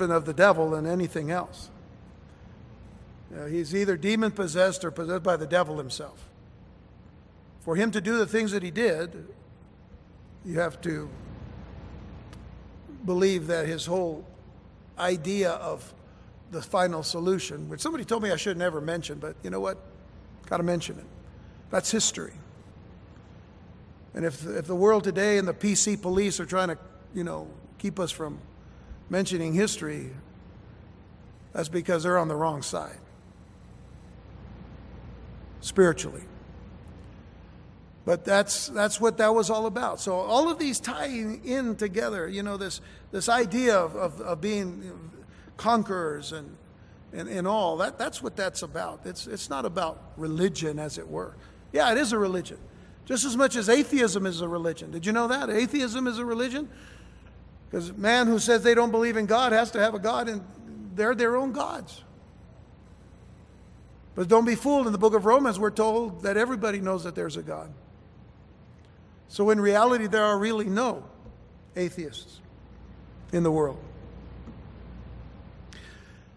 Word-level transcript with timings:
of 0.00 0.26
the 0.26 0.32
devil 0.32 0.70
than 0.70 0.86
anything 0.86 1.32
else. 1.32 1.70
You 3.32 3.36
know, 3.36 3.46
he's 3.46 3.74
either 3.74 3.96
demon 3.96 4.30
possessed 4.30 4.84
or 4.84 4.92
possessed 4.92 5.24
by 5.24 5.36
the 5.36 5.46
devil 5.46 5.76
himself. 5.76 6.30
For 7.62 7.74
him 7.74 7.90
to 7.90 8.00
do 8.00 8.16
the 8.16 8.26
things 8.26 8.52
that 8.52 8.62
he 8.62 8.70
did, 8.70 9.26
you 10.44 10.60
have 10.60 10.80
to 10.82 11.10
believe 13.04 13.48
that 13.48 13.66
his 13.66 13.86
whole 13.86 14.24
idea 15.00 15.50
of 15.50 15.92
the 16.52 16.62
final 16.62 17.02
solution, 17.02 17.68
which 17.68 17.80
somebody 17.80 18.04
told 18.04 18.22
me 18.22 18.30
I 18.30 18.36
should 18.36 18.56
never 18.56 18.80
mention, 18.80 19.18
but 19.18 19.34
you 19.42 19.50
know 19.50 19.58
what? 19.58 19.78
Got 20.46 20.58
to 20.58 20.62
mention 20.62 20.96
it. 20.96 21.06
That's 21.70 21.90
history. 21.90 22.34
And 24.14 24.24
if, 24.24 24.46
if 24.46 24.68
the 24.68 24.76
world 24.76 25.02
today 25.02 25.38
and 25.38 25.48
the 25.48 25.54
PC 25.54 26.00
police 26.00 26.38
are 26.38 26.46
trying 26.46 26.68
to, 26.68 26.78
you 27.14 27.24
know, 27.24 27.48
keep 27.78 27.98
us 27.98 28.12
from 28.12 28.38
mentioning 29.10 29.52
history, 29.52 30.10
that's 31.52 31.68
because 31.68 32.02
they're 32.02 32.18
on 32.18 32.28
the 32.28 32.36
wrong 32.36 32.62
side 32.62 32.98
spiritually. 35.60 36.22
But 38.04 38.24
that's, 38.24 38.68
that's 38.68 38.98
what 39.00 39.18
that 39.18 39.34
was 39.34 39.50
all 39.50 39.66
about. 39.66 40.00
So 40.00 40.14
all 40.14 40.50
of 40.50 40.58
these 40.58 40.80
tying 40.80 41.44
in 41.44 41.76
together, 41.76 42.26
you 42.26 42.42
know, 42.42 42.56
this, 42.56 42.80
this 43.10 43.28
idea 43.28 43.76
of, 43.76 43.96
of, 43.96 44.20
of 44.22 44.40
being 44.40 45.10
conquerors 45.58 46.32
and, 46.32 46.56
and, 47.12 47.28
and 47.28 47.46
all, 47.46 47.76
that, 47.78 47.98
that's 47.98 48.22
what 48.22 48.34
that's 48.34 48.62
about. 48.62 49.00
It's, 49.04 49.26
it's 49.26 49.50
not 49.50 49.66
about 49.66 50.12
religion, 50.16 50.78
as 50.78 50.96
it 50.96 51.06
were. 51.06 51.34
Yeah, 51.70 51.92
it 51.92 51.98
is 51.98 52.12
a 52.12 52.18
religion. 52.18 52.56
Just 53.04 53.26
as 53.26 53.36
much 53.36 53.56
as 53.56 53.68
atheism 53.68 54.24
is 54.24 54.40
a 54.40 54.48
religion. 54.48 54.90
Did 54.90 55.04
you 55.04 55.12
know 55.12 55.28
that? 55.28 55.50
Atheism 55.50 56.06
is 56.06 56.18
a 56.18 56.24
religion? 56.24 56.68
Because 57.70 57.92
man 57.96 58.26
who 58.26 58.38
says 58.38 58.62
they 58.62 58.74
don't 58.74 58.90
believe 58.90 59.16
in 59.16 59.26
God 59.26 59.52
has 59.52 59.70
to 59.72 59.80
have 59.80 59.94
a 59.94 59.98
God, 59.98 60.28
and 60.28 60.42
they're 60.94 61.14
their 61.14 61.36
own 61.36 61.52
gods. 61.52 62.02
But 64.14 64.28
don't 64.28 64.46
be 64.46 64.54
fooled. 64.54 64.86
In 64.86 64.92
the 64.92 64.98
book 64.98 65.14
of 65.14 65.26
Romans, 65.26 65.58
we're 65.58 65.70
told 65.70 66.22
that 66.22 66.36
everybody 66.36 66.80
knows 66.80 67.04
that 67.04 67.14
there's 67.14 67.36
a 67.36 67.42
God. 67.42 67.72
So 69.28 69.50
in 69.50 69.60
reality, 69.60 70.06
there 70.06 70.24
are 70.24 70.38
really 70.38 70.64
no 70.64 71.04
atheists 71.76 72.40
in 73.32 73.42
the 73.42 73.52
world. 73.52 73.78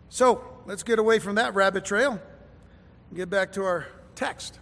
So 0.09 0.43
let's 0.65 0.83
get 0.83 0.99
away 0.99 1.19
from 1.19 1.35
that 1.35 1.55
rabbit 1.55 1.85
trail 1.85 2.19
and 3.09 3.17
get 3.17 3.29
back 3.29 3.53
to 3.53 3.63
our 3.63 3.87
text. 4.13 4.59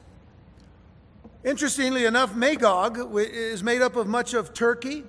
Interestingly 1.44 2.06
enough, 2.06 2.36
Magog 2.36 3.18
is 3.18 3.64
made 3.64 3.82
up 3.82 3.96
of 3.96 4.08
much 4.08 4.34
of 4.34 4.54
Turkey, 4.54 5.04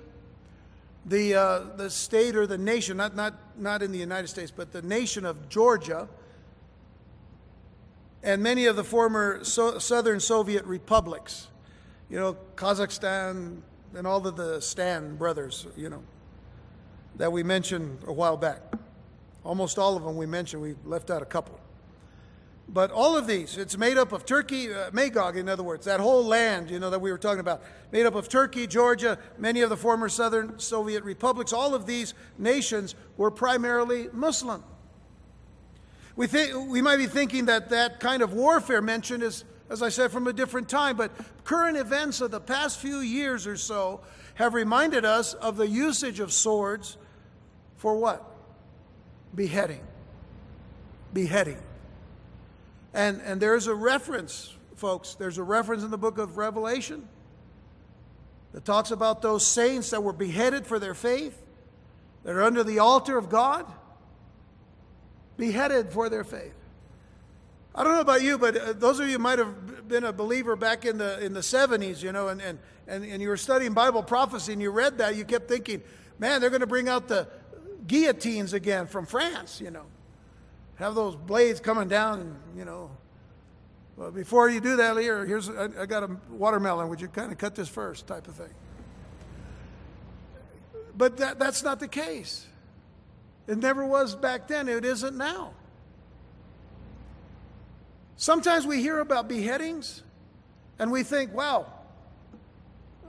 the, 1.05 1.35
uh, 1.35 1.59
the 1.77 1.89
state 1.89 2.35
or 2.35 2.45
the 2.45 2.57
nation, 2.57 2.97
not, 2.97 3.15
not, 3.15 3.33
not 3.57 3.81
in 3.81 3.91
the 3.91 3.97
United 3.97 4.27
States, 4.27 4.51
but 4.51 4.71
the 4.71 4.81
nation 4.81 5.25
of 5.25 5.49
Georgia, 5.49 6.07
and 8.23 8.43
many 8.43 8.65
of 8.65 8.75
the 8.75 8.83
former 8.83 9.43
so- 9.43 9.79
southern 9.79 10.19
Soviet 10.19 10.63
republics 10.65 11.47
you 12.11 12.19
know, 12.19 12.35
Kazakhstan 12.55 13.61
and 13.95 14.05
all 14.05 14.27
of 14.27 14.35
the 14.35 14.59
Stan 14.59 15.15
brothers, 15.15 15.65
you 15.77 15.89
know, 15.89 16.03
that 17.15 17.31
we 17.31 17.41
mentioned 17.41 17.99
a 18.05 18.11
while 18.11 18.35
back. 18.35 18.61
Almost 19.45 19.79
all 19.79 19.95
of 19.95 20.03
them 20.03 20.17
we 20.17 20.25
mentioned, 20.25 20.61
we 20.61 20.75
left 20.83 21.09
out 21.09 21.21
a 21.21 21.25
couple. 21.25 21.57
But 22.73 22.89
all 22.91 23.17
of 23.17 23.27
these, 23.27 23.57
it's 23.57 23.77
made 23.77 23.97
up 23.97 24.13
of 24.13 24.25
Turkey, 24.25 24.73
uh, 24.73 24.91
Magog, 24.93 25.35
in 25.35 25.49
other 25.49 25.63
words, 25.63 25.85
that 25.85 25.99
whole 25.99 26.25
land, 26.25 26.69
you 26.69 26.79
know, 26.79 26.89
that 26.89 26.99
we 26.99 27.11
were 27.11 27.17
talking 27.17 27.41
about, 27.41 27.61
made 27.91 28.05
up 28.05 28.15
of 28.15 28.29
Turkey, 28.29 28.65
Georgia, 28.65 29.19
many 29.37 29.61
of 29.61 29.69
the 29.69 29.75
former 29.75 30.07
southern 30.07 30.57
Soviet 30.57 31.03
republics. 31.03 31.51
All 31.51 31.75
of 31.75 31.85
these 31.85 32.13
nations 32.37 32.95
were 33.17 33.29
primarily 33.29 34.07
Muslim. 34.13 34.63
We, 36.15 36.27
think, 36.27 36.69
we 36.69 36.81
might 36.81 36.97
be 36.97 37.07
thinking 37.07 37.45
that 37.45 37.69
that 37.69 37.99
kind 37.99 38.21
of 38.21 38.33
warfare 38.33 38.81
mentioned 38.81 39.23
is 39.23 39.43
as 39.71 39.81
I 39.81 39.87
said, 39.89 40.11
from 40.11 40.27
a 40.27 40.33
different 40.33 40.67
time. 40.67 40.97
But 40.97 41.11
current 41.45 41.77
events 41.77 42.21
of 42.21 42.29
the 42.29 42.41
past 42.41 42.79
few 42.79 42.99
years 42.99 43.47
or 43.47 43.55
so 43.55 44.01
have 44.35 44.53
reminded 44.53 45.05
us 45.05 45.33
of 45.33 45.55
the 45.55 45.67
usage 45.67 46.19
of 46.19 46.33
swords 46.33 46.97
for 47.77 47.95
what? 47.95 48.23
Beheading. 49.33 49.81
Beheading. 51.13 51.57
And, 52.93 53.21
and 53.21 53.41
there's 53.41 53.67
a 53.67 53.75
reference, 53.75 54.53
folks, 54.75 55.15
there's 55.15 55.37
a 55.37 55.43
reference 55.43 55.83
in 55.83 55.91
the 55.91 55.97
book 55.97 56.17
of 56.17 56.37
Revelation 56.37 57.07
that 58.53 58.65
talks 58.65 58.91
about 58.91 59.21
those 59.21 59.45
saints 59.45 59.91
that 59.91 60.03
were 60.03 60.13
beheaded 60.13 60.67
for 60.67 60.77
their 60.77 60.93
faith, 60.93 61.41
that 62.23 62.35
are 62.35 62.43
under 62.43 62.63
the 62.63 62.79
altar 62.79 63.17
of 63.17 63.29
God, 63.29 63.65
beheaded 65.37 65.91
for 65.91 66.09
their 66.09 66.23
faith. 66.23 66.53
I 67.73 67.83
don't 67.83 67.93
know 67.93 68.01
about 68.01 68.21
you, 68.21 68.37
but 68.37 68.57
uh, 68.57 68.73
those 68.73 68.99
of 68.99 69.07
you 69.07 69.17
might 69.17 69.39
have 69.39 69.87
been 69.87 70.03
a 70.03 70.11
believer 70.11 70.57
back 70.57 70.85
in 70.85 70.97
the 70.97 71.23
in 71.23 71.33
the 71.33 71.39
70s, 71.39 72.03
you 72.03 72.11
know, 72.11 72.27
and, 72.27 72.41
and, 72.41 72.59
and, 72.87 73.05
and 73.05 73.21
you 73.21 73.29
were 73.29 73.37
studying 73.37 73.73
Bible 73.73 74.03
prophecy 74.03 74.51
and 74.51 74.61
you 74.61 74.71
read 74.71 74.97
that, 74.97 75.15
you 75.15 75.23
kept 75.23 75.47
thinking, 75.47 75.81
man, 76.19 76.41
they're 76.41 76.49
going 76.49 76.61
to 76.61 76.67
bring 76.67 76.89
out 76.89 77.07
the 77.07 77.29
guillotines 77.87 78.51
again 78.51 78.87
from 78.87 79.05
France, 79.05 79.61
you 79.61 79.71
know. 79.71 79.85
Have 80.81 80.95
those 80.95 81.15
blades 81.15 81.59
coming 81.59 81.87
down 81.87 82.35
you 82.57 82.65
know. 82.65 82.89
Well, 83.95 84.09
before 84.09 84.49
you 84.49 84.59
do 84.59 84.77
that, 84.77 84.97
here, 84.97 85.25
here's 85.25 85.47
I, 85.47 85.65
I 85.79 85.85
got 85.85 86.01
a 86.01 86.17
watermelon. 86.31 86.89
Would 86.89 86.99
you 86.99 87.07
kind 87.07 87.31
of 87.31 87.37
cut 87.37 87.53
this 87.53 87.69
first, 87.69 88.07
type 88.07 88.27
of 88.27 88.33
thing? 88.33 88.53
But 90.97 91.17
that, 91.17 91.37
that's 91.37 91.61
not 91.61 91.79
the 91.79 91.87
case. 91.87 92.47
It 93.47 93.59
never 93.59 93.85
was 93.85 94.15
back 94.15 94.47
then. 94.47 94.67
It 94.67 94.83
isn't 94.83 95.15
now. 95.15 95.53
Sometimes 98.17 98.65
we 98.65 98.81
hear 98.81 98.99
about 98.99 99.27
beheadings 99.27 100.01
and 100.79 100.91
we 100.91 101.03
think, 101.03 101.33
wow, 101.33 101.67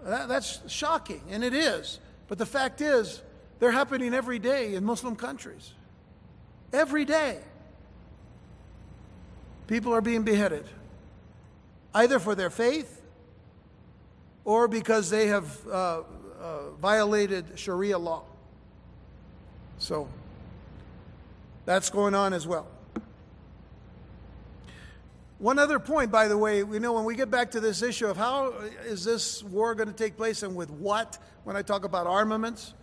that, 0.05 0.29
that's 0.29 0.61
shocking. 0.71 1.23
And 1.31 1.43
it 1.43 1.55
is. 1.55 2.01
But 2.29 2.37
the 2.37 2.47
fact 2.47 2.83
is, 2.83 3.23
they're 3.61 3.71
happening 3.71 4.13
every 4.13 4.39
day 4.39 4.75
in 4.75 4.85
Muslim 4.85 5.17
countries. 5.17 5.73
Every 6.73 7.05
day. 7.05 7.39
People 9.67 9.95
are 9.95 10.01
being 10.01 10.23
beheaded, 10.23 10.65
either 11.95 12.19
for 12.19 12.35
their 12.35 12.51
faith 12.51 13.01
or 14.45 14.69
because 14.69 15.09
they 15.11 15.29
have 15.29 15.67
uh, 15.67 16.03
uh, 16.41 16.71
violated 16.81 17.45
Sharia 17.55 17.99
law. 17.99 18.25
So 19.79 20.09
that's 21.65 21.91
going 21.91 22.15
on 22.15 22.33
as 22.33 22.47
well. 22.47 22.67
One 25.39 25.59
other 25.59 25.81
point, 25.81 26.13
by 26.13 26.29
the 26.29 26.39
way, 26.39 26.63
we 26.63 26.79
know 26.79 26.93
when 26.93 27.05
we 27.05 27.17
get 27.17 27.29
back 27.31 27.51
to 27.53 27.61
this 27.61 27.83
issue 27.83 28.07
of 28.07 28.17
how 28.17 28.53
is 28.85 29.05
this 29.05 29.43
war 29.43 29.75
going 29.75 29.89
to 29.89 29.95
take 29.95 30.17
place 30.17 30.45
and 30.45 30.55
with 30.55 30.71
what, 30.71 31.19
when 31.43 31.57
I 31.57 31.63
talk 31.63 31.85
about 31.85 32.07
armaments, 32.07 32.75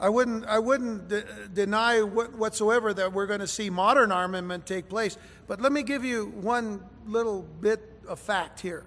I 0.00 0.08
wouldn't, 0.08 0.46
I 0.46 0.58
wouldn't 0.58 1.08
de- 1.08 1.24
deny 1.52 2.00
what, 2.00 2.34
whatsoever 2.34 2.94
that 2.94 3.12
we're 3.12 3.26
going 3.26 3.40
to 3.40 3.46
see 3.46 3.68
modern 3.68 4.10
armament 4.10 4.64
take 4.64 4.88
place. 4.88 5.18
But 5.46 5.60
let 5.60 5.72
me 5.72 5.82
give 5.82 6.04
you 6.04 6.32
one 6.40 6.82
little 7.06 7.42
bit 7.60 7.80
of 8.08 8.18
fact 8.18 8.60
here. 8.60 8.84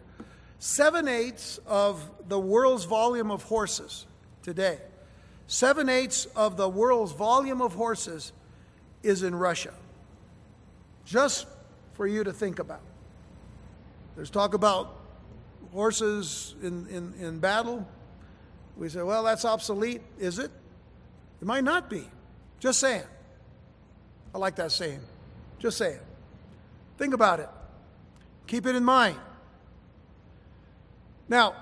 Seven 0.58 1.08
eighths 1.08 1.60
of 1.68 2.30
the 2.30 2.40
world's 2.40 2.86
volume 2.86 3.30
of 3.30 3.44
horses 3.44 4.08
today, 4.42 4.80
seven 5.46 5.88
eighths 5.88 6.26
of 6.36 6.58
the 6.58 6.68
world's 6.68 7.12
volume 7.12 7.62
of 7.62 7.76
horses 7.76 8.32
is 9.04 9.22
in 9.22 9.36
Russia. 9.36 9.74
Just 11.06 11.46
for 11.94 12.08
you 12.08 12.24
to 12.24 12.34
think 12.34 12.60
about. 12.60 12.82
There's 14.16 14.30
talk 14.30 14.54
about 14.54 14.96
horses 15.74 16.56
in, 16.64 16.88
in, 16.88 17.14
in 17.20 17.40
battle. 17.40 17.88
We 18.78 18.90
say, 18.90 19.02
well, 19.04 19.24
that's 19.24 19.46
obsolete. 19.46 20.02
Is 20.18 20.40
it? 20.40 20.50
It 21.44 21.46
might 21.46 21.66
not 21.66 21.90
be. 21.90 22.08
Just 22.62 22.80
saying. 22.80 23.04
I 24.34 24.38
like 24.38 24.56
that 24.56 24.72
saying. 24.72 25.02
Just 25.60 25.78
saying. 25.78 26.00
Think 26.98 27.14
about 27.14 27.42
it. 27.42 27.50
Keep 28.48 28.66
it 28.66 28.78
in 28.78 28.84
mind. 28.86 29.18
Now, 31.28 31.54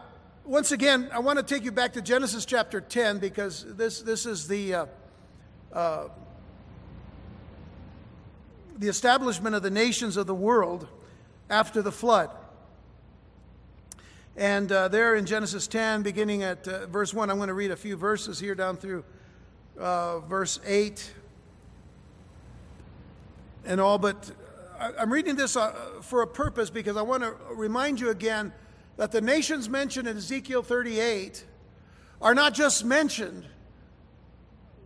once 0.45 0.71
again, 0.71 1.09
I 1.11 1.17
want 1.17 1.39
to 1.39 1.44
take 1.44 1.63
you 1.63 1.71
back 1.71 1.94
to 1.94 2.01
Genesis 2.03 2.45
chapter 2.45 2.79
10 2.79 3.17
because 3.17 3.65
this, 3.75 4.01
this 4.03 4.27
is 4.27 4.47
the, 4.47 4.75
uh, 4.75 4.85
uh, 5.73 6.09
the 8.77 8.88
establishment 8.88 9.56
of 9.56 9.63
the 9.63 9.71
nations 9.71 10.15
of 10.15 10.27
the 10.27 10.35
world 10.35 10.88
after 11.50 11.81
the 11.81 11.91
flood. 11.91 12.29
And 14.38 14.71
uh, 14.71 14.89
there 14.89 15.15
in 15.15 15.25
Genesis 15.25 15.65
10, 15.65 16.03
beginning 16.03 16.44
at 16.44 16.67
uh, 16.67 16.85
verse 16.85 17.15
1, 17.15 17.31
I'm 17.31 17.38
going 17.38 17.47
to 17.47 17.56
read 17.56 17.71
a 17.71 17.75
few 17.75 17.97
verses 17.97 18.39
here 18.39 18.53
down 18.53 18.77
through 18.77 19.03
uh, 19.77 20.19
verse 20.19 20.59
8 20.65 21.13
and 23.65 23.79
all. 23.81 23.97
But 23.97 24.31
I'm 25.00 25.12
reading 25.12 25.35
this 25.35 25.56
uh, 25.56 25.73
for 26.01 26.21
a 26.21 26.27
purpose 26.27 26.69
because 26.69 26.97
I 26.97 27.01
want 27.01 27.23
to 27.23 27.33
remind 27.53 28.00
you 28.00 28.09
again 28.09 28.51
that 28.97 29.12
the 29.12 29.21
nations 29.21 29.69
mentioned 29.69 30.07
in 30.07 30.18
Ezekiel 30.18 30.63
38 30.63 31.45
are 32.21 32.35
not 32.35 32.53
just 32.53 32.85
mentioned 32.85 33.45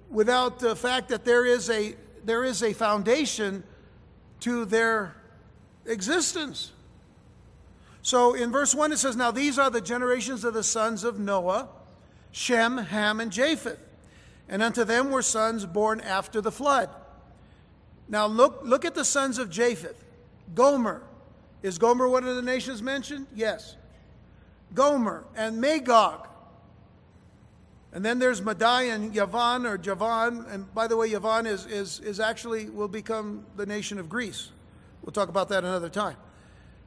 without 0.10 0.60
the 0.60 0.76
fact 0.76 1.10
that 1.10 1.26
there 1.26 1.46
is 1.46 1.70
a, 1.70 1.96
there 2.24 2.44
is 2.44 2.64
a 2.64 2.74
foundation 2.74 3.64
to 4.42 4.66
their 4.66 5.16
existence. 5.86 6.72
So 8.02 8.34
in 8.34 8.52
verse 8.52 8.76
1 8.76 8.92
it 8.92 8.98
says, 8.98 9.16
Now 9.16 9.32
these 9.32 9.58
are 9.58 9.70
the 9.70 9.82
generations 9.82 10.44
of 10.44 10.54
the 10.54 10.64
sons 10.64 11.04
of 11.04 11.20
Noah, 11.20 11.70
Shem, 12.32 12.78
Ham, 12.78 13.20
and 13.20 13.32
Japheth. 13.32 13.80
And 14.48 14.62
unto 14.62 14.84
them 14.84 15.12
were 15.12 15.22
sons 15.22 15.66
born 15.66 16.00
after 16.02 16.42
the 16.42 16.52
flood. 16.52 16.90
Now 18.08 18.28
look, 18.28 18.62
look 18.64 18.86
at 18.86 18.96
the 18.96 19.06
sons 19.06 19.38
of 19.38 19.50
Japheth. 19.50 20.04
Gomer. 20.54 21.02
Is 21.64 21.78
Gomer 21.78 22.08
one 22.08 22.24
of 22.28 22.36
the 22.36 22.42
nations 22.42 22.82
mentioned? 22.82 23.26
Yes. 23.34 23.76
Gomer 24.74 25.24
and 25.36 25.60
Magog. 25.60 26.28
And 27.92 28.04
then 28.04 28.20
there's 28.20 28.42
Madai 28.42 28.84
and 28.84 29.14
Yavan 29.14 29.68
or 29.68 29.78
Javan. 29.78 30.46
And 30.50 30.72
by 30.76 30.86
the 30.86 30.98
way, 30.98 31.10
Yavan 31.10 31.48
is, 31.48 31.66
is, 31.66 32.02
is 32.02 32.20
actually 32.20 32.70
will 32.70 32.90
become 32.90 33.46
the 33.56 33.66
nation 33.66 33.98
of 33.98 34.10
Greece. 34.10 34.52
We'll 35.02 35.14
talk 35.14 35.30
about 35.30 35.50
that 35.50 35.64
another 35.64 35.90
time. 35.90 36.18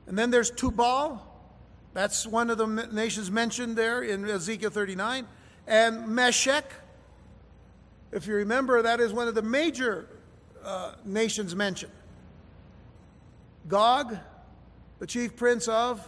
And 0.06 0.18
then 0.18 0.30
there's 0.30 0.50
Tubal. 0.50 1.20
That's 1.94 2.26
one 2.26 2.50
of 2.50 2.58
the 2.58 2.66
nations 2.66 3.30
mentioned 3.30 3.74
there 3.74 4.02
in 4.02 4.28
Ezekiel 4.28 4.70
39. 4.70 5.26
And 5.66 6.06
Meshech. 6.08 6.70
If 8.10 8.26
you 8.26 8.34
remember, 8.34 8.82
that 8.82 9.00
is 9.00 9.12
one 9.12 9.28
of 9.28 9.34
the 9.34 9.42
major 9.42 10.08
uh, 10.64 10.92
nations 11.04 11.54
mentioned. 11.54 11.92
Gog, 13.68 14.16
the 14.98 15.06
chief 15.06 15.36
prince 15.36 15.68
of, 15.68 16.06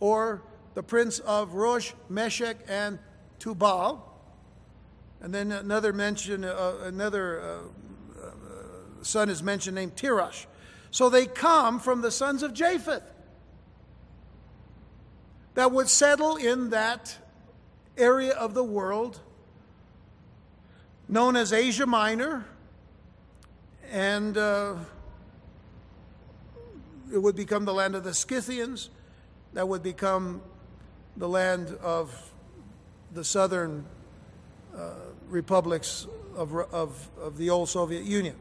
or 0.00 0.42
the 0.74 0.82
prince 0.82 1.18
of 1.20 1.54
Rosh, 1.54 1.92
Meshech, 2.08 2.58
and 2.68 2.98
Tubal. 3.40 4.04
And 5.20 5.34
then 5.34 5.50
another 5.50 5.92
mention, 5.92 6.44
uh, 6.44 6.74
another 6.84 7.40
uh, 7.40 7.44
uh, 7.46 8.30
son 9.02 9.28
is 9.28 9.42
mentioned 9.42 9.74
named 9.74 9.96
Tirash. 9.96 10.46
So 10.92 11.08
they 11.08 11.26
come 11.26 11.80
from 11.80 12.00
the 12.00 12.12
sons 12.12 12.44
of 12.44 12.54
Japheth 12.54 13.02
that 15.54 15.72
would 15.72 15.88
settle 15.88 16.36
in 16.36 16.70
that 16.70 17.18
area 17.96 18.32
of 18.32 18.54
the 18.54 18.62
world 18.62 19.20
known 21.08 21.36
as 21.36 21.52
Asia 21.52 21.86
Minor, 21.86 22.44
and 23.90 24.36
uh, 24.36 24.74
it 27.12 27.18
would 27.18 27.34
become 27.34 27.64
the 27.64 27.72
land 27.72 27.94
of 27.94 28.04
the 28.04 28.12
Scythians, 28.12 28.90
that 29.54 29.66
would 29.66 29.82
become 29.82 30.42
the 31.16 31.28
land 31.28 31.76
of 31.82 32.32
the 33.14 33.24
southern 33.24 33.86
uh, 34.76 34.90
republics 35.28 36.06
of, 36.36 36.54
of, 36.54 37.08
of 37.18 37.38
the 37.38 37.48
old 37.48 37.70
Soviet 37.70 38.04
Union. 38.04 38.36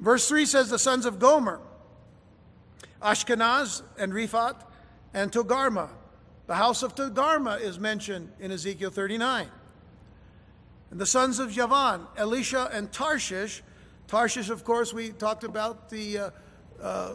Verse 0.00 0.28
3 0.28 0.46
says 0.46 0.70
the 0.70 0.78
sons 0.78 1.06
of 1.06 1.18
Gomer, 1.18 1.60
Ashkenaz 3.00 3.82
and 3.96 4.12
Riphat 4.12 4.56
and 5.14 5.30
Togarma. 5.30 5.88
The 6.46 6.56
house 6.56 6.82
of 6.82 6.94
Togarma 6.94 7.60
is 7.60 7.78
mentioned 7.78 8.32
in 8.40 8.50
Ezekiel 8.50 8.90
39. 8.90 9.48
And 10.90 11.00
the 11.00 11.06
sons 11.06 11.38
of 11.38 11.52
Javan, 11.52 12.06
Elisha 12.16 12.70
and 12.72 12.90
Tarshish. 12.90 13.62
Tarshish, 14.06 14.48
of 14.48 14.64
course, 14.64 14.92
we 14.92 15.10
talked 15.10 15.44
about 15.44 15.90
the, 15.90 16.18
uh, 16.18 16.30
uh, 16.82 17.12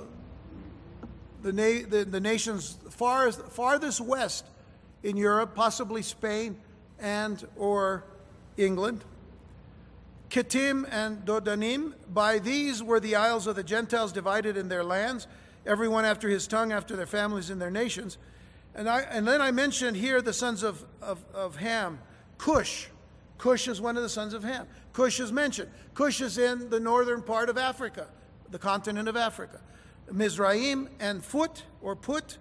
the, 1.41 1.51
na- 1.51 1.87
the, 1.89 2.05
the, 2.05 2.19
nations 2.19 2.77
farthest, 2.91 3.41
farthest 3.49 3.99
west 3.99 4.45
in 5.01 5.17
Europe, 5.17 5.55
possibly 5.55 6.03
Spain 6.03 6.57
and 6.99 7.45
or 7.57 8.03
England. 8.57 9.03
Kittim 10.29 10.87
and 10.91 11.25
Dodanim. 11.25 11.93
By 12.11 12.39
these 12.39 12.81
were 12.81 12.99
the 12.99 13.15
isles 13.15 13.47
of 13.47 13.55
the 13.55 13.63
Gentiles 13.63 14.11
divided 14.11 14.55
in 14.55 14.67
their 14.67 14.83
lands, 14.83 15.27
everyone 15.65 16.05
after 16.05 16.29
his 16.29 16.47
tongue, 16.47 16.71
after 16.71 16.95
their 16.95 17.05
families 17.05 17.49
and 17.49 17.61
their 17.61 17.71
nations. 17.71 18.17
And, 18.75 18.89
I, 18.89 19.01
and 19.01 19.27
then 19.27 19.41
I 19.41 19.51
mentioned 19.51 19.97
here 19.97 20.21
the 20.21 20.33
sons 20.33 20.63
of, 20.63 20.83
of, 21.01 21.23
of 21.33 21.57
Ham, 21.57 21.99
Cush. 22.37 22.87
Cush 23.37 23.67
is 23.67 23.81
one 23.81 23.97
of 23.97 24.03
the 24.03 24.09
sons 24.09 24.33
of 24.33 24.43
Ham. 24.43 24.67
Cush 24.93 25.19
is 25.19 25.31
mentioned. 25.31 25.69
Cush 25.93 26.21
is 26.21 26.37
in 26.37 26.69
the 26.69 26.79
northern 26.79 27.21
part 27.21 27.49
of 27.49 27.57
Africa, 27.57 28.07
the 28.49 28.59
continent 28.59 29.07
of 29.07 29.17
Africa. 29.17 29.59
Mizraim 30.11 30.89
and 30.99 31.23
Phut, 31.23 31.63
or 31.81 31.95
Put, 31.95 32.37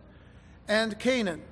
and 0.68 0.98
Canaan. 0.98 1.42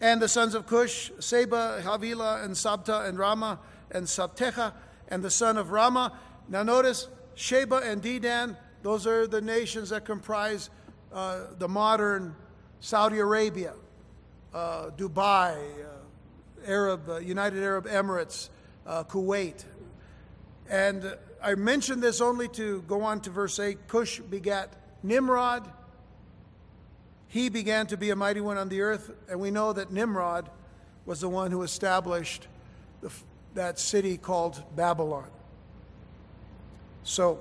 And 0.00 0.22
the 0.22 0.28
sons 0.28 0.54
of 0.54 0.66
Cush, 0.66 1.10
Seba, 1.18 1.82
Havilah, 1.84 2.44
and 2.44 2.54
Sabta, 2.54 3.08
and 3.08 3.18
Rama, 3.18 3.58
and 3.90 4.06
Sabtecha 4.06 4.72
and 5.08 5.22
the 5.22 5.30
son 5.30 5.56
of 5.56 5.70
Rama. 5.70 6.12
Now 6.48 6.62
notice 6.62 7.08
Sheba 7.34 7.76
and 7.76 8.02
Dedan, 8.02 8.56
those 8.82 9.06
are 9.06 9.26
the 9.26 9.40
nations 9.40 9.90
that 9.90 10.04
comprise 10.04 10.70
uh, 11.12 11.46
the 11.58 11.68
modern 11.68 12.36
Saudi 12.80 13.18
Arabia, 13.18 13.74
uh, 14.54 14.90
Dubai, 14.96 15.56
uh, 15.56 15.88
Arab, 16.66 17.08
uh, 17.08 17.18
United 17.18 17.62
Arab 17.62 17.86
Emirates, 17.86 18.48
uh, 18.86 19.04
Kuwait. 19.04 19.64
And 20.68 21.16
I 21.42 21.54
mention 21.54 22.00
this 22.00 22.20
only 22.20 22.48
to 22.48 22.82
go 22.82 23.02
on 23.02 23.20
to 23.20 23.30
verse 23.30 23.58
8. 23.58 23.88
Cush 23.88 24.20
begat 24.20 24.72
Nimrod. 25.02 25.70
He 27.28 27.48
began 27.48 27.86
to 27.88 27.96
be 27.96 28.10
a 28.10 28.16
mighty 28.16 28.40
one 28.40 28.56
on 28.56 28.68
the 28.68 28.80
earth, 28.80 29.10
and 29.28 29.38
we 29.38 29.50
know 29.50 29.72
that 29.72 29.92
Nimrod 29.92 30.48
was 31.04 31.20
the 31.20 31.28
one 31.28 31.50
who 31.50 31.62
established 31.62 32.48
the, 33.00 33.10
that 33.54 33.78
city 33.78 34.16
called 34.16 34.62
Babylon. 34.74 35.28
So 37.04 37.40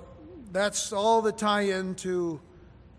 that's 0.51 0.93
all 0.93 1.21
the 1.21 1.31
tie 1.31 1.61
in 1.61 1.95
to 1.95 2.39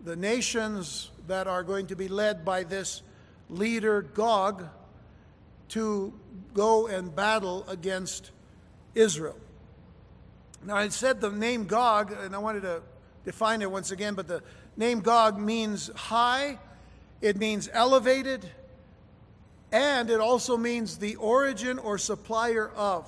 the 0.03 0.15
nations 0.15 1.11
that 1.27 1.47
are 1.47 1.63
going 1.63 1.87
to 1.87 1.95
be 1.95 2.07
led 2.07 2.43
by 2.43 2.63
this 2.63 3.01
leader, 3.49 4.01
Gog, 4.01 4.67
to 5.69 6.13
go 6.53 6.87
and 6.87 7.15
battle 7.15 7.65
against 7.67 8.31
Israel. 8.95 9.37
Now, 10.65 10.75
I 10.75 10.89
said 10.89 11.21
the 11.21 11.31
name 11.31 11.65
Gog, 11.65 12.11
and 12.11 12.35
I 12.35 12.39
wanted 12.39 12.63
to 12.63 12.81
define 13.23 13.61
it 13.61 13.71
once 13.71 13.91
again, 13.91 14.13
but 14.13 14.27
the 14.27 14.43
name 14.75 14.99
Gog 14.99 15.39
means 15.39 15.89
high, 15.95 16.57
it 17.21 17.37
means 17.37 17.69
elevated, 17.71 18.49
and 19.71 20.09
it 20.09 20.19
also 20.19 20.57
means 20.57 20.97
the 20.97 21.15
origin 21.15 21.79
or 21.79 21.97
supplier 21.97 22.69
of. 22.69 23.07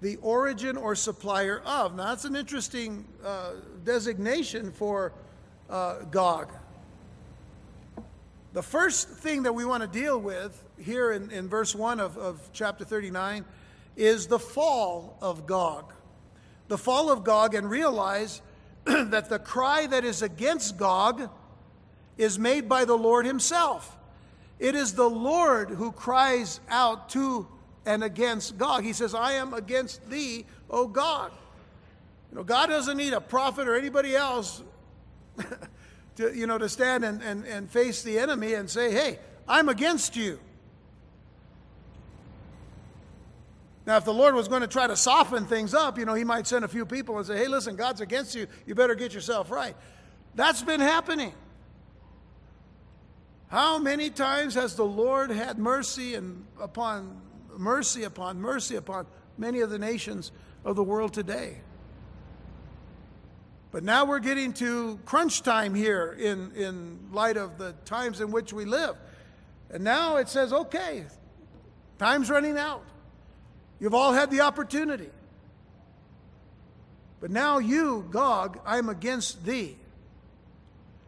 The 0.00 0.16
origin 0.16 0.76
or 0.76 0.94
supplier 0.94 1.62
of. 1.64 1.94
Now, 1.96 2.08
that's 2.08 2.24
an 2.24 2.36
interesting 2.36 3.06
uh, 3.24 3.52
designation 3.84 4.72
for 4.72 5.12
uh, 5.70 6.00
Gog. 6.10 6.52
The 8.54 8.62
first 8.62 9.08
thing 9.08 9.42
that 9.42 9.52
we 9.52 9.64
want 9.64 9.82
to 9.82 9.88
deal 9.88 10.16
with 10.16 10.62
here 10.78 11.10
in, 11.10 11.32
in 11.32 11.48
verse 11.48 11.74
1 11.74 11.98
of, 11.98 12.16
of 12.16 12.50
chapter 12.52 12.84
39 12.84 13.44
is 13.96 14.28
the 14.28 14.38
fall 14.38 15.18
of 15.20 15.44
Gog. 15.44 15.92
The 16.68 16.78
fall 16.78 17.10
of 17.10 17.24
Gog, 17.24 17.56
and 17.56 17.68
realize 17.68 18.42
that 18.84 19.28
the 19.28 19.40
cry 19.40 19.88
that 19.88 20.04
is 20.04 20.22
against 20.22 20.76
Gog 20.76 21.28
is 22.16 22.38
made 22.38 22.68
by 22.68 22.84
the 22.84 22.96
Lord 22.96 23.26
Himself. 23.26 23.96
It 24.60 24.76
is 24.76 24.94
the 24.94 25.10
Lord 25.10 25.70
who 25.70 25.90
cries 25.90 26.60
out 26.68 27.08
to 27.08 27.48
and 27.84 28.04
against 28.04 28.56
Gog. 28.56 28.84
He 28.84 28.92
says, 28.92 29.16
I 29.16 29.32
am 29.32 29.52
against 29.52 30.08
thee, 30.08 30.46
O 30.70 30.86
Gog. 30.86 31.32
You 32.30 32.36
know, 32.38 32.44
God 32.44 32.68
doesn't 32.68 32.96
need 32.96 33.14
a 33.14 33.20
prophet 33.20 33.66
or 33.66 33.74
anybody 33.74 34.14
else 34.14 34.62
to, 36.16 36.36
you 36.36 36.46
know, 36.46 36.58
to 36.58 36.68
stand 36.68 37.04
and, 37.04 37.22
and, 37.22 37.44
and 37.46 37.70
face 37.70 38.02
the 38.02 38.18
enemy 38.18 38.54
and 38.54 38.68
say, 38.68 38.92
hey, 38.92 39.18
I'm 39.48 39.68
against 39.68 40.16
you. 40.16 40.38
Now, 43.86 43.98
if 43.98 44.04
the 44.04 44.14
Lord 44.14 44.34
was 44.34 44.48
going 44.48 44.62
to 44.62 44.66
try 44.66 44.86
to 44.86 44.96
soften 44.96 45.44
things 45.44 45.74
up, 45.74 45.98
you 45.98 46.06
know, 46.06 46.14
he 46.14 46.24
might 46.24 46.46
send 46.46 46.64
a 46.64 46.68
few 46.68 46.86
people 46.86 47.18
and 47.18 47.26
say, 47.26 47.36
hey, 47.36 47.48
listen, 47.48 47.76
God's 47.76 48.00
against 48.00 48.34
you. 48.34 48.46
You 48.64 48.74
better 48.74 48.94
get 48.94 49.12
yourself 49.12 49.50
right. 49.50 49.76
That's 50.34 50.62
been 50.62 50.80
happening. 50.80 51.34
How 53.48 53.78
many 53.78 54.10
times 54.10 54.54
has 54.54 54.74
the 54.74 54.84
Lord 54.84 55.30
had 55.30 55.58
mercy 55.58 56.14
and 56.14 56.46
upon 56.60 57.20
mercy 57.56 58.02
upon 58.02 58.40
mercy 58.40 58.74
upon 58.74 59.06
many 59.38 59.60
of 59.60 59.70
the 59.70 59.78
nations 59.78 60.32
of 60.64 60.76
the 60.76 60.82
world 60.82 61.12
today? 61.12 61.58
But 63.74 63.82
now 63.82 64.04
we're 64.04 64.20
getting 64.20 64.52
to 64.52 65.00
crunch 65.04 65.42
time 65.42 65.74
here 65.74 66.16
in, 66.16 66.52
in 66.52 67.08
light 67.10 67.36
of 67.36 67.58
the 67.58 67.72
times 67.84 68.20
in 68.20 68.30
which 68.30 68.52
we 68.52 68.64
live. 68.64 68.94
And 69.68 69.82
now 69.82 70.18
it 70.18 70.28
says, 70.28 70.52
okay, 70.52 71.04
time's 71.98 72.30
running 72.30 72.56
out. 72.56 72.84
You've 73.80 73.92
all 73.92 74.12
had 74.12 74.30
the 74.30 74.42
opportunity. 74.42 75.10
But 77.20 77.32
now 77.32 77.58
you, 77.58 78.06
Gog, 78.12 78.60
I'm 78.64 78.88
against 78.88 79.44
thee. 79.44 79.76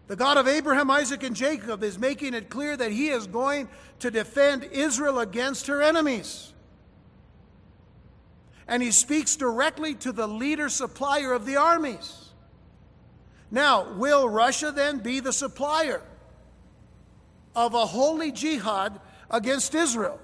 The 0.09 0.17
God 0.17 0.37
of 0.37 0.49
Abraham, 0.49 0.91
Isaac, 0.91 1.23
and 1.23 1.37
Jacob 1.37 1.85
is 1.85 2.01
making 2.01 2.35
it 2.35 2.51
clear 2.51 2.77
that 2.77 2.91
he 2.91 3.11
is 3.11 3.29
going 3.29 3.69
to 4.01 4.11
defend 4.11 4.65
Israel 4.73 5.21
against 5.21 5.69
her 5.69 5.81
enemies. 5.81 6.53
And 8.67 8.83
he 8.83 8.91
speaks 8.91 9.37
directly 9.37 9.95
to 9.95 10.11
the 10.11 10.27
leader 10.27 10.69
supplier 10.69 11.33
of 11.33 11.47
the 11.47 11.59
armies. 11.59 12.26
Now, 13.51 13.93
will 13.93 14.29
Russia 14.29 14.73
then 14.73 14.99
be 14.99 15.21
the 15.21 15.33
supplier 15.33 16.03
of 17.55 17.75
a 17.75 17.87
holy 17.87 18.33
jihad 18.33 19.01
against 19.31 19.75
Israel? 19.75 20.21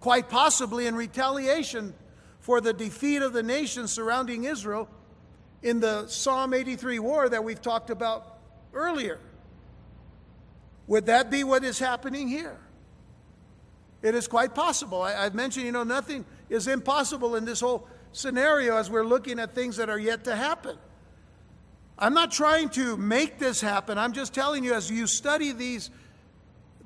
Quite 0.00 0.28
possibly 0.28 0.86
in 0.86 0.94
retaliation 0.94 1.94
for 2.40 2.60
the 2.60 2.72
defeat 2.72 3.22
of 3.22 3.32
the 3.32 3.42
nations 3.42 3.90
surrounding 3.90 4.44
Israel 4.44 4.88
in 5.62 5.80
the 5.80 6.06
Psalm 6.06 6.52
83 6.52 6.98
war 6.98 7.28
that 7.28 7.42
we've 7.42 7.60
talked 7.62 7.90
about 7.90 8.38
earlier. 8.74 9.18
Would 10.86 11.06
that 11.06 11.30
be 11.30 11.42
what 11.42 11.64
is 11.64 11.78
happening 11.78 12.28
here? 12.28 12.58
It 14.02 14.14
is 14.14 14.28
quite 14.28 14.54
possible. 14.54 15.00
I, 15.00 15.24
have 15.24 15.34
mentioned, 15.34 15.64
you 15.64 15.72
know, 15.72 15.82
nothing 15.82 16.26
is 16.50 16.68
impossible 16.68 17.36
in 17.36 17.46
this 17.46 17.60
whole 17.60 17.88
scenario 18.14 18.76
as 18.76 18.90
we're 18.90 19.04
looking 19.04 19.38
at 19.38 19.54
things 19.54 19.76
that 19.76 19.90
are 19.90 19.98
yet 19.98 20.24
to 20.24 20.36
happen. 20.36 20.78
I'm 21.98 22.14
not 22.14 22.32
trying 22.32 22.70
to 22.70 22.96
make 22.96 23.38
this 23.38 23.60
happen. 23.60 23.98
I'm 23.98 24.12
just 24.12 24.32
telling 24.32 24.64
you 24.64 24.74
as 24.74 24.90
you 24.90 25.06
study 25.06 25.52
these, 25.52 25.90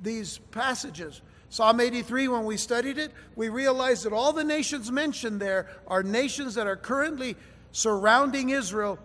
these 0.01 0.39
passages. 0.51 1.21
Psalm 1.49 1.79
83, 1.79 2.27
when 2.27 2.45
we 2.45 2.57
studied 2.57 2.97
it, 2.97 3.11
we 3.35 3.49
realized 3.49 4.03
that 4.03 4.13
all 4.13 4.33
the 4.33 4.43
nations 4.43 4.91
mentioned 4.91 5.39
there 5.39 5.67
are 5.87 6.03
nations 6.03 6.55
that 6.55 6.67
are 6.67 6.75
currently 6.75 7.35
surrounding 7.71 8.49
Israel 8.49 8.99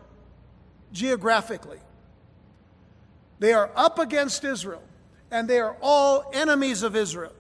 geographically. 0.93 1.78
They 3.38 3.52
are 3.52 3.71
up 3.75 3.99
against 3.99 4.45
Israel, 4.45 4.83
and 5.31 5.49
they 5.49 5.59
are 5.59 5.76
all 5.81 6.31
enemies 6.33 6.83
of 6.83 6.97
Israel. 6.97 7.33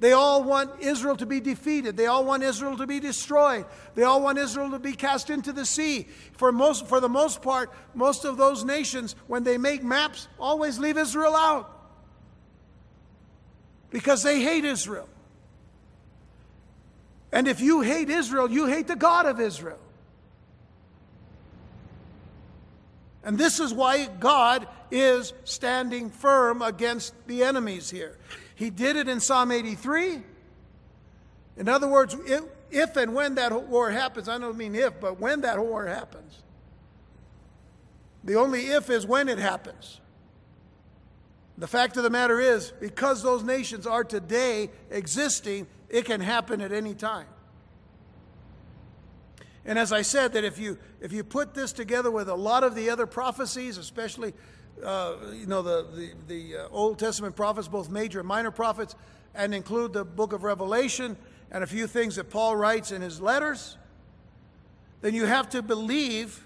They 0.00 0.12
all 0.12 0.42
want 0.42 0.80
Israel 0.80 1.14
to 1.16 1.26
be 1.26 1.40
defeated. 1.40 1.96
They 1.96 2.06
all 2.06 2.24
want 2.24 2.42
Israel 2.42 2.76
to 2.78 2.86
be 2.86 3.00
destroyed. 3.00 3.66
They 3.94 4.02
all 4.02 4.22
want 4.22 4.38
Israel 4.38 4.70
to 4.70 4.78
be 4.78 4.94
cast 4.94 5.28
into 5.28 5.52
the 5.52 5.66
sea. 5.66 6.08
For, 6.32 6.50
most, 6.50 6.86
for 6.86 7.00
the 7.00 7.08
most 7.08 7.42
part, 7.42 7.70
most 7.94 8.24
of 8.24 8.38
those 8.38 8.64
nations, 8.64 9.14
when 9.26 9.44
they 9.44 9.58
make 9.58 9.84
maps, 9.84 10.26
always 10.38 10.78
leave 10.78 10.96
Israel 10.96 11.36
out 11.36 11.70
because 13.90 14.22
they 14.22 14.40
hate 14.40 14.64
Israel. 14.64 15.08
And 17.30 17.46
if 17.46 17.60
you 17.60 17.82
hate 17.82 18.08
Israel, 18.08 18.50
you 18.50 18.66
hate 18.66 18.88
the 18.88 18.96
God 18.96 19.26
of 19.26 19.38
Israel. 19.38 19.78
And 23.22 23.36
this 23.36 23.60
is 23.60 23.72
why 23.74 24.06
God 24.06 24.66
is 24.90 25.34
standing 25.44 26.08
firm 26.08 26.62
against 26.62 27.12
the 27.26 27.44
enemies 27.44 27.90
here. 27.90 28.16
He 28.60 28.68
did 28.68 28.96
it 28.96 29.08
in 29.08 29.20
Psalm 29.20 29.52
83. 29.52 30.20
In 31.56 31.66
other 31.66 31.88
words, 31.88 32.14
if, 32.26 32.42
if 32.70 32.94
and 32.98 33.14
when 33.14 33.36
that 33.36 33.68
war 33.68 33.90
happens, 33.90 34.28
I 34.28 34.36
don't 34.36 34.58
mean 34.58 34.74
if, 34.74 35.00
but 35.00 35.18
when 35.18 35.40
that 35.40 35.58
war 35.58 35.86
happens, 35.86 36.42
the 38.22 38.34
only 38.34 38.66
if 38.66 38.90
is 38.90 39.06
when 39.06 39.30
it 39.30 39.38
happens. 39.38 40.02
The 41.56 41.66
fact 41.66 41.96
of 41.96 42.02
the 42.02 42.10
matter 42.10 42.38
is, 42.38 42.70
because 42.80 43.22
those 43.22 43.42
nations 43.42 43.86
are 43.86 44.04
today 44.04 44.68
existing, 44.90 45.66
it 45.88 46.04
can 46.04 46.20
happen 46.20 46.60
at 46.60 46.70
any 46.70 46.92
time. 46.92 47.28
And 49.64 49.78
as 49.78 49.90
I 49.90 50.02
said, 50.02 50.34
that 50.34 50.44
if 50.44 50.58
you 50.58 50.76
if 51.00 51.12
you 51.12 51.24
put 51.24 51.54
this 51.54 51.72
together 51.72 52.10
with 52.10 52.28
a 52.28 52.34
lot 52.34 52.62
of 52.62 52.74
the 52.74 52.90
other 52.90 53.06
prophecies, 53.06 53.78
especially 53.78 54.34
uh, 54.84 55.16
you 55.32 55.46
know 55.46 55.62
the 55.62 55.86
the, 55.94 56.10
the 56.28 56.56
uh, 56.56 56.68
Old 56.70 56.98
Testament 56.98 57.36
prophets, 57.36 57.68
both 57.68 57.90
major 57.90 58.20
and 58.20 58.28
minor 58.28 58.50
prophets, 58.50 58.94
and 59.34 59.54
include 59.54 59.92
the 59.92 60.04
book 60.04 60.32
of 60.32 60.42
Revelation 60.42 61.16
and 61.50 61.64
a 61.64 61.66
few 61.66 61.86
things 61.86 62.16
that 62.16 62.30
Paul 62.30 62.56
writes 62.56 62.92
in 62.92 63.02
his 63.02 63.20
letters, 63.20 63.76
then 65.00 65.14
you 65.14 65.26
have 65.26 65.48
to 65.50 65.62
believe 65.62 66.44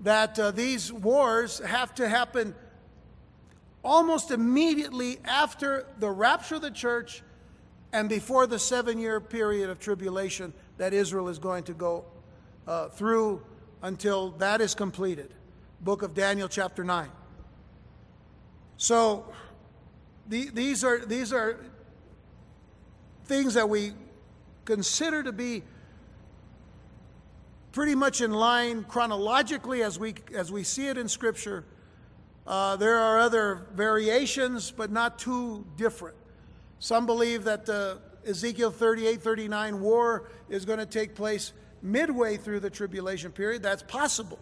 that 0.00 0.38
uh, 0.38 0.50
these 0.50 0.92
wars 0.92 1.58
have 1.58 1.94
to 1.96 2.08
happen 2.08 2.54
almost 3.82 4.30
immediately 4.30 5.18
after 5.24 5.86
the 5.98 6.10
rapture 6.10 6.56
of 6.56 6.62
the 6.62 6.70
church 6.70 7.22
and 7.92 8.08
before 8.08 8.46
the 8.46 8.58
seven 8.58 8.98
year 8.98 9.20
period 9.20 9.68
of 9.68 9.78
tribulation 9.78 10.52
that 10.78 10.94
Israel 10.94 11.28
is 11.28 11.38
going 11.38 11.64
to 11.64 11.74
go 11.74 12.04
uh, 12.66 12.88
through 12.88 13.42
until 13.82 14.30
that 14.32 14.60
is 14.60 14.74
completed. 14.74 15.34
Book 15.80 16.02
of 16.02 16.14
Daniel, 16.14 16.48
chapter 16.48 16.84
9. 16.84 17.08
So 18.76 19.32
the, 20.28 20.50
these, 20.50 20.84
are, 20.84 21.04
these 21.04 21.32
are 21.32 21.58
things 23.24 23.54
that 23.54 23.68
we 23.68 23.92
consider 24.64 25.22
to 25.22 25.32
be 25.32 25.62
pretty 27.72 27.94
much 27.94 28.20
in 28.20 28.32
line 28.32 28.84
chronologically 28.84 29.82
as 29.82 29.98
we, 29.98 30.14
as 30.34 30.50
we 30.50 30.64
see 30.64 30.88
it 30.88 30.98
in 30.98 31.08
Scripture 31.08 31.64
uh, 32.50 32.74
there 32.74 32.98
are 32.98 33.20
other 33.20 33.66
variations, 33.74 34.72
but 34.72 34.90
not 34.90 35.18
too 35.20 35.64
different. 35.76 36.16
Some 36.80 37.06
believe 37.06 37.44
that 37.44 37.64
the 37.64 38.00
Ezekiel 38.26 38.72
38 38.72 39.22
39 39.22 39.80
war 39.80 40.30
is 40.48 40.64
going 40.64 40.80
to 40.80 40.86
take 40.86 41.14
place 41.14 41.52
midway 41.80 42.36
through 42.36 42.58
the 42.58 42.68
tribulation 42.68 43.30
period. 43.30 43.62
That's 43.62 43.84
possible. 43.84 44.38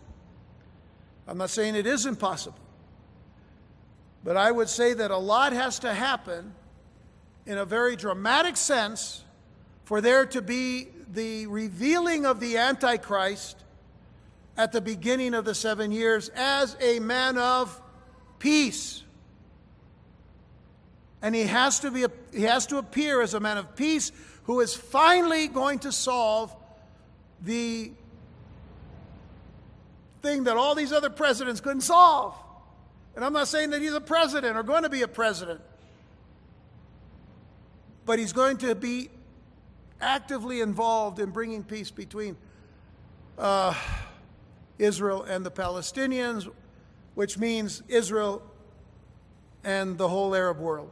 I'm 1.29 1.37
not 1.37 1.51
saying 1.51 1.77
it 1.77 1.87
is 1.87 2.07
impossible. 2.07 2.59
But 4.25 4.39
I 4.39 4.51
would 4.51 4.71
say 4.71 4.95
that 4.95 5.11
a 5.11 5.19
lot 5.19 5.53
has 5.53 5.79
to 5.81 5.93
happen 5.93 6.55
in 7.45 7.59
a 7.59 7.67
very 7.67 7.97
dramatic 7.97 8.57
sense 8.57 9.23
for 9.85 10.01
there 10.01 10.25
to 10.27 10.41
be 10.41 10.89
the 11.13 11.47
revealing 11.47 12.27
of 12.27 12.41
the 12.41 12.57
Antichrist 12.57 13.63
at 14.57 14.73
the 14.73 14.81
beginning 14.81 15.35
of 15.35 15.45
the 15.45 15.55
seven 15.55 15.93
years 15.93 16.31
as 16.31 16.77
a 16.81 16.99
man 16.99 17.39
of 17.39 17.81
peace. 18.39 19.03
And 21.21 21.35
he 21.35 21.43
has 21.43 21.81
to 21.81 21.91
be 21.91 22.07
he 22.33 22.43
has 22.43 22.67
to 22.67 22.79
appear 22.79 23.21
as 23.23 23.35
a 23.35 23.41
man 23.41 23.59
of 23.59 23.77
peace 23.77 24.13
who 24.45 24.61
is 24.61 24.75
finally 24.75 25.49
going 25.49 25.79
to 25.81 25.93
solve 25.93 26.55
the 27.43 27.93
thing 30.23 30.45
that 30.45 30.57
all 30.57 30.75
these 30.75 30.93
other 30.93 31.11
presidents 31.11 31.61
couldn't 31.61 31.83
solve. 31.83 32.35
And 33.15 33.25
I'm 33.25 33.33
not 33.33 33.49
saying 33.49 33.71
that 33.71 33.81
he's 33.81 33.95
a 33.95 34.01
president 34.01 34.57
or 34.57 34.63
going 34.63 34.85
to 34.85 34.89
be 34.89 35.03
a 35.03 35.09
president. 35.09 35.61
But 38.05 38.19
he's 38.19 38.33
going 38.33 38.59
to 38.59 38.75
be 38.75 39.11
actively 40.01 40.61
involved 40.61 41.19
in 41.19 41.31
bringing 41.31 41.65
peace 41.65 41.91
between 41.91 42.37
uh, 43.37 43.75
Israel 44.79 45.23
and 45.23 45.45
the 45.45 45.51
Palestinians, 45.51 46.49
which 47.15 47.39
means 47.39 47.83
Israel 47.89 48.43
and 49.65 49.99
the 49.99 50.09
whole 50.09 50.35
Arab 50.35 50.59
world. 50.59 50.91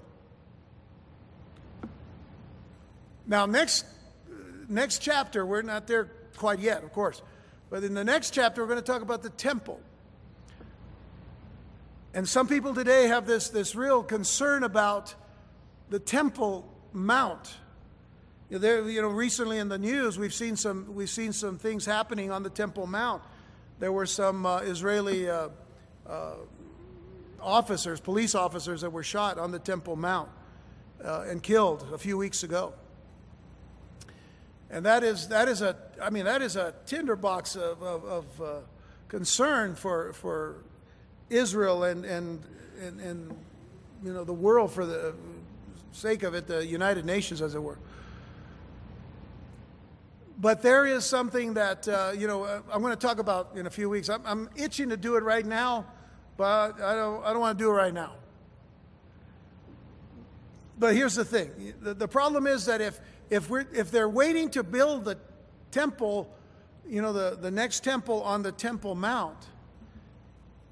Now, 3.26 3.46
next, 3.46 3.84
next 4.68 4.98
chapter, 4.98 5.44
we're 5.44 5.62
not 5.62 5.86
there 5.86 6.10
quite 6.36 6.58
yet, 6.60 6.82
of 6.84 6.92
course, 6.92 7.22
but 7.70 7.84
in 7.84 7.94
the 7.94 8.04
next 8.04 8.32
chapter, 8.32 8.62
we're 8.62 8.68
going 8.68 8.80
to 8.80 8.84
talk 8.84 9.02
about 9.02 9.22
the 9.22 9.30
temple. 9.30 9.80
And 12.14 12.26
some 12.26 12.48
people 12.48 12.74
today 12.74 13.08
have 13.08 13.26
this, 13.26 13.50
this 13.50 13.74
real 13.74 14.02
concern 14.02 14.62
about 14.62 15.14
the 15.90 15.98
Temple 15.98 16.66
Mount. 16.94 17.56
You 18.48 18.58
know, 18.58 18.86
you 18.86 19.02
know, 19.02 19.08
recently 19.08 19.58
in 19.58 19.68
the 19.68 19.76
news, 19.76 20.18
we've 20.18 20.32
seen 20.32 20.56
some, 20.56 20.94
we've 20.94 21.10
seen 21.10 21.34
some 21.34 21.58
things 21.58 21.84
happening 21.84 22.30
on 22.30 22.42
the 22.42 22.48
Temple 22.48 22.86
Mount. 22.86 23.22
There 23.80 23.92
were 23.92 24.06
some 24.06 24.46
uh, 24.46 24.60
Israeli 24.60 25.28
uh, 25.28 25.48
uh, 26.08 26.34
officers, 27.42 28.00
police 28.00 28.34
officers 28.34 28.80
that 28.80 28.90
were 28.90 29.02
shot 29.02 29.38
on 29.38 29.50
the 29.50 29.58
Temple 29.58 29.96
Mount 29.96 30.30
uh, 31.04 31.26
and 31.28 31.42
killed 31.42 31.86
a 31.92 31.98
few 31.98 32.16
weeks 32.16 32.42
ago. 32.44 32.72
And 34.70 34.84
that 34.84 35.04
is, 35.04 35.28
that 35.28 35.48
is 35.48 35.62
a, 35.62 35.76
I 36.02 36.10
mean, 36.10 36.24
that 36.24 36.42
is 36.42 36.56
a 36.56 36.74
tinderbox 36.86 37.56
of, 37.56 37.82
of, 37.82 38.04
of 38.04 38.42
uh, 38.42 38.54
concern 39.08 39.74
for, 39.74 40.12
for 40.12 40.56
Israel 41.30 41.84
and, 41.84 42.04
and, 42.04 42.42
and, 42.80 43.00
and, 43.00 43.36
you 44.04 44.12
know, 44.12 44.24
the 44.24 44.32
world 44.32 44.72
for 44.72 44.84
the 44.84 45.14
sake 45.92 46.22
of 46.22 46.34
it, 46.34 46.46
the 46.46 46.66
United 46.66 47.04
Nations, 47.04 47.40
as 47.40 47.54
it 47.54 47.62
were. 47.62 47.78
But 50.38 50.62
there 50.62 50.84
is 50.84 51.04
something 51.04 51.54
that, 51.54 51.88
uh, 51.88 52.12
you 52.16 52.26
know, 52.26 52.44
uh, 52.44 52.60
I'm 52.70 52.82
going 52.82 52.92
to 52.92 53.06
talk 53.06 53.18
about 53.18 53.52
in 53.54 53.66
a 53.66 53.70
few 53.70 53.88
weeks. 53.88 54.08
I'm, 54.08 54.22
I'm 54.26 54.50
itching 54.56 54.90
to 54.90 54.96
do 54.96 55.16
it 55.16 55.22
right 55.22 55.46
now 55.46 55.86
but 56.36 56.80
I 56.80 56.94
don't, 56.94 57.24
I 57.24 57.32
don't 57.32 57.40
want 57.40 57.58
to 57.58 57.64
do 57.64 57.70
it 57.70 57.74
right 57.74 57.94
now. 57.94 58.12
But 60.78 60.94
here's 60.94 61.14
the 61.14 61.24
thing 61.24 61.74
the, 61.80 61.94
the 61.94 62.08
problem 62.08 62.46
is 62.46 62.66
that 62.66 62.80
if, 62.80 63.00
if, 63.30 63.50
we're, 63.50 63.66
if 63.74 63.90
they're 63.90 64.08
waiting 64.08 64.50
to 64.50 64.62
build 64.62 65.04
the 65.04 65.18
temple, 65.70 66.32
you 66.88 67.02
know, 67.02 67.12
the, 67.12 67.36
the 67.40 67.50
next 67.50 67.84
temple 67.84 68.22
on 68.22 68.42
the 68.42 68.52
Temple 68.52 68.94
Mount, 68.94 69.38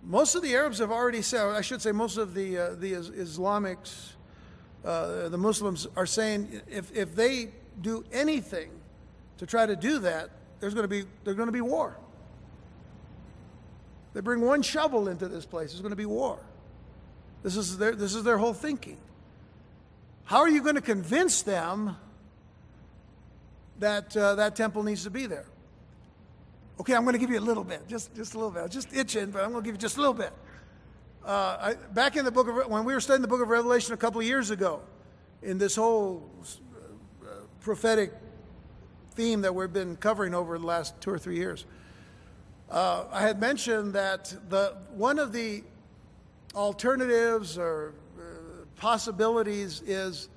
most 0.03 0.35
of 0.35 0.43
the 0.43 0.55
Arabs 0.55 0.79
have 0.79 0.91
already 0.91 1.23
said, 1.23 1.47
I 1.47 1.63
should 1.63 1.81
say, 1.81 1.93
most 1.93 2.19
of 2.19 2.35
the, 2.35 2.59
uh, 2.59 2.75
the 2.75 2.93
Islamics, 2.93 4.13
uh, 4.85 5.29
the 5.29 5.39
Muslims 5.39 5.87
are 5.97 6.07
saying 6.07 6.61
if, 6.71 6.95
if 6.95 7.15
they 7.15 7.49
do 7.81 8.05
anything 8.13 8.71
to 9.39 9.47
try 9.47 9.67
to 9.67 9.75
do 9.75 9.99
that, 10.01 10.31
there's 10.61 10.75
going 10.75 10.85
to 10.85 10.89
be 10.89 11.05
there's 11.25 11.37
going 11.37 11.49
to 11.49 11.53
be 11.53 11.61
war. 11.61 11.97
They 14.13 14.21
bring 14.21 14.41
one 14.41 14.63
shovel 14.63 15.09
into 15.09 15.27
this 15.27 15.45
place, 15.45 15.71
there's 15.73 15.81
going 15.81 15.91
to 15.91 15.97
be 15.97 16.07
war. 16.07 16.39
This 17.43 17.57
is 17.57 17.77
their, 17.77 17.95
this 17.95 18.15
is 18.15 18.25
their 18.25 18.39
whole 18.39 18.55
thinking. 18.55 18.97
How 20.25 20.39
are 20.39 20.49
you 20.49 20.63
going 20.63 20.77
to 20.77 20.81
convince 20.81 21.43
them 21.43 21.97
that 23.79 24.17
uh, 24.17 24.35
that 24.37 24.57
temple 24.57 24.83
needs 24.83 25.05
to 25.05 25.11
be 25.11 25.27
there? 25.27 25.47
Okay, 26.81 26.95
I'm 26.95 27.05
going 27.05 27.13
to 27.13 27.21
give 27.21 27.31
you 27.31 27.39
a 27.39 27.41
little 27.41 27.63
bit, 27.63 27.87
just, 27.87 28.15
just 28.17 28.35
a 28.35 28.37
little 28.37 28.51
bit. 28.51 28.63
I'm 28.65 28.69
just 28.69 28.93
itching, 28.93 29.31
but 29.31 29.45
I'm 29.45 29.53
going 29.53 29.63
to 29.63 29.67
give 29.67 29.77
you 29.77 29.81
just 29.81 29.97
a 29.97 30.01
little 30.01 30.15
bit. 30.15 30.33
Uh, 31.25 31.57
I, 31.61 31.75
back 31.93 32.17
in 32.17 32.25
the 32.25 32.33
book 32.33 32.49
of, 32.49 32.69
when 32.69 32.85
we 32.85 32.93
were 32.93 33.01
studying 33.01 33.23
the 33.23 33.29
book 33.29 33.41
of 33.41 33.49
Revelation 33.49 33.95
a 33.95 33.97
couple 33.97 34.21
of 34.21 34.27
years 34.27 34.51
ago, 34.51 34.81
in 35.43 35.57
this 35.57 35.77
whole 35.77 36.29
uh, 37.23 37.29
prophetic 37.61 38.13
theme 39.13 39.43
that 39.43 39.55
we've 39.55 39.73
been 39.73 39.97
covering 39.97 40.35
over 40.35 40.59
the 40.59 40.67
last 40.67 41.01
two 41.01 41.11
or 41.11 41.19
three 41.19 41.37
years, 41.37 41.65
uh, 42.71 43.05
I 43.13 43.23
had 43.23 43.41
mentioned 43.41 43.93
that 43.93 44.35
the, 44.49 44.77
one 44.91 45.21
of 45.21 45.33
the 45.33 45.63
alternatives 46.57 47.57
or 47.57 47.95
uh, 48.19 48.23
possibilities 48.77 49.81
is 49.87 50.29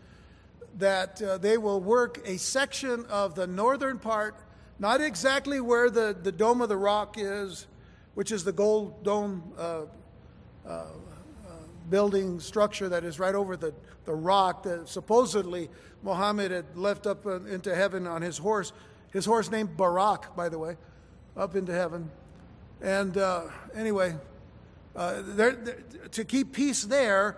that 0.77 1.21
uh, 1.21 1.37
they 1.37 1.57
will 1.57 1.79
work 1.79 2.21
a 2.25 2.37
section 2.37 3.05
of 3.07 3.35
the 3.35 3.47
northern 3.47 3.99
part, 3.99 4.35
not 4.79 5.01
exactly 5.01 5.59
where 5.59 5.89
the, 5.89 6.15
the 6.21 6.31
Dome 6.31 6.61
of 6.61 6.69
the 6.69 6.77
Rock 6.77 7.15
is, 7.17 7.67
which 8.13 8.31
is 8.31 8.43
the 8.43 8.51
gold 8.51 9.03
dome 9.03 9.53
uh, 9.57 9.61
uh, 9.61 10.69
uh 10.69 10.85
building 11.89 12.39
structure 12.39 12.89
that 12.89 13.03
is 13.03 13.19
right 13.19 13.35
over 13.35 13.55
the, 13.55 13.73
the 14.05 14.13
rock 14.13 14.63
that 14.63 14.87
supposedly 14.87 15.69
Muhammad 16.03 16.51
had 16.51 16.65
left 16.75 17.07
up 17.07 17.25
into 17.25 17.73
heaven 17.75 18.07
on 18.07 18.21
his 18.21 18.37
horse. 18.37 18.73
His 19.11 19.25
horse 19.25 19.49
named 19.49 19.77
Barak, 19.77 20.35
by 20.35 20.49
the 20.49 20.59
way, 20.59 20.77
up 21.35 21.55
into 21.55 21.71
heaven. 21.71 22.09
And 22.81 23.17
uh, 23.17 23.45
anyway, 23.73 24.15
uh, 24.95 25.21
they're, 25.23 25.53
they're, 25.53 25.81
to 26.11 26.25
keep 26.25 26.53
peace 26.53 26.83
there, 26.83 27.37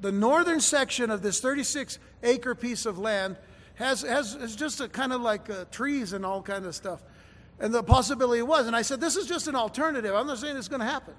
the 0.00 0.12
northern 0.12 0.60
section 0.60 1.10
of 1.10 1.22
this 1.22 1.40
36 1.40 1.98
acre 2.24 2.54
piece 2.54 2.86
of 2.86 2.98
land 2.98 3.36
has, 3.76 4.02
has, 4.02 4.34
has 4.34 4.56
just 4.56 4.80
a 4.80 4.88
kind 4.88 5.12
of 5.12 5.20
like 5.20 5.50
uh, 5.50 5.64
trees 5.70 6.12
and 6.12 6.24
all 6.24 6.42
kind 6.42 6.66
of 6.66 6.74
stuff. 6.74 7.02
And 7.60 7.72
the 7.72 7.82
possibility 7.82 8.42
was, 8.42 8.66
and 8.66 8.74
I 8.74 8.82
said, 8.82 9.00
this 9.00 9.16
is 9.16 9.26
just 9.26 9.46
an 9.46 9.54
alternative. 9.54 10.14
I'm 10.14 10.26
not 10.26 10.38
saying 10.38 10.56
it's 10.56 10.68
going 10.68 10.80
to 10.80 10.86
happen. 10.86 11.14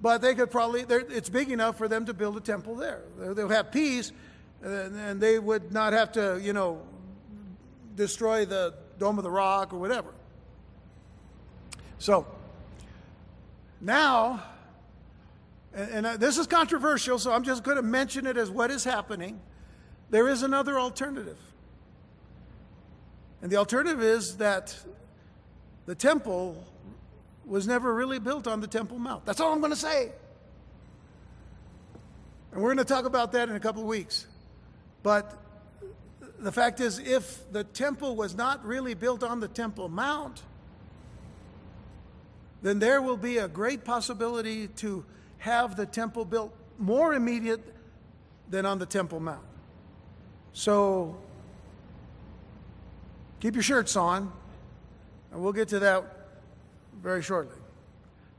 But 0.00 0.20
they 0.20 0.34
could 0.34 0.50
probably, 0.50 0.84
it's 0.88 1.30
big 1.30 1.50
enough 1.50 1.78
for 1.78 1.88
them 1.88 2.04
to 2.06 2.14
build 2.14 2.36
a 2.36 2.40
temple 2.40 2.74
there. 2.74 3.02
They'll 3.18 3.48
have 3.48 3.72
peace, 3.72 4.12
and, 4.62 4.94
and 4.94 5.20
they 5.20 5.38
would 5.38 5.72
not 5.72 5.94
have 5.94 6.12
to, 6.12 6.38
you 6.42 6.52
know, 6.52 6.82
destroy 7.94 8.44
the 8.44 8.74
Dome 8.98 9.18
of 9.18 9.24
the 9.24 9.30
Rock 9.30 9.72
or 9.72 9.78
whatever. 9.78 10.12
So, 11.98 12.26
now, 13.80 14.42
and, 15.74 16.06
and 16.06 16.20
this 16.20 16.36
is 16.36 16.46
controversial, 16.46 17.18
so 17.18 17.32
I'm 17.32 17.44
just 17.44 17.62
going 17.62 17.78
to 17.78 17.82
mention 17.82 18.26
it 18.26 18.36
as 18.36 18.50
what 18.50 18.70
is 18.70 18.84
happening. 18.84 19.40
There 20.10 20.28
is 20.28 20.42
another 20.42 20.78
alternative. 20.78 21.38
And 23.42 23.50
the 23.50 23.56
alternative 23.56 24.02
is 24.02 24.36
that 24.38 24.76
the 25.86 25.94
temple 25.94 26.64
was 27.44 27.66
never 27.66 27.94
really 27.94 28.18
built 28.18 28.46
on 28.46 28.60
the 28.60 28.66
Temple 28.66 28.98
Mount. 28.98 29.24
That's 29.24 29.40
all 29.40 29.52
I'm 29.52 29.60
going 29.60 29.72
to 29.72 29.76
say. 29.76 30.10
And 32.52 32.60
we're 32.60 32.74
going 32.74 32.84
to 32.84 32.92
talk 32.92 33.04
about 33.04 33.32
that 33.32 33.48
in 33.48 33.54
a 33.54 33.60
couple 33.60 33.82
of 33.82 33.88
weeks. 33.88 34.26
But 35.02 35.32
the 36.38 36.50
fact 36.50 36.80
is, 36.80 36.98
if 36.98 37.50
the 37.52 37.62
temple 37.62 38.16
was 38.16 38.34
not 38.34 38.64
really 38.64 38.94
built 38.94 39.22
on 39.22 39.40
the 39.40 39.48
Temple 39.48 39.88
Mount, 39.88 40.42
then 42.62 42.78
there 42.78 43.00
will 43.00 43.16
be 43.16 43.38
a 43.38 43.46
great 43.46 43.84
possibility 43.84 44.68
to 44.68 45.04
have 45.38 45.76
the 45.76 45.86
temple 45.86 46.24
built 46.24 46.52
more 46.78 47.14
immediate 47.14 47.60
than 48.50 48.66
on 48.66 48.78
the 48.78 48.86
Temple 48.86 49.20
Mount. 49.20 49.44
So 50.56 51.14
keep 53.40 53.52
your 53.52 53.62
shirts 53.62 53.94
on, 53.94 54.32
and 55.30 55.42
we'll 55.42 55.52
get 55.52 55.68
to 55.68 55.78
that 55.80 56.02
very 57.02 57.22
shortly. 57.22 57.58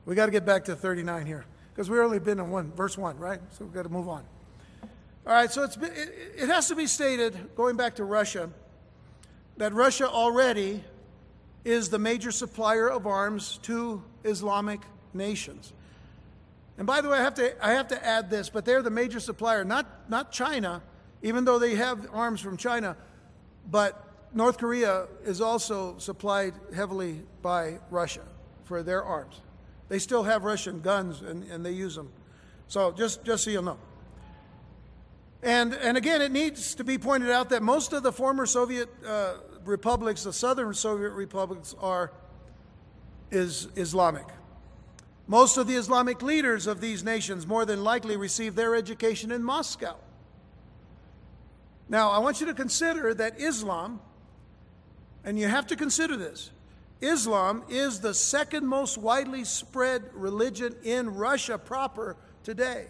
We 0.07 0.15
got 0.15 0.25
to 0.25 0.31
get 0.31 0.43
back 0.43 0.65
to 0.65 0.75
39 0.75 1.27
here 1.27 1.45
because 1.71 1.91
we've 1.91 1.99
only 1.99 2.17
been 2.17 2.39
in 2.39 2.49
one 2.49 2.71
verse 2.71 2.97
one, 2.97 3.19
right? 3.19 3.39
So 3.51 3.65
we've 3.65 3.73
got 3.73 3.83
to 3.83 3.89
move 3.89 4.09
on. 4.09 4.23
All 5.27 5.33
right, 5.33 5.51
so 5.51 5.61
it's 5.63 5.75
been, 5.75 5.91
it, 5.91 6.33
it 6.35 6.47
has 6.47 6.67
to 6.69 6.75
be 6.75 6.87
stated, 6.87 7.55
going 7.55 7.77
back 7.77 7.97
to 7.97 8.03
Russia, 8.03 8.49
that 9.57 9.73
Russia 9.73 10.09
already 10.09 10.83
is 11.65 11.89
the 11.89 11.99
major 11.99 12.31
supplier 12.31 12.89
of 12.89 13.05
arms 13.05 13.59
to 13.63 14.01
Islamic 14.23 14.81
nations. 15.13 15.71
And 16.79 16.87
by 16.87 17.01
the 17.01 17.09
way, 17.09 17.19
I 17.19 17.21
have 17.21 17.35
to, 17.35 17.63
I 17.63 17.73
have 17.73 17.89
to 17.89 18.03
add 18.03 18.31
this, 18.31 18.49
but 18.49 18.65
they're 18.65 18.81
the 18.81 18.89
major 18.89 19.19
supplier, 19.19 19.63
not, 19.63 20.09
not 20.09 20.31
China, 20.31 20.81
even 21.21 21.45
though 21.45 21.59
they 21.59 21.75
have 21.75 22.07
arms 22.13 22.41
from 22.41 22.57
China, 22.57 22.95
but 23.69 24.03
North 24.33 24.57
Korea 24.57 25.07
is 25.23 25.41
also 25.41 25.97
supplied 25.97 26.53
heavily 26.75 27.21
by 27.41 27.79
Russia 27.89 28.23
for 28.65 28.83
their 28.83 29.03
arms. 29.03 29.41
They 29.89 29.99
still 29.99 30.23
have 30.23 30.43
Russian 30.43 30.81
guns 30.81 31.21
and, 31.21 31.43
and 31.43 31.65
they 31.65 31.71
use 31.71 31.95
them. 31.95 32.11
So 32.67 32.91
just, 32.91 33.23
just 33.23 33.45
so 33.45 33.49
you'll 33.49 33.63
know. 33.63 33.77
And, 35.41 35.73
and 35.73 35.97
again, 35.97 36.21
it 36.21 36.31
needs 36.31 36.75
to 36.75 36.83
be 36.83 36.97
pointed 36.97 37.29
out 37.29 37.49
that 37.49 37.63
most 37.63 37.93
of 37.93 38.03
the 38.03 38.11
former 38.11 38.45
Soviet 38.45 38.89
uh, 39.05 39.35
republics, 39.63 40.23
the 40.23 40.33
southern 40.33 40.73
Soviet 40.73 41.11
republics, 41.11 41.75
are 41.79 42.11
is 43.29 43.67
Islamic. 43.75 44.25
Most 45.27 45.57
of 45.57 45.67
the 45.67 45.75
Islamic 45.75 46.21
leaders 46.21 46.67
of 46.67 46.79
these 46.79 47.03
nations 47.03 47.45
more 47.45 47.65
than 47.65 47.83
likely 47.83 48.15
received 48.15 48.55
their 48.55 48.75
education 48.75 49.31
in 49.31 49.43
Moscow. 49.43 49.97
Now, 51.89 52.11
I 52.11 52.19
want 52.19 52.41
you 52.41 52.47
to 52.47 52.53
consider 52.53 53.13
that 53.13 53.39
Islam, 53.39 54.01
and 55.23 55.39
you 55.39 55.47
have 55.47 55.67
to 55.67 55.75
consider 55.75 56.17
this 56.17 56.51
Islam 57.01 57.63
is 57.69 57.99
the 57.99 58.13
second 58.13 58.65
most 58.65 58.97
widely 58.97 59.43
spread 59.43 60.03
religion 60.13 60.75
in 60.83 61.13
Russia 61.15 61.57
proper 61.57 62.17
today. 62.43 62.87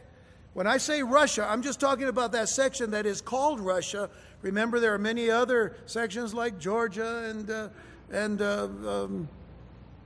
When 0.53 0.65
I 0.65 0.77
say 0.77 1.03
Russia, 1.03 1.45
I'm 1.47 1.61
just 1.61 1.79
talking 1.79 2.07
about 2.07 2.31
that 2.31 2.49
section 2.49 2.91
that 2.91 3.05
is 3.05 3.21
called 3.21 3.59
Russia. 3.59 4.09
Remember, 4.41 4.79
there 4.79 4.93
are 4.93 4.99
many 4.99 5.29
other 5.29 5.75
sections 5.85 6.33
like 6.33 6.57
Georgia 6.57 7.25
and, 7.29 7.51
uh, 7.51 7.69
and 8.11 8.41
uh, 8.41 8.63
um, 8.63 9.29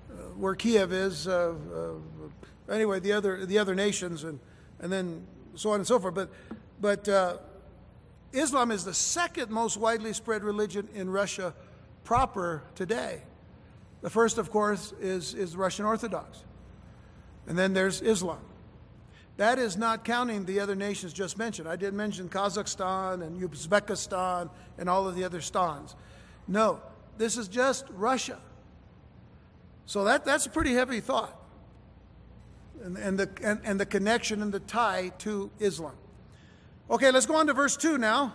uh, 0.09 0.15
where 0.35 0.55
Kiev 0.55 0.91
is. 0.91 1.27
Uh, 1.27 1.53
uh, 1.73 2.73
anyway, 2.73 2.99
the 2.99 3.13
other, 3.13 3.45
the 3.45 3.57
other 3.57 3.75
nations, 3.75 4.25
and, 4.25 4.39
and 4.79 4.91
then 4.91 5.25
so 5.55 5.69
on 5.69 5.75
and 5.75 5.87
so 5.87 5.99
forth. 5.99 6.15
But, 6.15 6.29
but 6.81 7.07
uh, 7.07 7.37
Islam 8.33 8.71
is 8.71 8.85
the 8.85 8.93
second 8.93 9.49
most 9.51 9.77
widely 9.77 10.13
spread 10.13 10.43
religion 10.43 10.87
in 10.93 11.09
Russia 11.09 11.53
proper 12.03 12.63
today. 12.75 13.21
The 14.01 14.09
first, 14.09 14.37
of 14.37 14.49
course, 14.49 14.93
is, 14.99 15.33
is 15.33 15.55
Russian 15.55 15.85
Orthodox. 15.85 16.43
And 17.47 17.57
then 17.57 17.73
there's 17.73 18.01
Islam. 18.01 18.39
That 19.37 19.59
is 19.59 19.77
not 19.77 20.03
counting 20.03 20.45
the 20.45 20.59
other 20.59 20.75
nations 20.75 21.13
just 21.13 21.37
mentioned. 21.37 21.67
I 21.67 21.75
did 21.75 21.93
mention 21.93 22.29
Kazakhstan 22.29 23.23
and 23.23 23.41
Uzbekistan 23.41 24.49
and 24.77 24.89
all 24.89 25.07
of 25.07 25.15
the 25.15 25.23
other 25.23 25.41
stans. 25.41 25.95
No, 26.47 26.81
this 27.17 27.37
is 27.37 27.47
just 27.47 27.85
Russia. 27.91 28.39
So 29.85 30.03
that, 30.05 30.25
that's 30.25 30.45
a 30.45 30.49
pretty 30.49 30.73
heavy 30.73 30.99
thought. 30.99 31.37
And, 32.83 32.97
and, 32.97 33.19
the, 33.19 33.29
and, 33.43 33.59
and 33.63 33.79
the 33.79 33.85
connection 33.85 34.41
and 34.41 34.51
the 34.51 34.59
tie 34.59 35.11
to 35.19 35.51
Islam. 35.59 35.95
Okay, 36.91 37.09
let's 37.09 37.25
go 37.25 37.35
on 37.35 37.47
to 37.47 37.53
verse 37.53 37.77
2 37.77 37.97
now. 37.97 38.33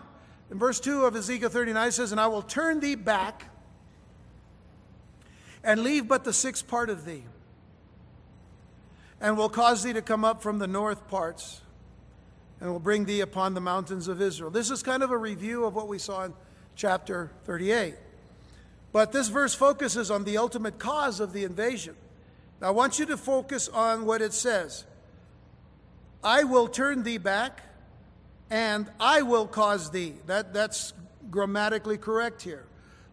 In 0.51 0.59
verse 0.59 0.81
2 0.81 1.05
of 1.05 1.15
Ezekiel 1.15 1.51
39 1.51 1.93
says, 1.93 2.11
And 2.11 2.19
I 2.21 2.27
will 2.29 2.41
turn 2.41 2.81
thee 2.81 2.95
back 2.95 3.45
and 5.63 5.83
leave 5.83 6.09
but 6.09 6.25
the 6.25 6.33
sixth 6.33 6.67
part 6.67 6.89
of 6.89 7.05
thee, 7.05 7.25
and 9.21 9.37
will 9.37 9.51
cause 9.51 9.83
thee 9.83 9.93
to 9.93 10.01
come 10.01 10.25
up 10.25 10.41
from 10.41 10.59
the 10.59 10.67
north 10.67 11.07
parts, 11.09 11.61
and 12.61 12.71
will 12.71 12.79
bring 12.79 13.05
thee 13.05 13.21
upon 13.21 13.53
the 13.53 13.61
mountains 13.61 14.09
of 14.09 14.23
Israel. 14.23 14.51
This 14.51 14.71
is 14.71 14.83
kind 14.83 15.03
of 15.03 15.11
a 15.11 15.19
review 15.19 15.65
of 15.67 15.75
what 15.75 15.89
we 15.89 15.99
saw 15.99 16.25
in 16.25 16.33
chapter 16.77 17.31
38. 17.45 17.95
But 18.93 19.13
this 19.13 19.29
verse 19.29 19.55
focuses 19.55 20.11
on 20.11 20.25
the 20.25 20.39
ultimate 20.39 20.79
cause 20.79 21.21
of 21.21 21.35
the 21.35 21.45
invasion. 21.45 21.97
Now, 22.63 22.69
I 22.69 22.71
want 22.71 22.99
you 22.99 23.05
to 23.07 23.19
focus 23.19 23.69
on 23.69 24.07
what 24.07 24.23
it 24.23 24.33
says 24.33 24.87
I 26.25 26.45
will 26.45 26.69
turn 26.69 27.03
thee 27.03 27.19
back, 27.19 27.61
and 28.51 28.91
I 29.01 29.23
will 29.23 29.47
cause 29.47 29.91
thee. 29.91 30.15
That, 30.27 30.53
that's 30.53 30.93
grammatically 31.31 31.99
correct 31.99 32.43
here. 32.43 32.67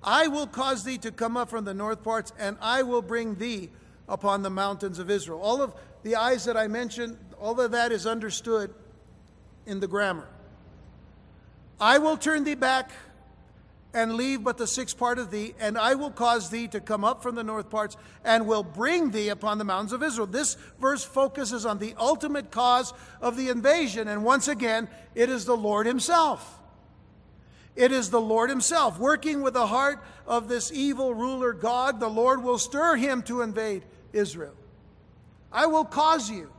I 0.04 0.28
will 0.28 0.48
cause 0.48 0.84
thee 0.84 0.98
to 1.00 1.12
come 1.12 1.38
up 1.38 1.50
from 1.50 1.66
the 1.66 1.74
north 1.74 2.04
parts, 2.04 2.34
and 2.38 2.58
I 2.62 2.84
will 2.84 3.02
bring 3.02 3.36
thee 3.36 3.70
upon 4.08 4.44
the 4.44 4.50
mountains 4.50 5.00
of 5.00 5.10
Israel. 5.10 5.40
All 5.42 5.62
of 5.62 5.74
the 6.04 6.18
eyes 6.18 6.46
that 6.46 6.58
I 6.58 6.68
mentioned, 6.68 7.18
all 7.40 7.60
of 7.60 7.72
that 7.72 7.92
is 7.92 8.06
understood 8.06 8.74
in 9.66 9.80
the 9.80 9.88
grammar. 9.88 10.28
I 11.80 11.98
will 11.98 12.18
turn 12.18 12.44
thee 12.44 12.56
back, 12.56 12.92
and 13.94 14.16
leave 14.16 14.44
but 14.44 14.58
the 14.58 14.66
sixth 14.66 14.98
part 14.98 15.20
of 15.20 15.30
thee, 15.30 15.54
and 15.60 15.78
I 15.78 15.96
will 15.96 16.10
cause 16.10 16.50
thee 16.50 16.68
to 16.70 16.80
come 16.80 17.04
up 17.04 17.22
from 17.22 17.36
the 17.36 17.44
north 17.44 17.70
parts, 17.70 17.96
and 18.24 18.48
will 18.48 18.64
bring 18.64 19.12
thee 19.12 19.30
upon 19.30 19.58
the 19.60 19.64
mountains 19.64 19.94
of 19.94 20.02
Israel. 20.02 20.26
This 20.26 20.56
verse 20.80 21.04
focuses 21.04 21.66
on 21.66 21.78
the 21.78 21.94
ultimate 21.98 22.50
cause 22.50 22.94
of 23.22 23.38
the 23.38 23.50
invasion, 23.50 24.08
and 24.08 24.24
once 24.24 24.48
again, 24.48 24.88
it 25.14 25.30
is 25.30 25.46
the 25.46 25.58
Lord 25.58 25.86
Himself. 25.86 26.60
It 27.76 27.92
is 27.92 28.10
the 28.10 28.22
Lord 28.22 28.50
Himself. 28.50 29.00
Working 29.00 29.42
with 29.42 29.54
the 29.54 29.68
heart 29.68 30.04
of 30.26 30.48
this 30.48 30.72
evil 30.72 31.14
ruler, 31.14 31.54
Gog, 31.54 32.00
the 32.00 32.10
Lord 32.10 32.44
will 32.44 32.58
stir 32.58 32.96
him 32.96 33.22
to 33.24 33.42
invade 33.42 33.84
Israel. 34.12 34.54
I 35.52 35.68
will 35.68 35.86
cause 35.86 36.30
you. 36.30 36.52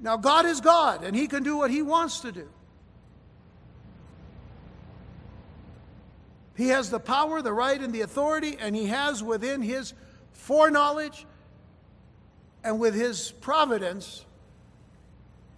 Now, 0.00 0.16
God 0.16 0.46
is 0.46 0.60
God, 0.60 1.04
and 1.04 1.14
He 1.14 1.26
can 1.26 1.42
do 1.42 1.56
what 1.56 1.70
He 1.70 1.80
wants 1.80 2.20
to 2.20 2.32
do. 2.32 2.48
He 6.56 6.68
has 6.68 6.90
the 6.90 7.00
power, 7.00 7.40
the 7.40 7.52
right, 7.52 7.80
and 7.80 7.92
the 7.92 8.02
authority, 8.02 8.56
and 8.60 8.76
He 8.76 8.86
has 8.86 9.22
within 9.22 9.62
His 9.62 9.94
foreknowledge 10.32 11.26
and 12.62 12.78
with 12.78 12.94
His 12.94 13.32
providence 13.32 14.24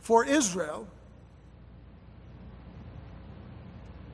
for 0.01 0.25
Israel 0.25 0.87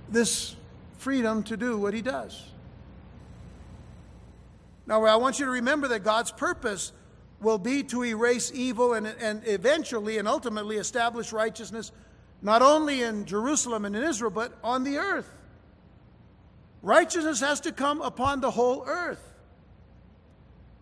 this 0.09 0.57
freedom 0.99 1.43
to 1.45 1.57
do 1.57 1.79
what 1.79 1.95
He 1.95 2.03
does. 2.03 2.45
Now, 4.87 5.05
I 5.05 5.17
want 5.17 5.39
you 5.39 5.45
to 5.45 5.51
remember 5.53 5.87
that 5.89 6.03
God's 6.03 6.33
purpose 6.33 6.93
will 7.41 7.59
be 7.59 7.83
to 7.85 8.05
erase 8.05 8.51
evil 8.55 8.95
and, 8.95 9.07
and 9.07 9.43
eventually 9.47 10.19
and 10.19 10.27
ultimately 10.27 10.77
establish 10.77 11.33
righteousness 11.33 11.93
not 12.43 12.63
only 12.63 13.03
in 13.03 13.25
Jerusalem 13.25 13.85
and 13.85 13.95
in 13.95 14.03
Israel, 14.03 14.31
but 14.31 14.59
on 14.65 14.83
the 14.85 14.99
earth. 14.99 15.40
Righteousness 16.83 17.41
has 17.41 17.61
to 17.61 17.73
come 17.73 18.01
upon 18.01 18.41
the 18.41 18.51
whole 18.51 18.85
earth. 18.87 19.23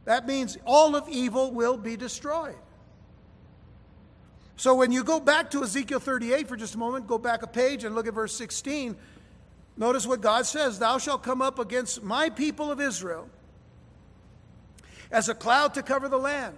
That 0.05 0.27
means 0.27 0.57
all 0.65 0.97
of 0.97 1.09
evil 1.09 1.51
will 1.51 1.77
be 1.77 1.97
destroyed. 1.97 2.57
So 4.57 4.75
when 4.75 4.91
you 4.91 5.05
go 5.05 5.21
back 5.21 5.51
to 5.53 5.63
Ezekiel 5.63 6.01
38 6.01 6.49
for 6.49 6.57
just 6.57 6.75
a 6.75 6.79
moment, 6.79 7.07
go 7.07 7.19
back 7.19 7.43
a 7.43 7.47
page 7.47 7.85
and 7.85 7.95
look 7.95 8.09
at 8.09 8.15
verse 8.15 8.35
16. 8.35 8.97
Notice 9.77 10.07
what 10.07 10.21
God 10.21 10.47
says 10.47 10.79
Thou 10.79 10.99
shalt 10.99 11.23
come 11.23 11.41
up 11.41 11.59
against 11.59 12.03
my 12.03 12.31
people 12.31 12.71
of 12.71 12.81
Israel 12.81 13.29
as 15.11 15.29
a 15.29 15.35
cloud 15.35 15.75
to 15.75 15.83
cover 15.83 16.09
the 16.09 16.19
land. 16.19 16.57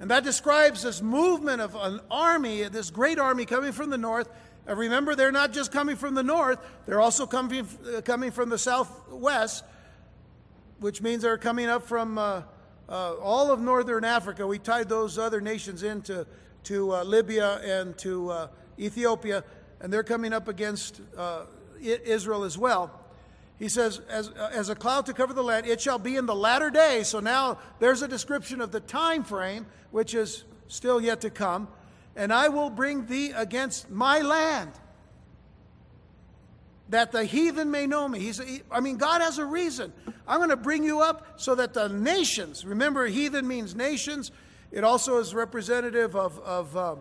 And 0.00 0.10
that 0.10 0.24
describes 0.24 0.82
this 0.82 1.00
movement 1.00 1.60
of 1.60 1.74
an 1.74 2.00
army, 2.10 2.62
this 2.64 2.90
great 2.90 3.18
army 3.18 3.44
coming 3.44 3.72
from 3.72 3.90
the 3.90 3.98
north. 3.98 4.28
And 4.66 4.78
remember, 4.78 5.14
they're 5.14 5.32
not 5.32 5.52
just 5.52 5.72
coming 5.72 5.96
from 5.96 6.14
the 6.14 6.22
north, 6.22 6.58
they're 6.86 7.00
also 7.00 7.26
coming, 7.26 7.68
uh, 7.94 8.00
coming 8.00 8.30
from 8.30 8.48
the 8.48 8.58
southwest, 8.58 9.64
which 10.80 11.02
means 11.02 11.22
they're 11.22 11.38
coming 11.38 11.66
up 11.66 11.86
from 11.86 12.18
uh, 12.18 12.42
uh, 12.88 13.14
all 13.14 13.50
of 13.50 13.60
northern 13.60 14.04
Africa. 14.04 14.46
We 14.46 14.58
tied 14.58 14.88
those 14.88 15.18
other 15.18 15.40
nations 15.40 15.82
into 15.82 16.26
to, 16.64 16.94
uh, 16.94 17.04
Libya 17.04 17.60
and 17.62 17.96
to 17.98 18.30
uh, 18.30 18.48
Ethiopia, 18.78 19.44
and 19.80 19.92
they're 19.92 20.02
coming 20.02 20.32
up 20.32 20.48
against 20.48 21.00
uh, 21.16 21.44
Israel 21.80 22.44
as 22.44 22.56
well. 22.56 22.90
He 23.58 23.68
says, 23.68 24.00
as, 24.08 24.30
as 24.30 24.68
a 24.68 24.74
cloud 24.74 25.06
to 25.06 25.12
cover 25.12 25.32
the 25.32 25.42
land, 25.42 25.66
it 25.66 25.80
shall 25.80 25.98
be 25.98 26.16
in 26.16 26.26
the 26.26 26.34
latter 26.34 26.70
day. 26.70 27.02
So 27.04 27.20
now 27.20 27.58
there's 27.78 28.02
a 28.02 28.08
description 28.08 28.60
of 28.60 28.72
the 28.72 28.80
time 28.80 29.22
frame, 29.22 29.66
which 29.90 30.14
is 30.14 30.44
still 30.68 31.00
yet 31.00 31.20
to 31.20 31.30
come. 31.30 31.68
And 32.16 32.32
I 32.32 32.48
will 32.48 32.70
bring 32.70 33.06
thee 33.06 33.30
against 33.30 33.90
my 33.90 34.20
land, 34.20 34.70
that 36.88 37.12
the 37.12 37.24
heathen 37.24 37.70
may 37.70 37.86
know 37.86 38.06
me. 38.06 38.20
He's, 38.20 38.40
I 38.70 38.80
mean, 38.80 38.96
God 38.96 39.20
has 39.20 39.38
a 39.38 39.44
reason. 39.44 39.92
I'm 40.28 40.38
going 40.38 40.50
to 40.50 40.56
bring 40.56 40.84
you 40.84 41.00
up 41.00 41.40
so 41.40 41.54
that 41.56 41.74
the 41.74 41.88
nations, 41.88 42.64
remember, 42.64 43.06
heathen 43.06 43.48
means 43.48 43.74
nations. 43.74 44.30
It 44.70 44.84
also 44.84 45.18
is 45.18 45.34
representative 45.34 46.14
of, 46.14 46.38
of, 46.40 46.76
uh, 46.76 46.94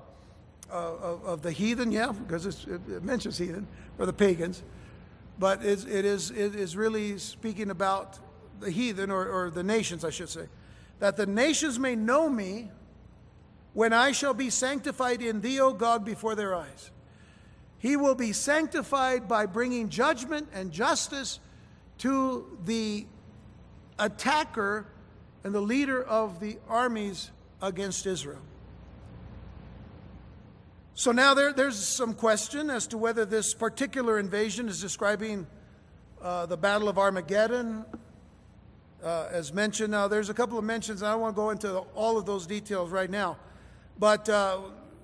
uh, 0.71 0.73
of, 0.73 1.26
of, 1.26 1.41
the 1.41 1.52
heathen, 1.52 1.91
yeah, 1.91 2.12
because 2.12 2.45
it 2.45 3.04
mentions 3.04 3.38
heathen, 3.38 3.67
or 3.99 4.06
the 4.06 4.13
pagans 4.13 4.63
but 5.39 5.63
it, 5.63 5.88
it, 5.88 6.06
is, 6.06 6.32
it 6.32 6.56
is 6.56 6.78
really 6.78 7.17
speaking 7.17 7.69
about 7.69 8.19
the 8.60 8.69
heathen 8.69 9.12
or, 9.12 9.28
or 9.28 9.49
the 9.49 9.63
nations, 9.63 10.06
I 10.06 10.10
should 10.10 10.30
say. 10.30 10.47
That 10.99 11.17
the 11.17 11.26
nations 11.26 11.80
may 11.80 11.95
know 11.95 12.30
me 12.30 12.69
when 13.73 13.93
I 13.93 14.12
shall 14.12 14.33
be 14.33 14.49
sanctified 14.49 15.21
in 15.21 15.41
thee, 15.41 15.59
O 15.59 15.73
Gog, 15.73 16.05
before 16.05 16.36
their 16.36 16.55
eyes. 16.55 16.91
He 17.79 17.97
will 17.97 18.15
be 18.15 18.31
sanctified 18.31 19.27
by 19.27 19.45
bringing 19.45 19.89
judgment 19.89 20.47
and 20.53 20.71
justice 20.71 21.39
to 21.99 22.57
the 22.65 23.05
attacker 23.99 24.86
and 25.43 25.53
the 25.53 25.62
leader 25.62 26.01
of 26.01 26.39
the 26.39 26.57
armies 26.69 27.31
against 27.62 28.05
Israel. 28.05 28.41
So 30.95 31.12
now 31.12 31.33
there, 31.33 31.51
there's 31.51 31.77
some 31.77 32.13
question 32.13 32.69
as 32.69 32.88
to 32.88 32.97
whether 32.97 33.25
this 33.25 33.53
particular 33.53 34.19
invasion 34.19 34.69
is 34.69 34.79
describing 34.79 35.47
uh, 36.21 36.45
the 36.45 36.55
Battle 36.55 36.88
of 36.88 36.97
Armageddon, 36.97 37.83
uh, 39.03 39.27
as 39.31 39.51
mentioned. 39.51 39.91
Now, 39.91 40.07
there's 40.07 40.29
a 40.29 40.33
couple 40.33 40.57
of 40.57 40.63
mentions, 40.63 41.03
I 41.03 41.12
don't 41.12 41.21
want 41.21 41.36
to 41.36 41.41
go 41.41 41.49
into 41.49 41.79
all 41.95 42.17
of 42.17 42.25
those 42.25 42.45
details 42.45 42.91
right 42.91 43.09
now. 43.09 43.38
But 43.97 44.27
uh, 44.29 44.60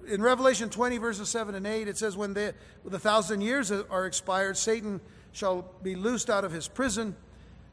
in 0.08 0.22
Revelation 0.22 0.70
20, 0.70 0.98
verses 0.98 1.30
7 1.30 1.56
and 1.56 1.68
8, 1.68 1.88
it 1.88 1.98
says, 1.98 2.18
When 2.18 2.34
the, 2.34 2.54
the 2.86 3.00
thousand 3.00 3.42
years 3.42 3.72
are 3.72 4.06
expired, 4.06 4.58
Satan 4.58 5.00
shall 5.32 5.72
be 5.84 5.96
loosed 5.96 6.30
out 6.30 6.44
of 6.44 6.52
his 6.52 6.68
prison, 6.68 7.16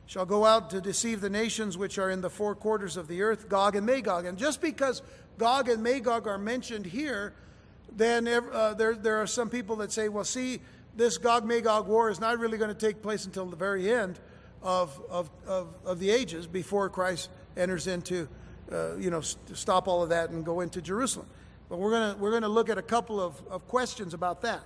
shall 0.07 0.27
go 0.27 0.45
out 0.45 0.71
to 0.71 0.81
deceive 0.81 1.21
the 1.21 1.31
nations 1.31 1.77
which 1.77 1.99
are 1.99 2.11
in 2.11 2.21
the 2.21 2.31
four 2.31 2.55
quarters 2.55 2.97
of 2.97 3.09
the 3.09 3.23
earth, 3.23 3.49
Gog 3.49 3.77
and 3.77 3.87
Magog. 3.87 4.27
And 4.27 4.39
just 4.39 4.61
because 4.61 5.03
Gog 5.39 5.69
and 5.69 5.83
Magog 5.83 6.27
are 6.27 6.39
mentioned 6.39 6.87
here, 6.87 7.35
then 7.91 8.29
uh, 8.29 8.75
there, 8.75 8.95
there 8.95 9.21
are 9.21 9.27
some 9.27 9.49
people 9.49 9.77
that 9.77 9.91
say, 9.91 10.09
well, 10.09 10.25
see, 10.25 10.61
this 10.97 11.19
Gog 11.19 11.45
Magog 11.45 11.89
war 11.89 12.11
is 12.11 12.21
not 12.21 12.39
really 12.39 12.59
going 12.59 12.75
to 12.75 12.87
take 12.87 13.03
place 13.03 13.25
until 13.25 13.47
the 13.47 13.57
very 13.57 13.93
end 13.93 14.19
of, 14.63 15.01
of, 15.11 15.31
of, 15.47 15.75
of 15.85 15.99
the 15.99 16.11
ages 16.11 16.47
before 16.47 16.89
Christ 16.89 17.31
enters 17.57 17.87
into, 17.87 18.29
uh, 18.73 18.97
you 18.97 19.11
know, 19.11 19.21
st- 19.21 19.57
stop 19.57 19.89
all 19.89 20.03
of 20.03 20.09
that 20.09 20.31
and 20.31 20.45
go 20.45 20.61
into 20.61 20.83
Jerusalem. 20.83 21.27
But 21.69 21.79
we're 21.79 21.91
going 21.91 22.19
we're 22.21 22.33
gonna 22.33 22.49
look 22.49 22.69
at 22.69 22.79
a 22.79 22.83
couple 22.83 23.21
of, 23.21 23.41
of 23.49 23.67
questions 23.69 24.15
about 24.15 24.43
that. 24.43 24.63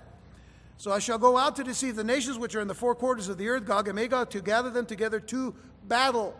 So 0.77 0.91
I 0.91 0.99
shall 0.99 1.19
go 1.19 1.37
out 1.37 1.55
to 1.57 1.63
deceive 1.63 1.95
the 1.95 2.03
nations 2.03 2.39
which 2.39 2.55
are 2.55 2.61
in 2.61 2.67
the 2.67 2.73
four 2.73 2.95
quarters 2.95 3.29
of 3.29 3.37
the 3.37 3.47
earth, 3.49 3.65
Gog 3.65 3.87
and 3.87 3.95
Magog, 3.95 4.31
to 4.31 4.41
gather 4.41 4.71
them 4.71 4.85
together 4.85 5.19
to 5.19 5.53
battle, 5.87 6.35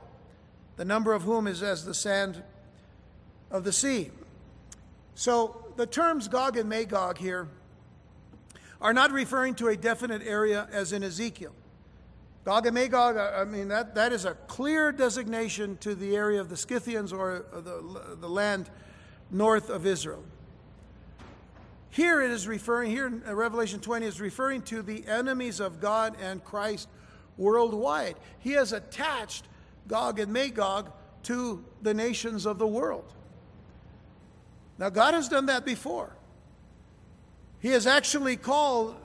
the 0.77 0.85
number 0.85 1.13
of 1.13 1.21
whom 1.21 1.45
is 1.45 1.61
as 1.61 1.85
the 1.85 1.93
sand 1.93 2.41
of 3.51 3.63
the 3.63 3.71
sea. 3.71 4.09
So 5.13 5.65
the 5.75 5.85
terms 5.85 6.27
Gog 6.27 6.57
and 6.57 6.67
Magog 6.67 7.19
here 7.19 7.47
are 8.81 8.93
not 8.93 9.11
referring 9.11 9.53
to 9.55 9.67
a 9.67 9.77
definite 9.77 10.23
area 10.25 10.67
as 10.71 10.91
in 10.91 11.03
Ezekiel. 11.03 11.53
Gog 12.43 12.65
and 12.65 12.73
Magog, 12.73 13.17
I 13.17 13.43
mean, 13.43 13.67
that, 13.67 13.93
that 13.93 14.11
is 14.11 14.25
a 14.25 14.33
clear 14.33 14.91
designation 14.91 15.77
to 15.77 15.93
the 15.93 16.15
area 16.15 16.41
of 16.41 16.49
the 16.49 16.57
Scythians 16.57 17.13
or 17.13 17.45
uh, 17.53 17.61
the, 17.61 18.17
the 18.19 18.27
land 18.27 18.69
north 19.29 19.69
of 19.69 19.85
Israel. 19.85 20.23
Here 21.91 22.21
it 22.21 22.31
is 22.31 22.47
referring, 22.47 22.89
here 22.89 23.05
in 23.05 23.21
uh, 23.27 23.35
Revelation 23.35 23.79
20 23.79 24.05
is 24.07 24.19
referring 24.19 24.63
to 24.63 24.81
the 24.81 25.05
enemies 25.07 25.59
of 25.59 25.79
God 25.79 26.15
and 26.19 26.43
Christ 26.43 26.87
worldwide. 27.37 28.15
He 28.39 28.53
has 28.53 28.73
attached 28.73 29.45
Gog 29.87 30.19
and 30.19 30.33
Magog 30.33 30.91
to 31.23 31.63
the 31.83 31.93
nations 31.93 32.47
of 32.47 32.57
the 32.57 32.67
world. 32.67 33.13
Now, 34.79 34.89
God 34.89 35.13
has 35.13 35.29
done 35.29 35.45
that 35.45 35.63
before. 35.63 36.15
He 37.59 37.69
has 37.69 37.85
actually 37.85 38.35
called 38.35 38.95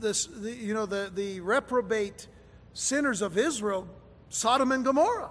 this, 0.00 0.24
the, 0.24 0.52
you 0.52 0.72
know, 0.72 0.86
the, 0.86 1.10
the 1.14 1.40
reprobate 1.40 2.28
sinners 2.78 3.22
of 3.22 3.36
Israel 3.36 3.88
Sodom 4.28 4.70
and 4.70 4.84
Gomorrah. 4.84 5.30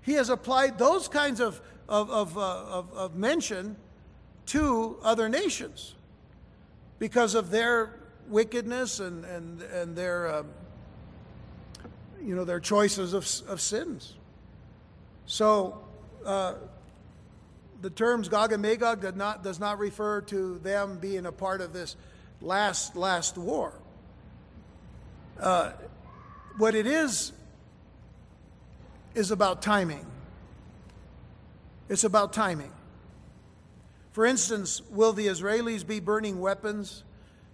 He 0.00 0.14
has 0.14 0.30
applied 0.30 0.78
those 0.78 1.06
kinds 1.06 1.40
of, 1.40 1.60
of, 1.88 2.10
of, 2.10 2.38
uh, 2.38 2.40
of, 2.40 2.92
of 2.94 3.14
mention 3.16 3.76
to 4.46 4.96
other 5.02 5.28
nations 5.28 5.94
because 6.98 7.34
of 7.34 7.50
their 7.50 8.00
wickedness 8.28 8.98
and, 8.98 9.24
and, 9.26 9.60
and 9.62 9.94
their, 9.94 10.34
um, 10.36 10.46
you 12.24 12.34
know, 12.34 12.44
their 12.44 12.60
choices 12.60 13.12
of, 13.12 13.28
of 13.48 13.60
sins. 13.60 14.14
So, 15.26 15.84
uh, 16.24 16.54
the 17.82 17.90
terms 17.90 18.28
Gog 18.28 18.52
and 18.52 18.62
Magog 18.62 19.02
does 19.02 19.16
not, 19.16 19.44
does 19.44 19.60
not 19.60 19.78
refer 19.78 20.22
to 20.22 20.58
them 20.60 20.98
being 20.98 21.26
a 21.26 21.32
part 21.32 21.60
of 21.60 21.72
this 21.72 21.96
last, 22.40 22.96
last 22.96 23.36
war. 23.36 23.74
Uh, 25.38 25.72
what 26.58 26.74
it 26.74 26.86
is, 26.86 27.32
is 29.14 29.30
about 29.30 29.62
timing. 29.62 30.06
It's 31.88 32.04
about 32.04 32.32
timing. 32.32 32.72
For 34.12 34.26
instance, 34.26 34.82
will 34.90 35.12
the 35.12 35.26
Israelis 35.26 35.86
be 35.86 36.00
burning 36.00 36.40
weapons? 36.40 37.04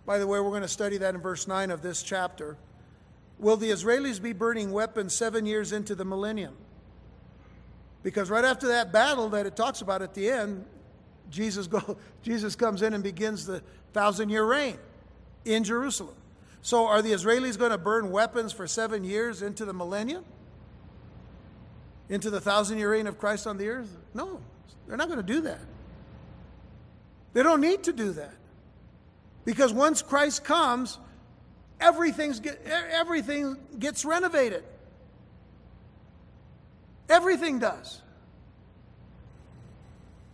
By 0.07 0.19
the 0.19 0.27
way, 0.27 0.41
we're 0.41 0.51
going 0.51 0.63
to 0.63 0.69
study 0.69 0.99
that 0.99 1.15
in 1.15 1.21
verse 1.21 1.47
9 1.47 1.71
of 1.71 1.83
this 1.83 2.03
chapter. 2.03 2.57
Will 3.39 3.57
the 3.57 3.71
Israelis 3.71 4.21
be 4.21 4.33
burning 4.33 4.73
weapons 4.73 5.15
seven 5.15 5.47
years 5.47 5.73
into 5.73 5.95
the 5.95 6.05
millennium? 6.05 6.57
Because 8.03 8.31
right 8.31 8.45
after 8.45 8.69
that 8.69 8.93
battle 8.93 9.29
that 9.31 9.47
it 9.47 9.55
talks 9.57 9.81
about 9.81 10.03
at 10.03 10.15
the 10.15 10.31
end, 10.31 10.65
Jesus, 11.31 11.67
go, 11.67 11.97
Jesus 12.23 12.57
comes 12.57 12.83
in 12.83 12.95
and 12.95 13.03
begins 13.03 13.47
the 13.47 13.63
thousand 13.93 14.31
year 14.31 14.45
reign 14.45 14.79
in 15.45 15.65
Jerusalem. 15.65 16.15
So 16.63 16.87
are 16.87 17.03
the 17.03 17.13
Israelis 17.13 17.59
going 17.59 17.71
to 17.71 17.79
burn 17.79 18.11
weapons 18.11 18.53
for 18.53 18.67
seven 18.67 19.05
years 19.05 19.43
into 19.43 19.65
the 19.65 19.73
millennium? 19.73 20.25
Into 22.09 22.31
the 22.31 22.41
thousand 22.41 22.79
year 22.79 22.91
reign 22.93 23.07
of 23.07 23.19
Christ 23.19 23.47
on 23.47 23.59
the 23.59 23.69
earth? 23.69 23.95
No, 24.15 24.41
they're 24.87 24.97
not 24.97 25.09
going 25.09 25.21
to 25.25 25.33
do 25.33 25.43
that. 25.43 25.61
They 27.33 27.43
don't 27.43 27.61
need 27.61 27.85
to 27.85 27.93
do 27.93 28.13
that. 28.13 28.35
Because 29.45 29.73
once 29.73 30.03
Christ 30.03 30.45
comes, 30.45 30.99
everything's 31.81 32.41
get, 32.41 32.61
everything 32.67 33.57
gets 33.79 34.05
renovated. 34.05 34.65
Everything 37.09 37.59
does. 37.59 38.03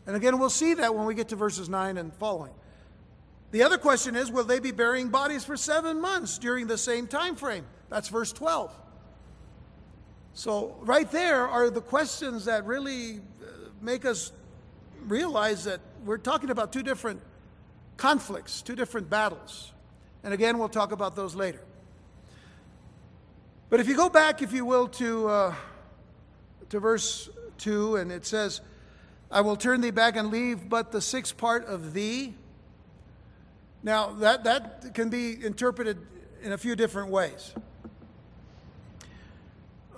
And 0.06 0.16
again, 0.16 0.38
we'll 0.38 0.50
see 0.50 0.74
that 0.74 0.94
when 0.94 1.06
we 1.06 1.14
get 1.14 1.28
to 1.28 1.36
verses 1.36 1.68
9 1.68 1.96
and 1.96 2.12
following. 2.14 2.52
The 3.54 3.62
other 3.62 3.78
question 3.78 4.16
is 4.16 4.32
will 4.32 4.42
they 4.42 4.58
be 4.58 4.72
burying 4.72 5.10
bodies 5.10 5.44
for 5.44 5.56
seven 5.56 6.00
months 6.00 6.38
during 6.38 6.66
the 6.66 6.76
same 6.76 7.06
time 7.06 7.36
frame? 7.36 7.64
That's 7.88 8.08
verse 8.08 8.32
12. 8.32 8.76
So, 10.32 10.74
right 10.80 11.08
there 11.08 11.46
are 11.46 11.70
the 11.70 11.80
questions 11.80 12.46
that 12.46 12.66
really 12.66 13.18
uh, 13.18 13.46
make 13.80 14.04
us 14.04 14.32
realize 15.06 15.62
that 15.66 15.78
we're 16.04 16.18
talking 16.18 16.50
about 16.50 16.72
two 16.72 16.82
different 16.82 17.20
conflicts, 17.96 18.60
two 18.60 18.74
different 18.74 19.08
battles. 19.08 19.70
And 20.24 20.34
again, 20.34 20.58
we'll 20.58 20.68
talk 20.68 20.90
about 20.90 21.14
those 21.14 21.36
later. 21.36 21.60
But 23.70 23.78
if 23.78 23.86
you 23.86 23.94
go 23.94 24.08
back, 24.08 24.42
if 24.42 24.52
you 24.52 24.64
will, 24.64 24.88
to, 24.88 25.28
uh, 25.28 25.54
to 26.70 26.80
verse 26.80 27.30
2, 27.58 27.94
and 27.98 28.10
it 28.10 28.26
says, 28.26 28.62
I 29.30 29.42
will 29.42 29.54
turn 29.54 29.80
thee 29.80 29.92
back 29.92 30.16
and 30.16 30.32
leave 30.32 30.68
but 30.68 30.90
the 30.90 31.00
sixth 31.00 31.36
part 31.36 31.66
of 31.66 31.94
thee. 31.94 32.34
Now, 33.84 34.12
that, 34.14 34.44
that 34.44 34.94
can 34.94 35.10
be 35.10 35.44
interpreted 35.44 35.98
in 36.42 36.52
a 36.52 36.58
few 36.58 36.74
different 36.74 37.10
ways. 37.10 37.52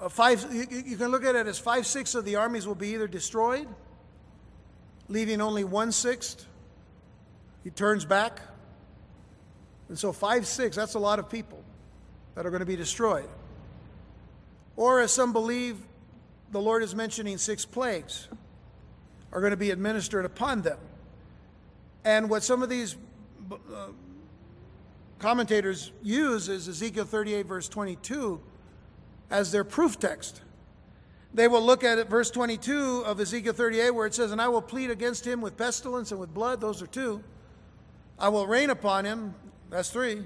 Uh, 0.00 0.08
five, 0.08 0.44
you, 0.52 0.66
you 0.84 0.96
can 0.96 1.12
look 1.12 1.24
at 1.24 1.36
it 1.36 1.46
as 1.46 1.60
five 1.60 1.86
sixths 1.86 2.16
of 2.16 2.24
the 2.24 2.34
armies 2.34 2.66
will 2.66 2.74
be 2.74 2.88
either 2.88 3.06
destroyed, 3.06 3.68
leaving 5.08 5.40
only 5.40 5.62
one 5.62 5.92
sixth. 5.92 6.46
He 7.62 7.70
turns 7.70 8.04
back. 8.04 8.40
And 9.88 9.96
so, 9.96 10.12
five 10.12 10.48
sixths, 10.48 10.76
that's 10.76 10.94
a 10.94 10.98
lot 10.98 11.20
of 11.20 11.30
people 11.30 11.62
that 12.34 12.44
are 12.44 12.50
going 12.50 12.60
to 12.60 12.66
be 12.66 12.76
destroyed. 12.76 13.28
Or, 14.74 15.00
as 15.00 15.12
some 15.12 15.32
believe, 15.32 15.78
the 16.50 16.60
Lord 16.60 16.82
is 16.82 16.92
mentioning 16.92 17.38
six 17.38 17.64
plagues 17.64 18.26
are 19.32 19.40
going 19.40 19.52
to 19.52 19.56
be 19.56 19.70
administered 19.70 20.24
upon 20.24 20.62
them. 20.62 20.78
And 22.04 22.28
what 22.28 22.42
some 22.42 22.64
of 22.64 22.68
these 22.68 22.96
uh, 23.52 23.88
commentators 25.18 25.92
use 26.02 26.48
is 26.48 26.68
Ezekiel 26.68 27.04
38, 27.04 27.46
verse 27.46 27.68
22, 27.68 28.40
as 29.30 29.52
their 29.52 29.64
proof 29.64 29.98
text. 29.98 30.42
They 31.34 31.48
will 31.48 31.62
look 31.62 31.84
at 31.84 31.98
it, 31.98 32.08
verse 32.08 32.30
22 32.30 33.04
of 33.04 33.20
Ezekiel 33.20 33.52
38, 33.52 33.90
where 33.90 34.06
it 34.06 34.14
says, 34.14 34.32
And 34.32 34.40
I 34.40 34.48
will 34.48 34.62
plead 34.62 34.90
against 34.90 35.26
him 35.26 35.40
with 35.40 35.56
pestilence 35.56 36.10
and 36.10 36.20
with 36.20 36.32
blood, 36.32 36.60
those 36.60 36.80
are 36.80 36.86
two. 36.86 37.22
I 38.18 38.30
will 38.30 38.46
rain 38.46 38.70
upon 38.70 39.04
him, 39.04 39.34
that's 39.68 39.90
three, 39.90 40.22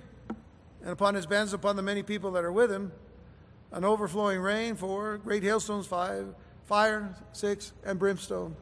and 0.82 0.90
upon 0.90 1.14
his 1.14 1.26
bands, 1.26 1.52
upon 1.52 1.76
the 1.76 1.82
many 1.82 2.02
people 2.02 2.30
that 2.32 2.44
are 2.44 2.52
with 2.52 2.70
him, 2.70 2.92
an 3.72 3.84
overflowing 3.84 4.40
rain, 4.40 4.76
four, 4.76 5.18
great 5.18 5.42
hailstones, 5.42 5.86
five, 5.86 6.32
fire, 6.66 7.12
six, 7.32 7.72
and 7.84 7.98
brimstone, 7.98 8.54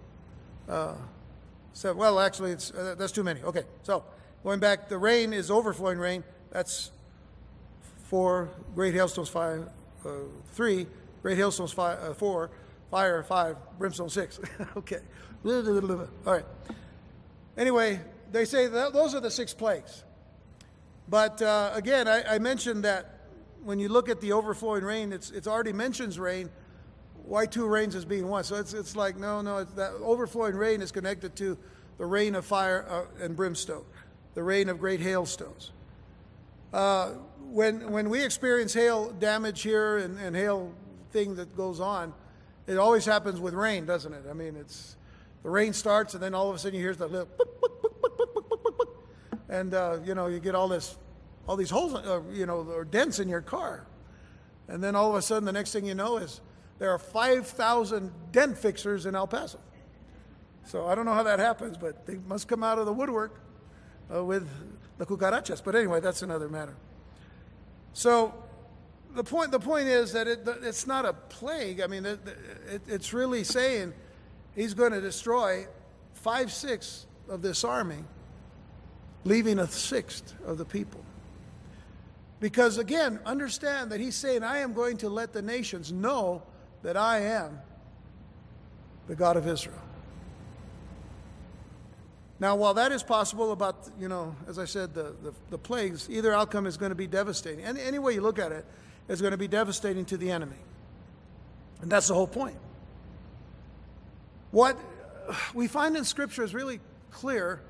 uh, 0.68 0.94
seven. 1.74 1.98
Well, 1.98 2.18
actually, 2.18 2.52
it's, 2.52 2.70
uh, 2.70 2.94
that's 2.96 3.12
too 3.12 3.22
many. 3.22 3.42
Okay, 3.42 3.64
so 3.82 4.04
going 4.42 4.60
back, 4.60 4.88
the 4.88 4.98
rain 4.98 5.32
is 5.32 5.50
overflowing 5.50 5.98
rain. 5.98 6.24
That's 6.50 6.90
four, 8.04 8.48
great 8.74 8.94
hailstones, 8.94 9.28
five, 9.28 9.68
uh, 10.04 10.10
three, 10.52 10.86
great 11.22 11.36
hailstones, 11.36 11.72
five, 11.72 11.98
uh, 12.02 12.14
four, 12.14 12.50
fire, 12.90 13.22
five, 13.22 13.56
brimstone, 13.78 14.08
six. 14.08 14.40
okay. 14.76 15.00
All 15.44 16.08
right. 16.24 16.44
Anyway, 17.56 18.00
they 18.32 18.44
say 18.44 18.66
that 18.66 18.92
those 18.92 19.14
are 19.14 19.20
the 19.20 19.30
six 19.30 19.54
plagues. 19.54 20.04
But 21.08 21.40
uh, 21.40 21.70
again, 21.74 22.06
I, 22.06 22.34
I, 22.34 22.38
mentioned 22.38 22.84
that 22.84 23.20
when 23.62 23.78
you 23.78 23.88
look 23.88 24.08
at 24.08 24.20
the 24.20 24.32
overflowing 24.32 24.84
rain, 24.84 25.12
it's, 25.12 25.30
it's 25.30 25.46
already 25.46 25.72
mentions 25.72 26.18
rain, 26.18 26.50
why 27.24 27.46
two 27.46 27.66
rains 27.66 27.94
as 27.94 28.04
being 28.04 28.28
one? 28.28 28.44
So 28.44 28.56
it's, 28.56 28.74
it's 28.74 28.94
like, 28.94 29.16
no, 29.16 29.40
no, 29.40 29.64
that 29.64 29.92
overflowing 30.02 30.54
rain 30.54 30.82
is 30.82 30.92
connected 30.92 31.34
to 31.36 31.56
the 31.96 32.04
rain 32.04 32.34
of 32.34 32.44
fire 32.44 32.86
uh, 32.88 33.24
and 33.24 33.34
brimstone, 33.36 33.84
the 34.38 34.44
rain 34.44 34.68
of 34.68 34.78
great 34.78 35.00
hailstones. 35.00 35.72
Uh, 36.72 37.08
when, 37.50 37.90
when 37.90 38.08
we 38.08 38.24
experience 38.24 38.72
hail 38.72 39.10
damage 39.10 39.62
here 39.62 39.96
and, 39.98 40.16
and 40.20 40.36
hail 40.36 40.72
thing 41.10 41.34
that 41.34 41.56
goes 41.56 41.80
on, 41.80 42.14
it 42.68 42.78
always 42.78 43.04
happens 43.04 43.40
with 43.40 43.52
rain, 43.52 43.84
doesn't 43.84 44.12
it? 44.12 44.22
I 44.30 44.34
mean, 44.34 44.54
it's 44.54 44.94
the 45.42 45.50
rain 45.50 45.72
starts 45.72 46.14
and 46.14 46.22
then 46.22 46.36
all 46.36 46.48
of 46.48 46.54
a 46.54 46.58
sudden 46.60 46.78
you 46.78 46.84
hear 46.84 46.94
the 46.94 47.08
little, 47.08 47.28
and 49.48 49.74
uh, 49.74 49.98
you 50.04 50.14
know 50.14 50.28
you 50.28 50.38
get 50.38 50.54
all 50.54 50.68
this, 50.68 50.96
all 51.48 51.56
these 51.56 51.70
holes, 51.70 51.94
uh, 51.94 52.20
you 52.32 52.46
know, 52.46 52.58
or 52.58 52.84
dents 52.84 53.18
in 53.18 53.28
your 53.28 53.40
car, 53.40 53.88
and 54.68 54.80
then 54.80 54.94
all 54.94 55.10
of 55.10 55.16
a 55.16 55.22
sudden 55.22 55.46
the 55.46 55.52
next 55.52 55.72
thing 55.72 55.84
you 55.84 55.96
know 55.96 56.18
is 56.18 56.40
there 56.78 56.92
are 56.92 56.98
5,000 57.00 58.12
dent 58.30 58.56
fixers 58.56 59.04
in 59.04 59.16
El 59.16 59.26
Paso. 59.26 59.58
So 60.64 60.86
I 60.86 60.94
don't 60.94 61.06
know 61.06 61.14
how 61.14 61.24
that 61.24 61.40
happens, 61.40 61.76
but 61.76 62.06
they 62.06 62.18
must 62.28 62.46
come 62.46 62.62
out 62.62 62.78
of 62.78 62.86
the 62.86 62.92
woodwork 62.92 63.40
uh, 64.14 64.24
with 64.24 64.48
the 64.98 65.06
cucarachas. 65.06 65.62
But 65.64 65.74
anyway, 65.74 66.00
that's 66.00 66.22
another 66.22 66.48
matter. 66.48 66.74
So 67.92 68.34
the 69.14 69.24
point, 69.24 69.50
the 69.50 69.60
point 69.60 69.88
is 69.88 70.12
that 70.12 70.26
it, 70.26 70.40
it's 70.62 70.86
not 70.86 71.04
a 71.04 71.12
plague. 71.12 71.80
I 71.80 71.86
mean, 71.86 72.06
it, 72.06 72.20
it, 72.70 72.82
it's 72.86 73.12
really 73.12 73.44
saying 73.44 73.92
he's 74.54 74.74
going 74.74 74.92
to 74.92 75.00
destroy 75.00 75.66
five 76.14 76.52
sixths 76.52 77.06
of 77.28 77.42
this 77.42 77.64
army, 77.64 78.04
leaving 79.24 79.58
a 79.58 79.66
sixth 79.66 80.34
of 80.46 80.58
the 80.58 80.64
people. 80.64 81.04
Because 82.40 82.78
again, 82.78 83.18
understand 83.26 83.90
that 83.90 84.00
he's 84.00 84.14
saying, 84.14 84.42
I 84.42 84.58
am 84.58 84.72
going 84.72 84.98
to 84.98 85.08
let 85.08 85.32
the 85.32 85.42
nations 85.42 85.92
know 85.92 86.42
that 86.82 86.96
I 86.96 87.20
am 87.20 87.58
the 89.08 89.16
God 89.16 89.36
of 89.36 89.48
Israel. 89.48 89.80
Now, 92.40 92.54
while 92.56 92.74
that 92.74 92.92
is 92.92 93.02
possible 93.02 93.52
about, 93.52 93.90
you 93.98 94.08
know, 94.08 94.36
as 94.46 94.58
I 94.58 94.64
said, 94.64 94.94
the, 94.94 95.14
the, 95.22 95.34
the 95.50 95.58
plagues, 95.58 96.08
either 96.08 96.32
outcome 96.32 96.66
is 96.66 96.76
going 96.76 96.90
to 96.90 96.96
be 96.96 97.06
devastating. 97.06 97.64
Any, 97.64 97.80
any 97.80 97.98
way 97.98 98.14
you 98.14 98.20
look 98.20 98.38
at 98.38 98.52
it, 98.52 98.64
it's 99.08 99.20
going 99.20 99.32
to 99.32 99.38
be 99.38 99.48
devastating 99.48 100.04
to 100.06 100.16
the 100.16 100.30
enemy. 100.30 100.56
And 101.80 101.90
that's 101.90 102.08
the 102.08 102.14
whole 102.14 102.28
point. 102.28 102.58
What 104.52 104.78
we 105.52 105.66
find 105.66 105.96
in 105.96 106.04
Scripture 106.04 106.44
is 106.44 106.54
really 106.54 106.80
clear. 107.10 107.60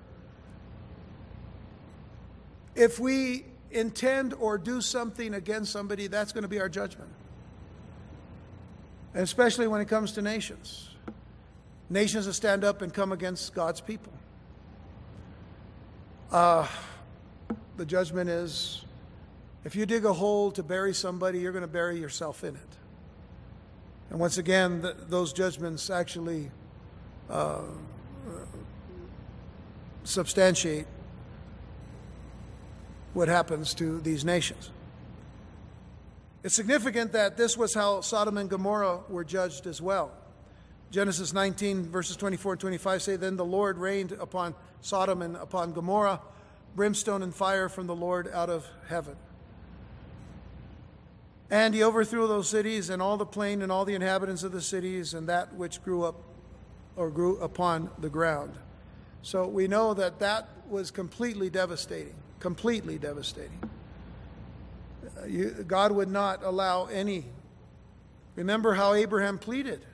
If 2.74 3.00
we 3.00 3.44
intend 3.70 4.34
or 4.34 4.58
do 4.58 4.80
something 4.80 5.34
against 5.34 5.72
somebody, 5.72 6.06
that's 6.06 6.32
going 6.32 6.42
to 6.42 6.48
be 6.48 6.60
our 6.60 6.68
judgment 6.68 7.10
and 9.14 9.22
especially 9.22 9.66
when 9.66 9.80
it 9.80 9.88
comes 9.88 10.12
to 10.12 10.22
nations. 10.22 10.90
Nations 11.90 12.26
that 12.26 12.34
stand 12.34 12.64
up 12.64 12.82
and 12.82 12.92
come 12.92 13.12
against 13.12 13.54
God's 13.54 13.80
people. 13.80 14.12
Uh, 16.30 16.66
the 17.78 17.86
judgment 17.86 18.28
is 18.28 18.84
if 19.64 19.74
you 19.74 19.86
dig 19.86 20.04
a 20.04 20.12
hole 20.12 20.50
to 20.52 20.62
bury 20.62 20.92
somebody, 20.92 21.38
you're 21.38 21.52
going 21.52 21.62
to 21.62 21.68
bury 21.68 21.98
yourself 21.98 22.44
in 22.44 22.54
it. 22.54 22.76
And 24.10 24.18
once 24.18 24.38
again, 24.38 24.86
those 25.08 25.32
judgments 25.32 25.90
actually 25.90 26.50
uh, 27.30 27.62
substantiate 30.04 30.86
what 33.14 33.28
happens 33.28 33.74
to 33.74 34.00
these 34.00 34.24
nations. 34.24 34.70
It's 36.42 36.54
significant 36.54 37.12
that 37.12 37.36
this 37.36 37.56
was 37.56 37.74
how 37.74 38.00
Sodom 38.00 38.38
and 38.38 38.48
Gomorrah 38.48 39.00
were 39.08 39.24
judged 39.24 39.66
as 39.66 39.82
well. 39.82 40.12
Genesis 40.90 41.32
19, 41.32 41.90
verses 41.90 42.16
24 42.16 42.52
and 42.52 42.60
25 42.60 43.02
say, 43.02 43.16
Then 43.16 43.36
the 43.36 43.44
Lord 43.44 43.78
rained 43.78 44.12
upon 44.12 44.54
Sodom 44.80 45.22
and 45.22 45.36
upon 45.36 45.72
Gomorrah 45.72 46.20
brimstone 46.78 47.22
and 47.22 47.34
fire 47.34 47.68
from 47.68 47.86
the 47.86 47.94
Lord 47.94 48.30
out 48.32 48.48
of 48.48 48.64
heaven. 48.88 49.16
And 51.50 51.74
he 51.74 51.82
overthrew 51.82 52.28
those 52.28 52.48
cities 52.48 52.90
and 52.90 53.00
all 53.00 53.16
the 53.16 53.26
plain 53.26 53.62
and 53.62 53.72
all 53.72 53.84
the 53.84 53.94
inhabitants 53.94 54.42
of 54.42 54.52
the 54.52 54.60
cities 54.60 55.14
and 55.14 55.28
that 55.28 55.54
which 55.54 55.82
grew 55.82 56.04
up 56.04 56.16
or 56.94 57.10
grew 57.10 57.36
upon 57.38 57.90
the 57.98 58.08
ground. 58.08 58.54
So 59.22 59.46
we 59.46 59.66
know 59.66 59.94
that 59.94 60.20
that 60.20 60.48
was 60.68 60.90
completely 60.90 61.50
devastating, 61.50 62.14
completely 62.38 62.98
devastating. 62.98 63.58
you, 65.26 65.64
God 65.66 65.92
would 65.92 66.10
not 66.10 66.44
allow 66.44 66.86
any. 66.86 67.24
Remember 68.36 68.74
how 68.74 68.94
Abraham 68.94 69.38
pleaded. 69.38 69.84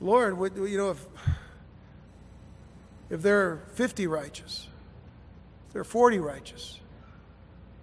Lord, 0.00 0.38
would, 0.38 0.56
you 0.56 0.78
know, 0.78 0.90
if, 0.90 1.04
if 3.10 3.22
there 3.22 3.40
are 3.40 3.62
50 3.74 4.06
righteous, 4.06 4.68
if 5.66 5.72
there 5.72 5.82
are 5.82 5.84
40 5.84 6.18
righteous, 6.20 6.78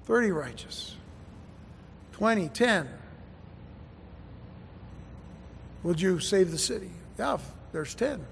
30 0.06 0.32
righteous, 0.32 0.96
20, 2.14 2.50
10, 2.50 2.90
would 5.84 6.00
you 6.00 6.20
save 6.20 6.52
the 6.52 6.58
city? 6.58 6.92
Yeah, 7.20 7.38
there's 7.72 7.94
10. 7.94 8.26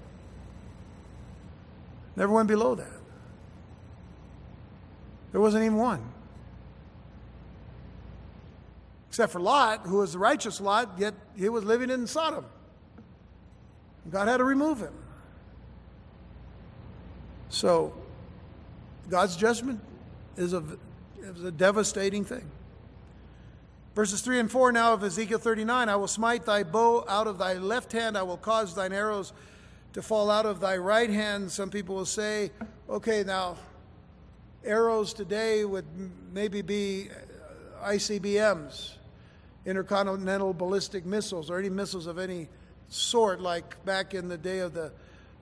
Never 2.16 2.32
went 2.32 2.48
below 2.48 2.74
that. 2.74 3.00
There 5.32 5.40
wasn't 5.40 5.64
even 5.64 5.76
one. 5.76 6.02
Except 9.08 9.32
for 9.32 9.40
Lot, 9.40 9.82
who 9.86 9.98
was 9.98 10.12
the 10.12 10.18
righteous 10.18 10.60
Lot, 10.60 10.94
yet 10.96 11.14
he 11.36 11.48
was 11.48 11.64
living 11.64 11.90
in 11.90 12.06
Sodom. 12.06 12.44
God 14.10 14.28
had 14.28 14.38
to 14.38 14.44
remove 14.44 14.80
him. 14.80 14.92
So, 17.48 17.94
God's 19.08 19.36
judgment 19.36 19.80
is 20.36 20.52
a, 20.52 20.62
is 21.22 21.44
a 21.44 21.52
devastating 21.52 22.24
thing. 22.24 22.50
Verses 23.94 24.22
3 24.22 24.40
and 24.40 24.50
4 24.50 24.72
now 24.72 24.92
of 24.92 25.04
Ezekiel 25.04 25.38
39 25.38 25.88
I 25.88 25.94
will 25.96 26.08
smite 26.08 26.44
thy 26.44 26.64
bow 26.64 27.04
out 27.08 27.28
of 27.28 27.38
thy 27.38 27.54
left 27.54 27.92
hand, 27.92 28.18
I 28.18 28.22
will 28.22 28.36
cause 28.36 28.74
thine 28.74 28.92
arrows 28.92 29.32
to 29.92 30.02
fall 30.02 30.30
out 30.30 30.44
of 30.44 30.58
thy 30.58 30.76
right 30.76 31.08
hand. 31.08 31.50
Some 31.50 31.70
people 31.70 31.94
will 31.94 32.04
say, 32.04 32.50
okay, 32.90 33.22
now, 33.22 33.56
arrows 34.64 35.14
today 35.14 35.64
would 35.64 35.84
maybe 36.32 36.62
be 36.62 37.10
uh, 37.82 37.90
ICBMs, 37.90 38.94
intercontinental 39.64 40.52
ballistic 40.52 41.06
missiles, 41.06 41.48
or 41.48 41.58
any 41.60 41.70
missiles 41.70 42.08
of 42.08 42.18
any 42.18 42.48
sort, 42.88 43.40
like 43.40 43.84
back 43.84 44.14
in 44.14 44.28
the 44.28 44.38
day 44.38 44.58
of 44.58 44.74
the 44.74 44.92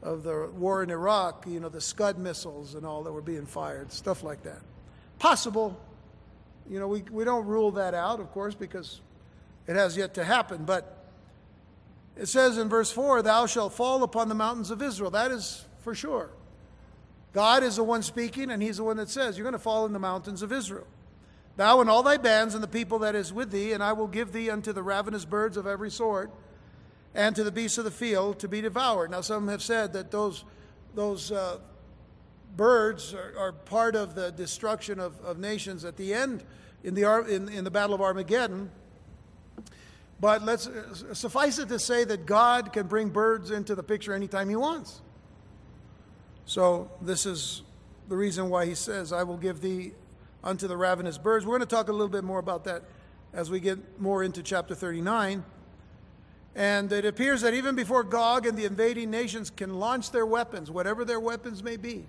of 0.02 0.24
the 0.24 0.50
war 0.54 0.82
in 0.82 0.90
Iraq, 0.90 1.46
you 1.46 1.60
know, 1.60 1.68
the 1.68 1.80
Scud 1.80 2.18
missiles 2.18 2.74
and 2.74 2.84
all 2.84 3.04
that 3.04 3.12
were 3.12 3.22
being 3.22 3.46
fired, 3.46 3.92
stuff 3.92 4.24
like 4.24 4.42
that. 4.42 4.60
Possible. 5.18 5.80
You 6.68 6.80
know, 6.80 6.88
we, 6.88 7.02
we 7.10 7.24
don't 7.24 7.46
rule 7.46 7.70
that 7.72 7.94
out, 7.94 8.18
of 8.18 8.30
course, 8.32 8.54
because 8.54 9.00
it 9.66 9.76
has 9.76 9.96
yet 9.96 10.14
to 10.14 10.24
happen. 10.24 10.64
But 10.64 11.06
it 12.16 12.26
says 12.26 12.58
in 12.58 12.68
verse 12.68 12.90
4, 12.90 13.22
Thou 13.22 13.46
shalt 13.46 13.72
fall 13.72 14.02
upon 14.02 14.28
the 14.28 14.34
mountains 14.34 14.70
of 14.70 14.82
Israel. 14.82 15.10
That 15.10 15.30
is 15.30 15.64
for 15.80 15.94
sure. 15.94 16.30
God 17.32 17.62
is 17.62 17.76
the 17.76 17.84
one 17.84 18.02
speaking, 18.02 18.50
and 18.50 18.62
He's 18.62 18.76
the 18.76 18.84
one 18.84 18.96
that 18.96 19.08
says, 19.08 19.38
You're 19.38 19.44
going 19.44 19.52
to 19.52 19.58
fall 19.58 19.86
in 19.86 19.92
the 19.92 19.98
mountains 19.98 20.42
of 20.42 20.52
Israel. 20.52 20.86
Thou 21.56 21.80
and 21.80 21.88
all 21.88 22.02
thy 22.02 22.16
bands 22.16 22.54
and 22.54 22.62
the 22.62 22.68
people 22.68 23.00
that 23.00 23.14
is 23.14 23.32
with 23.32 23.50
thee, 23.50 23.72
and 23.72 23.82
I 23.82 23.92
will 23.92 24.06
give 24.06 24.32
thee 24.32 24.50
unto 24.50 24.72
the 24.72 24.82
ravenous 24.82 25.24
birds 25.24 25.56
of 25.56 25.66
every 25.66 25.90
sort, 25.90 26.30
and 27.14 27.36
to 27.36 27.44
the 27.44 27.52
beasts 27.52 27.78
of 27.78 27.84
the 27.84 27.90
field 27.90 28.38
to 28.40 28.48
be 28.48 28.60
devoured. 28.60 29.10
Now, 29.10 29.20
some 29.20 29.48
have 29.48 29.62
said 29.62 29.92
that 29.92 30.10
those, 30.10 30.44
those 30.94 31.30
uh, 31.30 31.58
birds 32.56 33.14
are, 33.14 33.34
are, 33.38 33.52
part 33.52 33.96
of 33.96 34.14
the 34.14 34.30
destruction 34.32 34.98
of, 34.98 35.20
of 35.20 35.38
nations 35.38 35.84
at 35.84 35.96
the 35.96 36.14
end 36.14 36.42
in 36.84 36.94
the, 36.94 37.04
in, 37.28 37.48
in 37.48 37.64
the 37.64 37.70
Battle 37.70 37.94
of 37.94 38.00
Armageddon. 38.00 38.70
But 40.20 40.42
let's 40.42 40.66
uh, 40.66 41.14
suffice 41.14 41.58
it 41.58 41.68
to 41.68 41.78
say 41.78 42.04
that 42.04 42.26
God 42.26 42.72
can 42.72 42.86
bring 42.86 43.08
birds 43.08 43.50
into 43.50 43.74
the 43.74 43.82
picture 43.82 44.14
anytime 44.14 44.48
He 44.48 44.56
wants. 44.56 45.00
So, 46.44 46.90
this 47.00 47.26
is 47.26 47.62
the 48.08 48.16
reason 48.16 48.48
why 48.48 48.66
He 48.66 48.74
says, 48.74 49.12
I 49.12 49.22
will 49.22 49.36
give 49.36 49.60
thee 49.60 49.92
unto 50.44 50.66
the 50.66 50.76
ravenous 50.76 51.18
birds. 51.18 51.44
We're 51.44 51.58
going 51.58 51.68
to 51.68 51.74
talk 51.74 51.88
a 51.88 51.92
little 51.92 52.08
bit 52.08 52.24
more 52.24 52.38
about 52.38 52.64
that 52.64 52.82
as 53.32 53.50
we 53.50 53.60
get 53.60 54.00
more 54.00 54.22
into 54.22 54.42
chapter 54.42 54.74
39. 54.74 55.44
And 56.54 56.92
it 56.92 57.04
appears 57.04 57.40
that 57.42 57.54
even 57.54 57.74
before 57.74 58.04
Gog 58.04 58.46
and 58.46 58.58
the 58.58 58.66
invading 58.66 59.10
nations 59.10 59.50
can 59.50 59.78
launch 59.78 60.10
their 60.10 60.26
weapons, 60.26 60.70
whatever 60.70 61.04
their 61.04 61.20
weapons 61.20 61.62
may 61.62 61.76
be, 61.76 62.04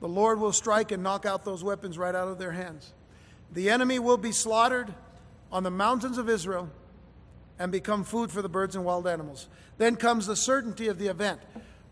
the 0.00 0.08
Lord 0.08 0.38
will 0.38 0.52
strike 0.52 0.92
and 0.92 1.02
knock 1.02 1.26
out 1.26 1.44
those 1.44 1.64
weapons 1.64 1.98
right 1.98 2.14
out 2.14 2.28
of 2.28 2.38
their 2.38 2.52
hands. 2.52 2.92
The 3.52 3.68
enemy 3.70 3.98
will 3.98 4.16
be 4.16 4.32
slaughtered 4.32 4.94
on 5.50 5.64
the 5.64 5.70
mountains 5.70 6.16
of 6.16 6.28
Israel 6.28 6.70
and 7.58 7.72
become 7.72 8.04
food 8.04 8.30
for 8.30 8.40
the 8.40 8.48
birds 8.48 8.76
and 8.76 8.84
wild 8.84 9.06
animals. 9.06 9.48
Then 9.78 9.96
comes 9.96 10.26
the 10.26 10.36
certainty 10.36 10.88
of 10.88 10.98
the 10.98 11.08
event. 11.08 11.40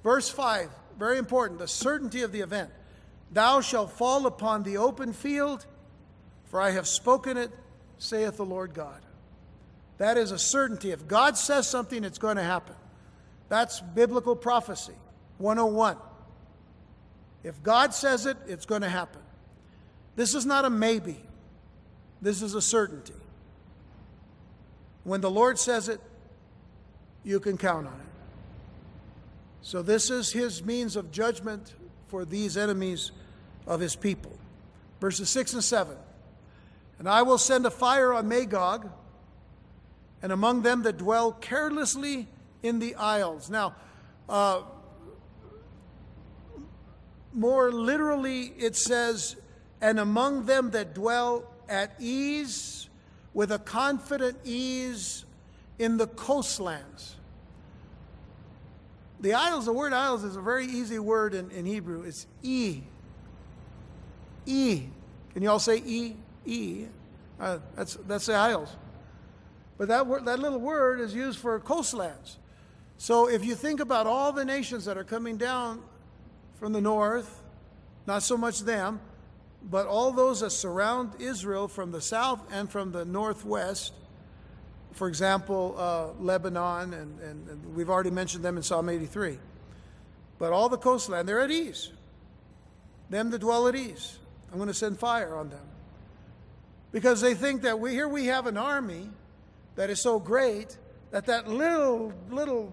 Verse 0.05 0.31
5, 0.31 0.71
very 0.99 1.19
important, 1.19 1.59
the 1.59 1.69
certainty 1.69 2.23
of 2.23 2.33
the 2.33 2.41
event. 2.41 2.71
Thou 3.33 3.61
shalt 3.61 3.93
fall 3.93 4.27
upon 4.27 4.63
the 4.63 4.79
open 4.79 5.13
field, 5.13 5.67
for 6.47 6.61
I 6.61 6.71
have 6.71 6.87
spoken 6.87 7.37
it, 7.37 7.51
saith 7.99 8.37
the 8.37 8.45
Lord 8.45 8.73
God. 8.73 9.01
That 9.99 10.17
is 10.17 10.31
a 10.31 10.39
certainty. 10.39 10.93
If 10.93 11.07
God 11.07 11.37
says 11.37 11.69
something, 11.69 12.05
it's 12.05 12.19
going 12.19 12.37
to 12.37 12.43
happen. 12.43 12.77
That's 13.49 13.81
biblical 13.81 14.37
prophecy 14.37 14.95
101. 15.39 15.97
If 17.43 17.63
God 17.63 17.95
says 17.95 18.27
it, 18.27 18.37
it's 18.47 18.67
going 18.67 18.83
to 18.83 18.89
happen. 18.89 19.21
This 20.17 20.35
is 20.35 20.45
not 20.45 20.65
a 20.65 20.71
maybe, 20.71 21.17
this 22.21 22.43
is 22.43 22.55
a 22.55 22.63
certainty. 22.63 23.15
When 25.05 25.21
the 25.21 25.31
Lord 25.31 25.59
says 25.59 25.89
it, 25.89 26.01
you 27.25 27.41
can 27.41 27.57
count 27.57 27.87
on 27.87 27.93
it. 27.93 28.07
So, 29.63 29.83
this 29.83 30.11
is 30.11 30.33
his 30.33 30.65
means 30.65 30.97
of 30.97 31.13
judgment 31.13 31.75
for 32.09 32.25
these 32.25 32.57
enemies 32.57 33.13
of 33.67 33.81
his 33.81 33.97
people. 33.97 34.33
Verses 35.01 35.29
6 35.31 35.55
and 35.55 35.65
7. 35.65 35.97
And 36.99 37.09
I 37.09 37.23
will 37.23 37.39
send 37.39 37.67
a 37.67 37.71
fire 37.71 38.13
on 38.13 38.29
Magog 38.29 38.91
and 40.23 40.33
among 40.33 40.63
them 40.63 40.83
that 40.83 40.99
dwell 40.99 41.33
carelessly 41.33 42.27
in 42.63 42.79
the 42.79 42.95
isles. 42.95 43.51
Now, 43.51 43.75
uh, 44.29 44.63
more 47.33 47.71
literally, 47.71 48.53
it 48.59 48.77
says, 48.77 49.37
and 49.81 50.01
among 50.01 50.47
them 50.47 50.71
that 50.73 50.95
dwell 50.95 51.45
at 51.69 51.95
ease, 52.01 52.89
with 53.35 53.53
a 53.53 53.59
confident 53.59 54.37
ease 54.45 55.25
in 55.79 55.97
the 55.97 56.07
coastlands. 56.09 57.15
The 59.21 59.35
isles, 59.35 59.67
the 59.67 59.73
word 59.73 59.93
isles 59.93 60.25
is 60.25 60.37
a 60.37 60.41
very 60.41 60.67
easy 60.67 60.99
word 60.99 61.35
in, 61.35 61.51
in 61.51 61.67
Hebrew. 61.67 62.03
It's 62.03 62.27
E. 62.43 62.81
E. 64.47 64.83
Can 65.33 65.43
you 65.43 65.51
all 65.51 65.59
say 65.59 65.83
E? 65.85 66.17
E. 66.47 66.87
Uh, 67.39 67.59
that's, 67.77 67.95
that's 68.07 68.27
the 68.27 68.35
isles. 68.35 68.71
But 69.79 69.89
that, 69.89 70.07
word, 70.07 70.25
that 70.27 70.41
little 70.41 70.61
word 70.61 71.01
is 71.01 71.15
used 71.15 71.39
for 71.39 71.59
coastlands. 71.61 72.37
So 72.99 73.29
if 73.29 73.45
you 73.45 73.55
think 73.55 73.79
about 73.79 74.09
all 74.09 74.33
the 74.33 74.45
nations 74.45 74.85
that 74.87 74.99
are 74.99 75.05
coming 75.05 75.37
down 75.37 75.83
from 76.57 76.73
the 76.73 76.81
north, 76.81 77.43
not 78.07 78.25
so 78.25 78.37
much 78.37 78.61
them, 78.61 79.01
but 79.63 79.87
all 79.87 80.11
those 80.11 80.41
that 80.41 80.51
surround 80.51 81.13
Israel 81.21 81.69
from 81.69 81.93
the 81.93 82.01
south 82.01 82.41
and 82.53 82.71
from 82.71 82.91
the 82.91 83.05
northwest, 83.05 83.93
for 84.93 85.07
example, 85.07 85.77
uh, 85.79 86.09
Lebanon, 86.21 86.93
and, 86.93 87.21
and, 87.21 87.49
and 87.49 87.77
we've 87.77 87.91
already 87.91 88.11
mentioned 88.11 88.45
them 88.45 88.57
in 88.57 88.65
Psalm 88.65 88.89
83. 88.89 89.39
But 90.41 90.53
all 90.53 90.69
the 90.69 90.79
coastland, 90.79 91.29
they're 91.29 91.41
at 91.41 91.51
ease. 91.51 91.93
Them 93.11 93.31
that 93.31 93.39
dwell 93.39 93.69
at 93.69 93.77
ease. 93.77 94.19
I'm 94.51 94.59
going 94.59 94.69
to 94.69 94.75
send 94.75 94.99
fire 94.99 95.37
on 95.37 95.51
them. 95.51 95.67
Because 96.91 97.21
they 97.21 97.35
think 97.35 97.63
that 97.63 97.79
we, 97.79 97.93
here 97.93 98.09
we 98.09 98.27
have 98.27 98.47
an 98.47 98.57
army 98.57 99.11
that 99.79 99.91
is 99.91 100.01
so 100.01 100.19
great 100.19 100.77
that 101.13 101.27
that 101.27 101.47
little, 101.47 102.13
little 102.31 102.73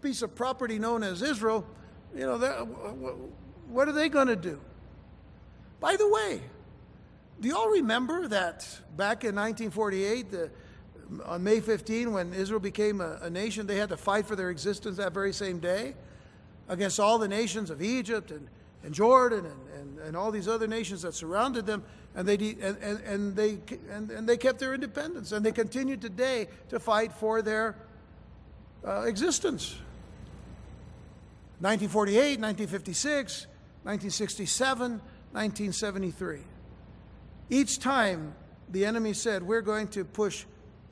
piece 0.00 0.22
of 0.22 0.36
property 0.36 0.78
known 0.78 1.02
as 1.02 1.20
Israel, 1.20 1.66
you 2.14 2.20
know, 2.20 2.38
what 3.68 3.88
are 3.88 3.92
they 3.92 4.08
going 4.08 4.28
to 4.28 4.36
do? 4.36 4.60
By 5.80 5.96
the 5.96 6.08
way, 6.08 6.40
do 7.40 7.48
you 7.48 7.56
all 7.56 7.70
remember 7.70 8.28
that 8.28 8.60
back 8.96 9.24
in 9.24 9.34
1948, 9.34 10.30
the, 10.30 10.50
on 11.24 11.42
May 11.42 11.58
15, 11.58 12.12
when 12.12 12.32
Israel 12.32 12.60
became 12.60 13.00
a, 13.00 13.18
a, 13.22 13.30
nation, 13.30 13.66
they 13.66 13.78
had 13.78 13.88
to 13.88 13.96
fight 13.96 14.24
for 14.24 14.36
their 14.36 14.50
existence 14.50 14.98
that 14.98 15.12
very 15.12 15.32
same 15.32 15.58
day 15.58 15.94
against 16.68 17.00
all 17.00 17.18
the 17.18 17.26
nations 17.26 17.68
of 17.68 17.82
Egypt 17.82 18.30
and, 18.30 18.46
and 18.84 18.94
Jordan 18.94 19.44
and, 19.44 19.80
and, 19.80 19.98
and 19.98 20.16
all 20.16 20.30
these 20.30 20.46
other 20.46 20.68
nations 20.68 21.02
that 21.02 21.14
surrounded 21.14 21.66
them 21.66 21.82
and 22.14 22.28
they, 22.28 22.34
and, 22.34 22.76
and, 22.80 23.00
and 23.00 23.36
they, 23.36 23.58
and, 23.90 24.10
and, 24.10 24.28
they 24.28 24.36
kept 24.36 24.60
their 24.60 24.72
independence, 24.72 25.32
and 25.32 25.44
they 25.44 25.52
continue 25.52 25.96
today 25.96 26.48
to 26.68 26.78
fight 26.78 27.12
for 27.12 27.42
their 27.42 27.76
uh, 28.86 29.02
existence. 29.02 29.72
1948, 31.60 32.40
1956, 32.40 33.46
1967, 33.82 34.90
1973. 35.32 36.38
Each 37.50 37.78
time 37.78 38.34
the 38.70 38.84
enemy 38.84 39.12
said, 39.12 39.42
We're 39.42 39.62
going 39.62 39.88
to 39.88 40.04
push 40.04 40.44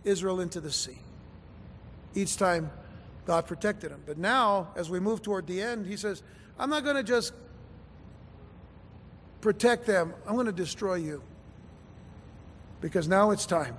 Israel 0.04 0.40
into 0.40 0.60
the 0.60 0.70
sea. 0.70 0.98
Each 2.14 2.36
time 2.36 2.70
God 3.26 3.46
protected 3.46 3.90
them. 3.90 4.02
But 4.04 4.18
now, 4.18 4.68
as 4.76 4.90
we 4.90 5.00
move 5.00 5.22
toward 5.22 5.46
the 5.46 5.62
end, 5.62 5.86
he 5.86 5.96
says, 5.96 6.22
I'm 6.58 6.70
not 6.70 6.84
going 6.84 6.96
to 6.96 7.02
just 7.02 7.32
protect 9.42 9.84
them, 9.84 10.14
I'm 10.26 10.34
going 10.34 10.46
to 10.46 10.52
destroy 10.52 10.94
you. 10.94 11.22
because 12.80 13.06
now 13.06 13.30
it's 13.30 13.46
time. 13.46 13.76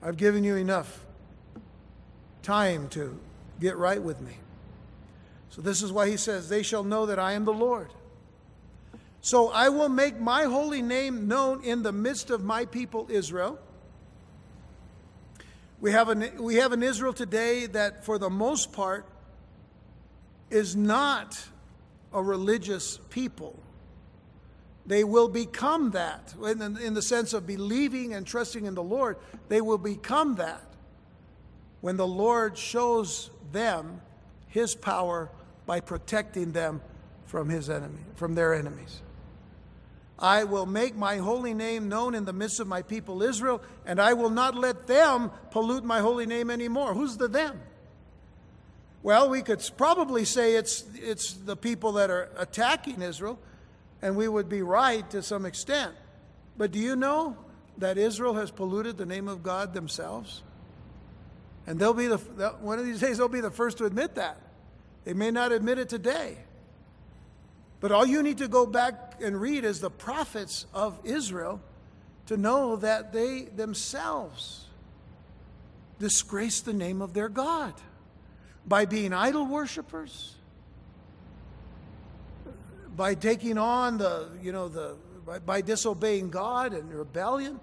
I've 0.00 0.16
given 0.16 0.44
you 0.44 0.54
enough 0.54 1.04
time 2.42 2.88
to 2.90 3.18
get 3.58 3.76
right 3.76 4.00
with 4.00 4.20
me. 4.20 4.34
So, 5.50 5.62
this 5.62 5.82
is 5.82 5.90
why 5.90 6.08
he 6.08 6.16
says, 6.16 6.48
They 6.48 6.62
shall 6.62 6.84
know 6.84 7.06
that 7.06 7.18
I 7.18 7.32
am 7.32 7.44
the 7.44 7.52
Lord. 7.52 7.88
So, 9.20 9.50
I 9.50 9.68
will 9.68 9.88
make 9.88 10.20
my 10.20 10.44
holy 10.44 10.80
name 10.82 11.26
known 11.26 11.64
in 11.64 11.82
the 11.82 11.92
midst 11.92 12.30
of 12.30 12.44
my 12.44 12.66
people 12.66 13.08
Israel. 13.10 13.58
We 15.80 15.90
have 15.90 16.08
an, 16.08 16.40
we 16.40 16.56
have 16.56 16.72
an 16.72 16.82
Israel 16.84 17.12
today 17.12 17.66
that, 17.66 18.04
for 18.04 18.18
the 18.18 18.30
most 18.30 18.72
part, 18.72 19.06
is 20.50 20.76
not 20.76 21.42
a 22.12 22.22
religious 22.22 22.98
people. 23.10 23.58
They 24.86 25.02
will 25.02 25.28
become 25.28 25.90
that. 25.92 26.34
In, 26.44 26.62
in 26.78 26.94
the 26.94 27.02
sense 27.02 27.32
of 27.32 27.46
believing 27.46 28.14
and 28.14 28.26
trusting 28.26 28.66
in 28.66 28.74
the 28.74 28.82
Lord, 28.82 29.16
they 29.48 29.60
will 29.60 29.78
become 29.78 30.36
that 30.36 30.62
when 31.80 31.96
the 31.96 32.06
Lord 32.06 32.56
shows 32.56 33.30
them 33.52 34.00
his 34.48 34.74
power 34.74 35.30
by 35.66 35.80
protecting 35.80 36.52
them 36.52 36.80
from 37.26 37.48
his 37.48 37.68
enemy, 37.68 38.00
from 38.14 38.34
their 38.34 38.54
enemies. 38.54 39.02
I 40.18 40.44
will 40.44 40.66
make 40.66 40.96
my 40.96 41.18
holy 41.18 41.52
name 41.52 41.88
known 41.88 42.14
in 42.14 42.24
the 42.24 42.32
midst 42.32 42.60
of 42.60 42.66
my 42.66 42.82
people 42.82 43.22
Israel, 43.22 43.60
and 43.84 44.00
I 44.00 44.14
will 44.14 44.30
not 44.30 44.54
let 44.54 44.86
them 44.86 45.30
pollute 45.50 45.84
my 45.84 46.00
holy 46.00 46.24
name 46.26 46.50
anymore. 46.50 46.94
Who's 46.94 47.16
the 47.16 47.28
them? 47.28 47.60
Well, 49.02 49.28
we 49.28 49.42
could 49.42 49.62
probably 49.76 50.24
say 50.24 50.54
it's, 50.54 50.84
it's 50.94 51.34
the 51.34 51.56
people 51.56 51.92
that 51.92 52.10
are 52.10 52.30
attacking 52.38 53.02
Israel, 53.02 53.38
and 54.06 54.16
we 54.16 54.28
would 54.28 54.48
be 54.48 54.62
right 54.62 55.10
to 55.10 55.20
some 55.20 55.44
extent. 55.44 55.92
But 56.56 56.70
do 56.70 56.78
you 56.78 56.94
know 56.94 57.36
that 57.78 57.98
Israel 57.98 58.34
has 58.34 58.52
polluted 58.52 58.96
the 58.96 59.04
name 59.04 59.26
of 59.26 59.42
God 59.42 59.74
themselves? 59.74 60.44
And 61.66 61.80
they'll 61.80 61.92
be 61.92 62.06
the, 62.06 62.18
one 62.60 62.78
of 62.78 62.84
these 62.84 63.00
days, 63.00 63.18
they'll 63.18 63.26
be 63.26 63.40
the 63.40 63.50
first 63.50 63.78
to 63.78 63.84
admit 63.84 64.14
that. 64.14 64.36
They 65.04 65.12
may 65.12 65.32
not 65.32 65.50
admit 65.50 65.78
it 65.78 65.88
today. 65.88 66.38
But 67.80 67.90
all 67.90 68.06
you 68.06 68.22
need 68.22 68.38
to 68.38 68.46
go 68.46 68.64
back 68.64 69.16
and 69.20 69.40
read 69.40 69.64
is 69.64 69.80
the 69.80 69.90
prophets 69.90 70.66
of 70.72 71.00
Israel 71.02 71.60
to 72.26 72.36
know 72.36 72.76
that 72.76 73.12
they 73.12 73.46
themselves 73.56 74.66
disgrace 75.98 76.60
the 76.60 76.72
name 76.72 77.02
of 77.02 77.12
their 77.12 77.28
God 77.28 77.74
by 78.68 78.84
being 78.84 79.12
idol 79.12 79.46
worshippers, 79.46 80.35
by 82.96 83.14
taking 83.14 83.58
on 83.58 83.98
the, 83.98 84.28
you 84.42 84.52
know, 84.52 84.68
the, 84.68 84.96
by, 85.26 85.38
by 85.38 85.60
disobeying 85.60 86.30
God 86.30 86.72
and 86.72 86.92
rebellion, 86.92 87.60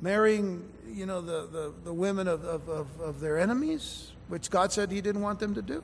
marrying, 0.00 0.68
you 0.86 1.06
know, 1.06 1.20
the, 1.20 1.46
the, 1.46 1.74
the 1.84 1.92
women 1.92 2.28
of, 2.28 2.44
of, 2.44 2.68
of, 2.68 3.00
of 3.00 3.20
their 3.20 3.38
enemies, 3.38 4.12
which 4.28 4.50
God 4.50 4.72
said 4.72 4.90
He 4.90 5.00
didn't 5.00 5.22
want 5.22 5.38
them 5.38 5.54
to 5.54 5.62
do. 5.62 5.82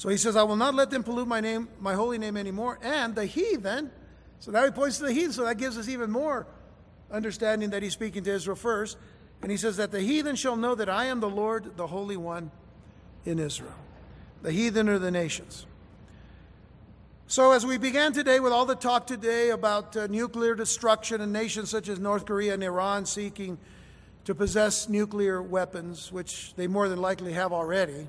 So 0.00 0.08
he 0.08 0.16
says, 0.16 0.34
I 0.34 0.44
will 0.44 0.56
not 0.56 0.74
let 0.74 0.88
them 0.88 1.02
pollute 1.02 1.28
my 1.28 1.42
name, 1.42 1.68
my 1.78 1.92
holy 1.92 2.16
name 2.16 2.38
anymore. 2.38 2.78
And 2.80 3.14
the 3.14 3.26
heathen, 3.26 3.90
so 4.38 4.50
now 4.50 4.64
he 4.64 4.70
points 4.70 4.96
to 4.96 5.04
the 5.04 5.12
heathen, 5.12 5.34
so 5.34 5.44
that 5.44 5.58
gives 5.58 5.76
us 5.76 5.90
even 5.90 6.10
more 6.10 6.46
understanding 7.10 7.68
that 7.68 7.82
he's 7.82 7.92
speaking 7.92 8.24
to 8.24 8.30
Israel 8.32 8.56
first. 8.56 8.96
And 9.42 9.50
he 9.50 9.58
says 9.58 9.76
that 9.76 9.90
the 9.90 10.00
heathen 10.00 10.36
shall 10.36 10.56
know 10.56 10.74
that 10.74 10.88
I 10.88 11.04
am 11.04 11.20
the 11.20 11.28
Lord, 11.28 11.76
the 11.76 11.86
Holy 11.86 12.16
One 12.16 12.50
in 13.26 13.38
Israel. 13.38 13.74
The 14.40 14.52
heathen 14.52 14.88
are 14.88 14.98
the 14.98 15.10
nations. 15.10 15.66
So, 17.30 17.52
as 17.52 17.64
we 17.64 17.78
began 17.78 18.12
today 18.12 18.40
with 18.40 18.52
all 18.52 18.66
the 18.66 18.74
talk 18.74 19.06
today 19.06 19.50
about 19.50 19.96
uh, 19.96 20.08
nuclear 20.08 20.56
destruction 20.56 21.20
and 21.20 21.32
nations 21.32 21.70
such 21.70 21.88
as 21.88 22.00
North 22.00 22.26
Korea 22.26 22.54
and 22.54 22.64
Iran 22.64 23.06
seeking 23.06 23.56
to 24.24 24.34
possess 24.34 24.88
nuclear 24.88 25.40
weapons, 25.40 26.10
which 26.10 26.52
they 26.56 26.66
more 26.66 26.88
than 26.88 27.00
likely 27.00 27.34
have 27.34 27.52
already, 27.52 28.08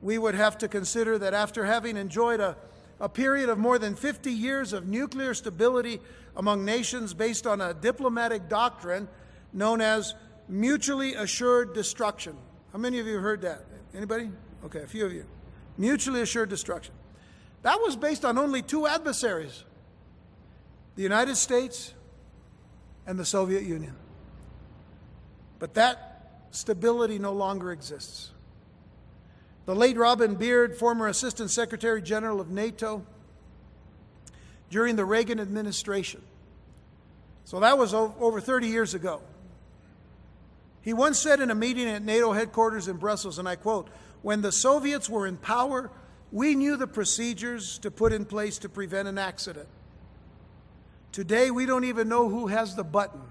we 0.00 0.16
would 0.16 0.34
have 0.34 0.56
to 0.56 0.68
consider 0.68 1.18
that 1.18 1.34
after 1.34 1.66
having 1.66 1.98
enjoyed 1.98 2.40
a, 2.40 2.56
a 2.98 3.10
period 3.10 3.50
of 3.50 3.58
more 3.58 3.78
than 3.78 3.94
50 3.94 4.32
years 4.32 4.72
of 4.72 4.88
nuclear 4.88 5.34
stability 5.34 6.00
among 6.34 6.64
nations 6.64 7.12
based 7.12 7.46
on 7.46 7.60
a 7.60 7.74
diplomatic 7.74 8.48
doctrine 8.48 9.06
known 9.52 9.82
as 9.82 10.14
mutually 10.48 11.12
assured 11.12 11.74
destruction. 11.74 12.38
How 12.72 12.78
many 12.78 13.00
of 13.00 13.06
you 13.06 13.16
have 13.16 13.22
heard 13.22 13.42
that? 13.42 13.66
Anybody? 13.94 14.30
Okay, 14.64 14.80
a 14.80 14.86
few 14.86 15.04
of 15.04 15.12
you. 15.12 15.26
Mutually 15.76 16.22
assured 16.22 16.48
destruction. 16.48 16.94
That 17.64 17.80
was 17.80 17.96
based 17.96 18.26
on 18.26 18.36
only 18.36 18.60
two 18.60 18.86
adversaries 18.86 19.64
the 20.96 21.02
United 21.02 21.34
States 21.34 21.92
and 23.06 23.18
the 23.18 23.24
Soviet 23.24 23.64
Union. 23.64 23.96
But 25.58 25.74
that 25.74 26.44
stability 26.52 27.18
no 27.18 27.32
longer 27.32 27.72
exists. 27.72 28.30
The 29.64 29.74
late 29.74 29.96
Robin 29.96 30.34
Beard, 30.34 30.76
former 30.76 31.08
Assistant 31.08 31.50
Secretary 31.50 32.00
General 32.00 32.38
of 32.38 32.50
NATO, 32.50 33.04
during 34.70 34.96
the 34.96 35.06
Reagan 35.06 35.40
administration. 35.40 36.20
So 37.44 37.60
that 37.60 37.78
was 37.78 37.94
over 37.94 38.42
30 38.42 38.68
years 38.68 38.92
ago. 38.92 39.22
He 40.82 40.92
once 40.92 41.18
said 41.18 41.40
in 41.40 41.50
a 41.50 41.54
meeting 41.54 41.88
at 41.88 42.02
NATO 42.02 42.32
headquarters 42.32 42.88
in 42.88 42.98
Brussels, 42.98 43.38
and 43.38 43.48
I 43.48 43.56
quote, 43.56 43.88
When 44.20 44.42
the 44.42 44.52
Soviets 44.52 45.08
were 45.08 45.26
in 45.26 45.38
power, 45.38 45.90
we 46.34 46.56
knew 46.56 46.76
the 46.76 46.88
procedures 46.88 47.78
to 47.78 47.92
put 47.92 48.12
in 48.12 48.24
place 48.24 48.58
to 48.58 48.68
prevent 48.68 49.06
an 49.06 49.18
accident. 49.18 49.68
Today, 51.12 51.52
we 51.52 51.64
don't 51.64 51.84
even 51.84 52.08
know 52.08 52.28
who 52.28 52.48
has 52.48 52.74
the 52.74 52.82
button. 52.82 53.22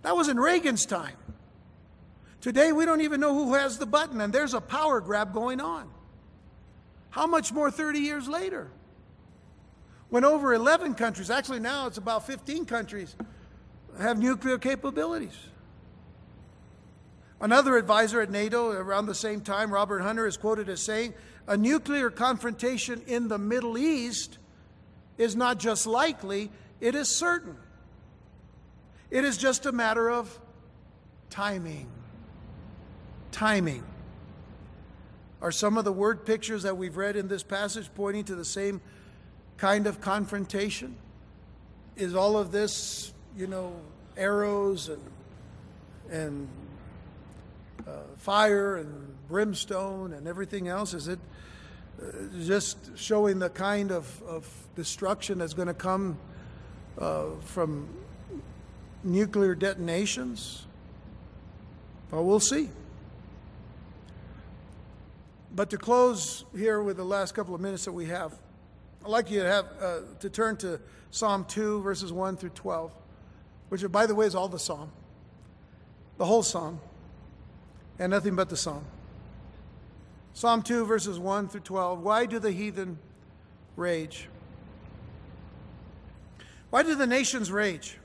That 0.00 0.16
was 0.16 0.28
in 0.28 0.40
Reagan's 0.40 0.86
time. 0.86 1.14
Today, 2.40 2.72
we 2.72 2.86
don't 2.86 3.02
even 3.02 3.20
know 3.20 3.34
who 3.34 3.52
has 3.52 3.76
the 3.76 3.84
button, 3.84 4.22
and 4.22 4.32
there's 4.32 4.54
a 4.54 4.62
power 4.62 5.02
grab 5.02 5.34
going 5.34 5.60
on. 5.60 5.90
How 7.10 7.26
much 7.26 7.52
more 7.52 7.70
30 7.70 7.98
years 7.98 8.26
later? 8.26 8.70
When 10.08 10.24
over 10.24 10.54
11 10.54 10.94
countries, 10.94 11.28
actually 11.28 11.60
now 11.60 11.86
it's 11.86 11.98
about 11.98 12.26
15 12.26 12.64
countries, 12.64 13.14
have 14.00 14.18
nuclear 14.18 14.56
capabilities. 14.56 15.36
Another 17.42 17.76
advisor 17.76 18.22
at 18.22 18.30
NATO 18.30 18.70
around 18.70 19.04
the 19.04 19.14
same 19.14 19.42
time, 19.42 19.70
Robert 19.70 19.98
Hunter, 19.98 20.26
is 20.26 20.38
quoted 20.38 20.70
as 20.70 20.80
saying, 20.80 21.12
A 21.46 21.56
nuclear 21.56 22.10
confrontation 22.10 23.02
in 23.06 23.28
the 23.28 23.38
Middle 23.38 23.76
East 23.76 24.38
is 25.18 25.36
not 25.36 25.58
just 25.58 25.86
likely, 25.86 26.50
it 26.80 26.94
is 26.94 27.08
certain. 27.08 27.56
It 29.10 29.24
is 29.24 29.36
just 29.36 29.66
a 29.66 29.72
matter 29.72 30.10
of 30.10 30.38
timing 31.28 31.88
timing. 33.32 33.82
Are 35.40 35.50
some 35.50 35.76
of 35.76 35.84
the 35.84 35.92
word 35.92 36.24
pictures 36.24 36.62
that 36.62 36.76
we've 36.76 36.96
read 36.96 37.16
in 37.16 37.26
this 37.26 37.42
passage 37.42 37.90
pointing 37.96 38.24
to 38.24 38.36
the 38.36 38.44
same 38.44 38.80
kind 39.56 39.88
of 39.88 40.00
confrontation? 40.00 40.96
Is 41.96 42.14
all 42.14 42.38
of 42.38 42.52
this, 42.52 43.12
you 43.36 43.48
know, 43.48 43.74
arrows 44.16 44.88
and 44.88 45.02
and 46.10 46.48
uh, 47.86 47.90
fire 48.18 48.76
and 48.76 49.11
brimstone 49.32 50.12
and 50.12 50.28
everything 50.28 50.68
else? 50.68 50.94
Is 50.94 51.08
it 51.08 51.18
uh, 52.00 52.06
just 52.44 52.76
showing 52.96 53.38
the 53.38 53.48
kind 53.48 53.90
of, 53.90 54.22
of 54.22 54.46
destruction 54.76 55.38
that's 55.38 55.54
going 55.54 55.68
to 55.68 55.74
come 55.74 56.18
uh, 56.98 57.30
from 57.46 57.88
nuclear 59.02 59.54
detonations? 59.54 60.66
Well, 62.10 62.24
we'll 62.24 62.40
see. 62.40 62.68
But 65.54 65.70
to 65.70 65.78
close 65.78 66.44
here 66.56 66.82
with 66.82 66.98
the 66.98 67.04
last 67.04 67.34
couple 67.34 67.54
of 67.54 67.60
minutes 67.60 67.86
that 67.86 67.92
we 67.92 68.06
have, 68.06 68.34
I'd 69.02 69.10
like 69.10 69.30
you 69.30 69.40
to 69.40 69.48
have 69.48 69.66
uh, 69.80 69.98
to 70.20 70.30
turn 70.30 70.56
to 70.58 70.78
Psalm 71.10 71.44
2, 71.46 71.82
verses 71.82 72.12
1 72.12 72.36
through 72.36 72.50
12, 72.50 72.92
which, 73.70 73.90
by 73.90 74.06
the 74.06 74.14
way, 74.14 74.26
is 74.26 74.34
all 74.34 74.48
the 74.48 74.58
psalm, 74.58 74.90
the 76.18 76.24
whole 76.24 76.42
psalm, 76.42 76.80
and 77.98 78.10
nothing 78.10 78.36
but 78.36 78.48
the 78.48 78.56
psalm. 78.56 78.84
Psalm 80.34 80.62
2, 80.62 80.86
verses 80.86 81.18
1 81.18 81.48
through 81.48 81.60
12. 81.60 82.00
Why 82.00 82.26
do 82.26 82.38
the 82.38 82.52
heathen 82.52 82.98
rage? 83.76 84.28
Why 86.70 86.82
do 86.82 86.94
the 86.94 87.06
nations 87.06 87.52
rage? 87.52 87.98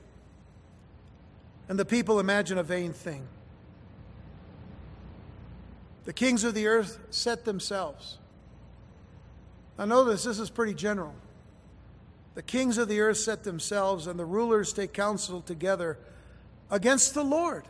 And 1.68 1.78
the 1.78 1.84
people 1.84 2.20
imagine 2.20 2.58
a 2.58 2.62
vain 2.62 2.92
thing. 2.92 3.26
The 6.04 6.12
kings 6.12 6.44
of 6.44 6.54
the 6.54 6.66
earth 6.66 6.98
set 7.10 7.44
themselves. 7.44 8.18
Now, 9.78 9.84
notice 9.84 10.24
this 10.24 10.38
is 10.38 10.50
pretty 10.50 10.74
general. 10.74 11.14
The 12.34 12.42
kings 12.42 12.78
of 12.78 12.88
the 12.88 13.00
earth 13.00 13.18
set 13.18 13.44
themselves, 13.44 14.06
and 14.06 14.18
the 14.18 14.24
rulers 14.24 14.72
take 14.72 14.92
counsel 14.92 15.40
together 15.40 15.98
against 16.70 17.14
the 17.14 17.24
Lord. 17.24 17.64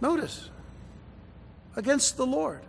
Notice, 0.00 0.50
against 1.76 2.16
the 2.16 2.26
Lord, 2.26 2.62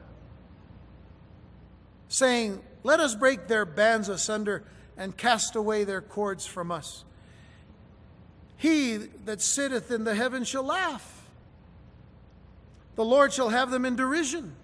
saying, 2.10 2.62
Let 2.84 3.00
us 3.00 3.16
break 3.16 3.48
their 3.48 3.66
bands 3.66 4.10
asunder 4.10 4.64
and 4.98 5.16
cast 5.16 5.56
away 5.56 5.84
their 5.84 6.02
cords 6.02 6.46
from 6.46 6.72
us. 6.72 7.04
He 8.58 8.98
that 9.26 9.42
sitteth 9.42 9.92
in 9.92 10.04
the 10.04 10.16
heavens 10.16 10.48
shall 10.48 10.64
laugh. 10.64 11.26
The 12.96 13.06
Lord 13.06 13.32
shall 13.32 13.50
have 13.50 13.70
them 13.70 13.86
in 13.86 13.96
derision. 13.96 14.56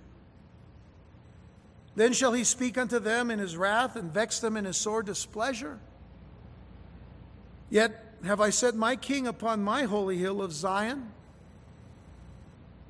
Then 1.96 2.14
shall 2.14 2.34
he 2.34 2.44
speak 2.44 2.78
unto 2.78 2.98
them 2.98 3.30
in 3.30 3.38
his 3.38 3.56
wrath 3.56 3.96
and 3.96 4.12
vex 4.12 4.40
them 4.40 4.58
in 4.58 4.66
his 4.66 4.78
sore 4.78 5.04
displeasure. 5.04 5.80
Yet 7.70 8.16
have 8.24 8.42
I 8.42 8.50
set 8.50 8.76
my 8.76 8.96
king 8.96 9.28
upon 9.28 9.64
my 9.64 9.84
holy 9.84 10.18
hill 10.18 10.42
of 10.42 10.52
Zion. 10.52 11.12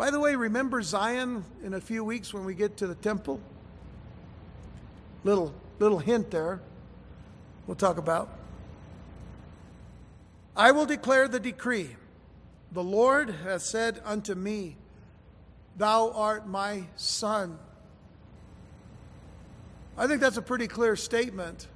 By 0.03 0.11
the 0.11 0.19
way, 0.19 0.35
remember 0.35 0.81
Zion 0.81 1.45
in 1.63 1.75
a 1.75 1.79
few 1.79 2.03
weeks 2.03 2.33
when 2.33 2.43
we 2.43 2.55
get 2.55 2.75
to 2.75 2.87
the 2.87 2.95
temple? 2.95 3.39
Little 5.23 5.55
little 5.79 5.99
hint 5.99 6.29
there. 6.29 6.59
We'll 7.67 7.77
talk 7.77 7.97
about. 7.97 8.27
I 10.57 10.73
will 10.73 10.85
declare 10.85 11.29
the 11.29 11.39
decree. 11.39 11.95
The 12.73 12.83
Lord 12.83 13.29
has 13.45 13.63
said 13.63 14.01
unto 14.03 14.35
me, 14.35 14.75
Thou 15.77 16.11
art 16.11 16.49
my 16.49 16.83
son. 16.97 17.57
I 19.97 20.05
think 20.07 20.19
that's 20.19 20.35
a 20.35 20.41
pretty 20.41 20.67
clear 20.67 20.97
statement 20.97 21.69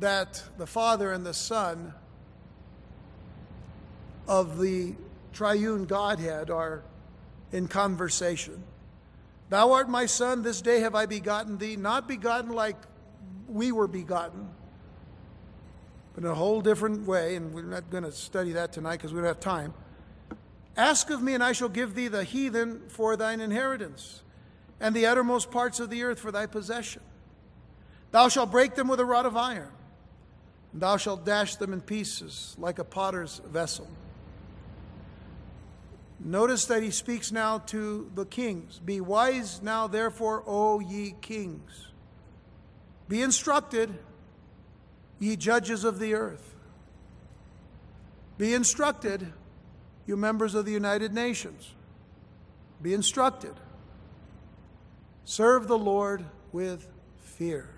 that 0.00 0.42
the 0.58 0.66
Father 0.66 1.12
and 1.12 1.24
the 1.24 1.34
Son 1.34 1.94
of 4.26 4.58
the 4.58 4.96
triune 5.32 5.84
Godhead 5.84 6.50
are 6.50 6.82
in 7.52 7.68
conversation. 7.68 8.62
Thou 9.48 9.72
art 9.72 9.88
my 9.88 10.06
son, 10.06 10.42
this 10.42 10.62
day 10.62 10.80
have 10.80 10.94
I 10.94 11.06
begotten 11.06 11.58
thee, 11.58 11.76
not 11.76 12.06
begotten 12.06 12.52
like 12.52 12.76
we 13.48 13.72
were 13.72 13.88
begotten, 13.88 14.48
but 16.14 16.24
in 16.24 16.30
a 16.30 16.34
whole 16.34 16.60
different 16.60 17.06
way, 17.06 17.34
and 17.34 17.52
we're 17.52 17.62
not 17.62 17.90
going 17.90 18.04
to 18.04 18.12
study 18.12 18.52
that 18.52 18.72
tonight 18.72 18.96
because 18.96 19.12
we 19.12 19.18
don't 19.18 19.26
have 19.26 19.40
time. 19.40 19.74
Ask 20.76 21.10
of 21.10 21.20
me, 21.20 21.34
and 21.34 21.42
I 21.42 21.52
shall 21.52 21.68
give 21.68 21.94
thee 21.94 22.08
the 22.08 22.22
heathen 22.22 22.82
for 22.88 23.16
thine 23.16 23.40
inheritance, 23.40 24.22
and 24.78 24.94
the 24.94 25.06
uttermost 25.06 25.50
parts 25.50 25.80
of 25.80 25.90
the 25.90 26.04
earth 26.04 26.20
for 26.20 26.30
thy 26.30 26.46
possession. 26.46 27.02
Thou 28.12 28.28
shalt 28.28 28.52
break 28.52 28.76
them 28.76 28.86
with 28.86 29.00
a 29.00 29.04
rod 29.04 29.26
of 29.26 29.36
iron, 29.36 29.72
and 30.72 30.80
thou 30.80 30.96
shalt 30.96 31.26
dash 31.26 31.56
them 31.56 31.72
in 31.72 31.80
pieces 31.80 32.54
like 32.56 32.78
a 32.78 32.84
potter's 32.84 33.40
vessel. 33.46 33.88
Notice 36.22 36.66
that 36.66 36.82
he 36.82 36.90
speaks 36.90 37.32
now 37.32 37.58
to 37.58 38.10
the 38.14 38.26
kings. 38.26 38.78
Be 38.78 39.00
wise 39.00 39.62
now, 39.62 39.86
therefore, 39.86 40.44
O 40.46 40.78
ye 40.78 41.14
kings. 41.22 41.88
Be 43.08 43.22
instructed, 43.22 43.98
ye 45.18 45.34
judges 45.36 45.82
of 45.82 45.98
the 45.98 46.14
earth. 46.14 46.54
Be 48.36 48.52
instructed, 48.52 49.32
you 50.06 50.16
members 50.16 50.54
of 50.54 50.66
the 50.66 50.72
United 50.72 51.14
Nations. 51.14 51.72
Be 52.82 52.92
instructed. 52.92 53.54
Serve 55.24 55.68
the 55.68 55.78
Lord 55.78 56.24
with 56.52 56.86
fear. 57.18 57.70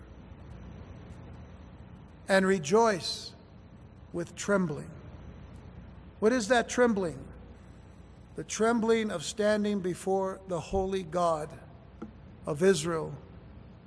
And 2.29 2.47
rejoice 2.47 3.33
with 4.13 4.35
trembling. 4.35 4.91
What 6.19 6.33
is 6.33 6.49
that 6.49 6.69
trembling? 6.69 7.19
The 8.37 8.45
trembling 8.45 9.11
of 9.11 9.25
standing 9.25 9.81
before 9.81 10.41
the 10.49 10.59
holy 10.59 11.03
God 11.03 11.49
of 12.47 12.63
Israel, 12.63 13.15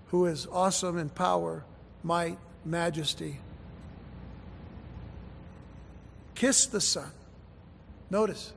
who 0.08 0.26
is 0.26 0.48
awesome 0.52 0.98
in 0.98 1.10
power, 1.10 1.64
might, 2.04 2.38
majesty. 2.64 3.40
Kiss 6.36 6.68
the 6.68 6.82
Son. 6.82 7.12
Notice, 8.10 8.54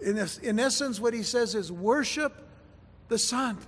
in, 0.00 0.16
this, 0.16 0.38
in 0.38 0.58
essence, 0.58 0.98
what 0.98 1.14
he 1.14 1.22
says 1.22 1.54
is 1.54 1.70
worship 1.70 2.32
the 3.08 3.18
Son. 3.18 3.58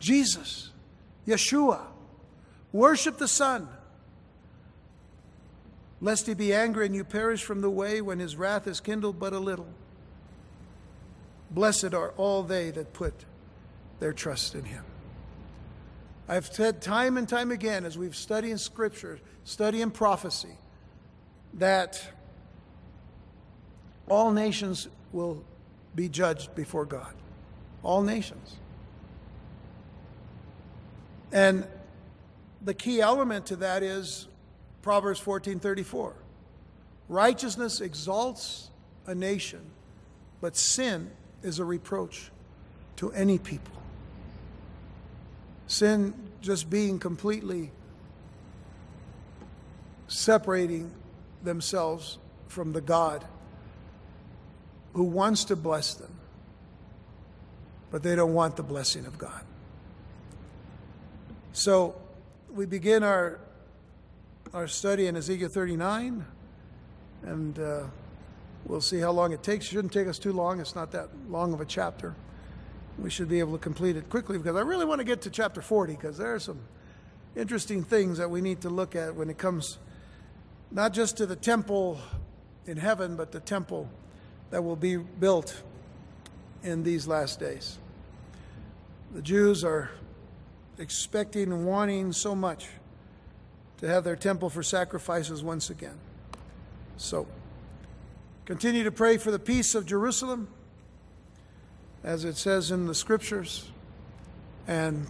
Jesus, 0.00 0.70
Yeshua. 1.26 1.80
Worship 2.72 3.18
the 3.18 3.28
Son 3.28 3.68
lest 6.00 6.26
he 6.26 6.34
be 6.34 6.52
angry 6.52 6.86
and 6.86 6.94
you 6.94 7.04
perish 7.04 7.42
from 7.42 7.60
the 7.60 7.70
way 7.70 8.00
when 8.00 8.18
his 8.18 8.36
wrath 8.36 8.66
is 8.66 8.80
kindled 8.80 9.18
but 9.18 9.32
a 9.32 9.38
little. 9.38 9.68
Blessed 11.50 11.94
are 11.94 12.10
all 12.16 12.42
they 12.42 12.70
that 12.70 12.92
put 12.92 13.14
their 13.98 14.12
trust 14.12 14.54
in 14.54 14.64
him. 14.64 14.84
I've 16.28 16.46
said 16.46 16.82
time 16.82 17.16
and 17.16 17.28
time 17.28 17.50
again 17.50 17.84
as 17.84 17.96
we've 17.96 18.16
studied 18.16 18.50
in 18.50 18.58
Scripture, 18.58 19.20
study 19.44 19.80
in 19.80 19.90
prophecy, 19.90 20.58
that 21.54 22.02
all 24.08 24.32
nations 24.32 24.88
will 25.12 25.42
be 25.94 26.08
judged 26.08 26.54
before 26.54 26.84
God. 26.84 27.14
All 27.82 28.02
nations. 28.02 28.56
And 31.32 31.66
the 32.62 32.74
key 32.74 33.00
element 33.00 33.46
to 33.46 33.56
that 33.56 33.82
is 33.82 34.26
Proverbs 34.86 35.18
14:34. 35.18 36.12
Righteousness 37.08 37.80
exalts 37.80 38.70
a 39.04 39.16
nation, 39.16 39.72
but 40.40 40.56
sin 40.56 41.10
is 41.42 41.58
a 41.58 41.64
reproach 41.64 42.30
to 42.94 43.10
any 43.10 43.36
people. 43.36 43.74
Sin 45.66 46.14
just 46.40 46.70
being 46.70 47.00
completely 47.00 47.72
separating 50.06 50.92
themselves 51.42 52.18
from 52.46 52.72
the 52.72 52.80
God 52.80 53.24
who 54.92 55.02
wants 55.02 55.42
to 55.46 55.56
bless 55.56 55.94
them, 55.94 56.14
but 57.90 58.04
they 58.04 58.14
don't 58.14 58.34
want 58.34 58.54
the 58.54 58.62
blessing 58.62 59.04
of 59.04 59.18
God. 59.18 59.44
So 61.52 62.00
we 62.54 62.66
begin 62.66 63.02
our 63.02 63.40
our 64.56 64.66
study 64.66 65.06
in 65.06 65.16
Ezekiel 65.16 65.50
39, 65.50 66.24
and 67.24 67.58
uh, 67.58 67.82
we'll 68.64 68.80
see 68.80 68.98
how 68.98 69.10
long 69.10 69.34
it 69.34 69.42
takes. 69.42 69.66
It 69.66 69.68
shouldn't 69.68 69.92
take 69.92 70.08
us 70.08 70.18
too 70.18 70.32
long. 70.32 70.60
It's 70.60 70.74
not 70.74 70.90
that 70.92 71.10
long 71.28 71.52
of 71.52 71.60
a 71.60 71.66
chapter. 71.66 72.14
We 72.98 73.10
should 73.10 73.28
be 73.28 73.38
able 73.38 73.52
to 73.52 73.58
complete 73.58 73.98
it 73.98 74.08
quickly 74.08 74.38
because 74.38 74.56
I 74.56 74.62
really 74.62 74.86
want 74.86 75.00
to 75.00 75.04
get 75.04 75.20
to 75.22 75.30
chapter 75.30 75.60
40 75.60 75.92
because 75.92 76.16
there 76.16 76.34
are 76.34 76.38
some 76.38 76.58
interesting 77.36 77.84
things 77.84 78.16
that 78.16 78.30
we 78.30 78.40
need 78.40 78.62
to 78.62 78.70
look 78.70 78.96
at 78.96 79.14
when 79.14 79.28
it 79.28 79.36
comes 79.36 79.76
not 80.70 80.94
just 80.94 81.18
to 81.18 81.26
the 81.26 81.36
temple 81.36 82.00
in 82.64 82.78
heaven, 82.78 83.14
but 83.14 83.32
the 83.32 83.40
temple 83.40 83.90
that 84.48 84.64
will 84.64 84.74
be 84.74 84.96
built 84.96 85.62
in 86.62 86.82
these 86.82 87.06
last 87.06 87.38
days. 87.38 87.76
The 89.14 89.20
Jews 89.20 89.64
are 89.64 89.90
expecting 90.78 91.52
and 91.52 91.66
wanting 91.66 92.10
so 92.12 92.34
much 92.34 92.68
to 93.78 93.88
have 93.88 94.04
their 94.04 94.16
temple 94.16 94.50
for 94.50 94.62
sacrifices 94.62 95.42
once 95.42 95.70
again. 95.70 95.98
So, 96.96 97.26
continue 98.44 98.84
to 98.84 98.92
pray 98.92 99.18
for 99.18 99.30
the 99.30 99.38
peace 99.38 99.74
of 99.74 99.86
Jerusalem, 99.86 100.48
as 102.02 102.24
it 102.24 102.36
says 102.36 102.70
in 102.70 102.86
the 102.86 102.94
scriptures, 102.94 103.70
and 104.66 105.06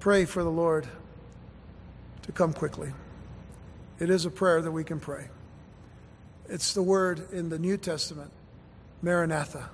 pray 0.00 0.24
for 0.24 0.42
the 0.42 0.50
Lord 0.50 0.86
to 2.22 2.32
come 2.32 2.52
quickly. 2.52 2.92
It 3.98 4.10
is 4.10 4.24
a 4.24 4.30
prayer 4.30 4.62
that 4.62 4.70
we 4.70 4.84
can 4.84 5.00
pray. 5.00 5.28
It's 6.48 6.72
the 6.72 6.82
word 6.82 7.30
in 7.32 7.48
the 7.48 7.58
New 7.58 7.76
Testament, 7.76 8.30
Maranatha. 9.02 9.70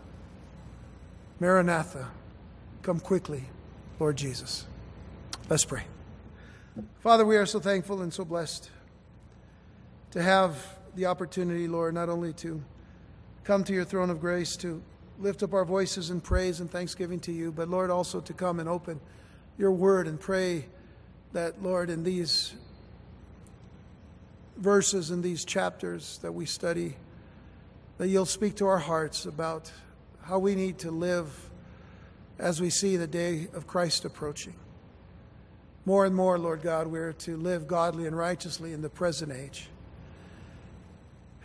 Maranatha, 1.40 2.08
come 2.82 3.00
quickly, 3.00 3.44
Lord 4.00 4.16
Jesus. 4.16 4.66
Let's 5.48 5.64
pray. 5.64 5.84
Father, 6.98 7.24
we 7.24 7.36
are 7.36 7.46
so 7.46 7.60
thankful 7.60 8.02
and 8.02 8.12
so 8.12 8.24
blessed 8.24 8.68
to 10.10 10.20
have 10.20 10.56
the 10.96 11.06
opportunity, 11.06 11.68
Lord, 11.68 11.94
not 11.94 12.08
only 12.08 12.32
to 12.34 12.60
come 13.44 13.62
to 13.64 13.72
your 13.72 13.84
throne 13.84 14.10
of 14.10 14.20
grace, 14.20 14.56
to 14.56 14.82
lift 15.20 15.44
up 15.44 15.54
our 15.54 15.64
voices 15.64 16.10
in 16.10 16.20
praise 16.20 16.58
and 16.58 16.68
thanksgiving 16.68 17.20
to 17.20 17.32
you, 17.32 17.52
but 17.52 17.68
Lord, 17.68 17.90
also 17.90 18.20
to 18.22 18.32
come 18.32 18.58
and 18.58 18.68
open 18.68 18.98
your 19.56 19.70
word 19.70 20.08
and 20.08 20.18
pray 20.18 20.64
that, 21.32 21.62
Lord, 21.62 21.90
in 21.90 22.02
these 22.02 22.54
verses, 24.56 25.12
in 25.12 25.22
these 25.22 25.44
chapters 25.44 26.18
that 26.22 26.32
we 26.32 26.44
study, 26.44 26.96
that 27.98 28.08
you'll 28.08 28.26
speak 28.26 28.56
to 28.56 28.66
our 28.66 28.78
hearts 28.78 29.26
about 29.26 29.70
how 30.22 30.40
we 30.40 30.56
need 30.56 30.78
to 30.78 30.90
live 30.90 31.50
as 32.40 32.60
we 32.60 32.68
see 32.68 32.96
the 32.96 33.06
day 33.06 33.46
of 33.54 33.68
Christ 33.68 34.04
approaching. 34.04 34.54
More 35.86 36.06
and 36.06 36.14
more, 36.14 36.38
Lord 36.38 36.62
God, 36.62 36.86
we're 36.86 37.12
to 37.12 37.36
live 37.36 37.66
godly 37.66 38.06
and 38.06 38.16
righteously 38.16 38.72
in 38.72 38.80
the 38.82 38.88
present 38.88 39.32
age. 39.32 39.68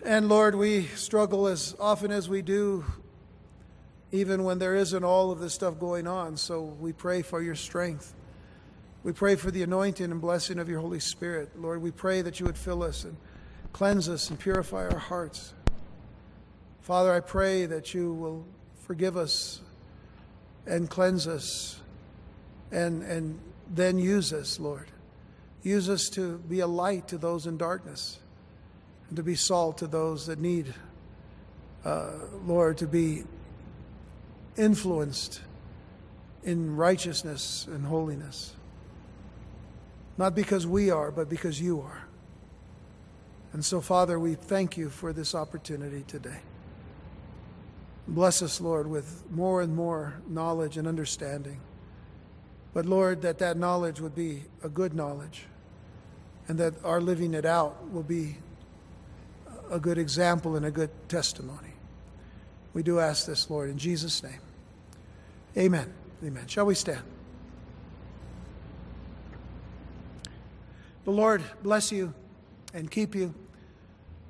And 0.06 0.30
Lord, 0.30 0.56
we 0.56 0.84
struggle 0.84 1.48
as 1.48 1.76
often 1.80 2.12
as 2.12 2.30
we 2.30 2.42
do, 2.42 2.86
even 4.12 4.46
when 4.46 4.58
there 4.60 4.76
isn't 4.76 5.04
all 5.04 5.32
of 5.32 5.40
this 5.40 5.54
stuff 5.54 5.78
going 5.78 6.08
on. 6.08 6.38
So 6.38 6.62
we 6.62 6.94
pray 6.94 7.22
for 7.22 7.42
your 7.42 7.56
strength 7.56 8.16
We 9.02 9.14
pray 9.14 9.36
for 9.36 9.50
the 9.50 9.64
anointing 9.64 10.12
and 10.12 10.20
blessing 10.20 10.60
of 10.60 10.68
your 10.68 10.82
Holy 10.82 11.00
Spirit. 11.00 11.58
Lord, 11.58 11.82
we 11.82 11.90
pray 11.90 12.22
that 12.22 12.42
you 12.42 12.46
would 12.46 12.58
fill 12.58 12.84
us 12.84 13.06
and 13.06 13.16
cleanse 13.72 14.10
us 14.10 14.30
and 14.30 14.38
purify 14.38 14.90
our 14.90 15.00
hearts. 15.00 15.54
Father, 16.82 17.14
I 17.14 17.22
pray 17.22 17.66
that 17.66 17.94
you 17.94 18.14
will 18.14 18.46
forgive 18.82 19.16
us 19.16 19.62
and 20.68 20.90
cleanse 20.90 21.28
us 21.28 21.80
and, 22.72 23.02
and 23.04 23.40
then 23.70 24.00
use 24.00 24.34
us, 24.34 24.60
Lord. 24.60 24.88
Use 25.64 25.90
us 25.90 26.10
to 26.10 26.38
be 26.38 26.62
a 26.62 26.68
light 26.68 27.08
to 27.10 27.18
those 27.18 27.46
in 27.46 27.58
darkness 27.58 28.20
and 29.08 29.18
to 29.18 29.24
be 29.24 29.36
salt 29.36 29.80
to 29.80 29.88
those 29.88 30.28
that 30.28 30.40
need, 30.40 30.74
uh, 31.84 32.12
Lord, 32.46 32.78
to 32.80 32.88
be 32.88 33.24
influenced 34.58 35.42
in 36.44 36.76
righteousness 36.76 37.68
and 37.70 37.86
holiness. 37.86 38.54
Not 40.18 40.36
because 40.36 40.66
we 40.66 40.92
are, 40.92 41.12
but 41.12 41.30
because 41.30 41.62
you 41.62 41.82
are. 41.82 42.04
And 43.54 43.66
so, 43.66 43.82
Father, 43.82 44.20
we 44.20 44.36
thank 44.36 44.78
you 44.78 44.90
for 44.90 45.12
this 45.12 45.34
opportunity 45.34 46.04
today. 46.08 46.40
Bless 48.08 48.42
us, 48.42 48.62
Lord, 48.62 48.88
with 48.88 49.24
more 49.32 49.62
and 49.62 49.76
more 49.76 50.16
knowledge 50.28 50.78
and 50.78 50.88
understanding. 50.88 51.60
But, 52.74 52.86
Lord, 52.86 53.22
that 53.24 53.40
that 53.40 53.58
knowledge 53.58 54.00
would 54.00 54.16
be 54.16 54.44
a 54.64 54.70
good 54.70 54.94
knowledge 54.94 55.46
and 56.48 56.58
that 56.60 56.74
our 56.84 57.00
living 57.00 57.34
it 57.34 57.46
out 57.46 57.92
will 57.92 58.04
be 58.04 58.38
a 59.72 59.80
good 59.80 59.98
example 59.98 60.56
and 60.56 60.66
a 60.66 60.72
good 60.72 60.90
testimony. 61.08 61.74
We 62.74 62.84
do 62.84 63.00
ask 63.00 63.26
this, 63.26 63.50
Lord, 63.50 63.70
in 63.70 63.78
Jesus' 63.78 64.24
name. 64.24 64.40
Amen. 65.58 65.94
Amen. 66.24 66.48
Shall 66.48 66.66
we 66.66 66.76
stand? 66.76 67.02
The 71.06 71.12
Lord 71.12 71.44
bless 71.64 71.92
you 71.92 72.14
and 72.74 72.90
keep 72.90 73.16
you. 73.16 73.34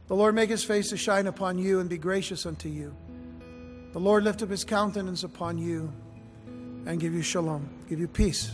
The 0.07 0.15
Lord 0.15 0.35
make 0.35 0.49
his 0.49 0.63
face 0.63 0.89
to 0.89 0.97
shine 0.97 1.27
upon 1.27 1.57
you 1.57 1.79
and 1.79 1.89
be 1.89 1.97
gracious 1.97 2.45
unto 2.45 2.69
you. 2.69 2.95
The 3.91 3.99
Lord 3.99 4.23
lift 4.23 4.41
up 4.41 4.49
his 4.49 4.63
countenance 4.63 5.23
upon 5.23 5.57
you 5.57 5.91
and 6.85 6.99
give 6.99 7.13
you 7.13 7.21
shalom, 7.21 7.69
give 7.89 7.99
you 7.99 8.07
peace. 8.07 8.51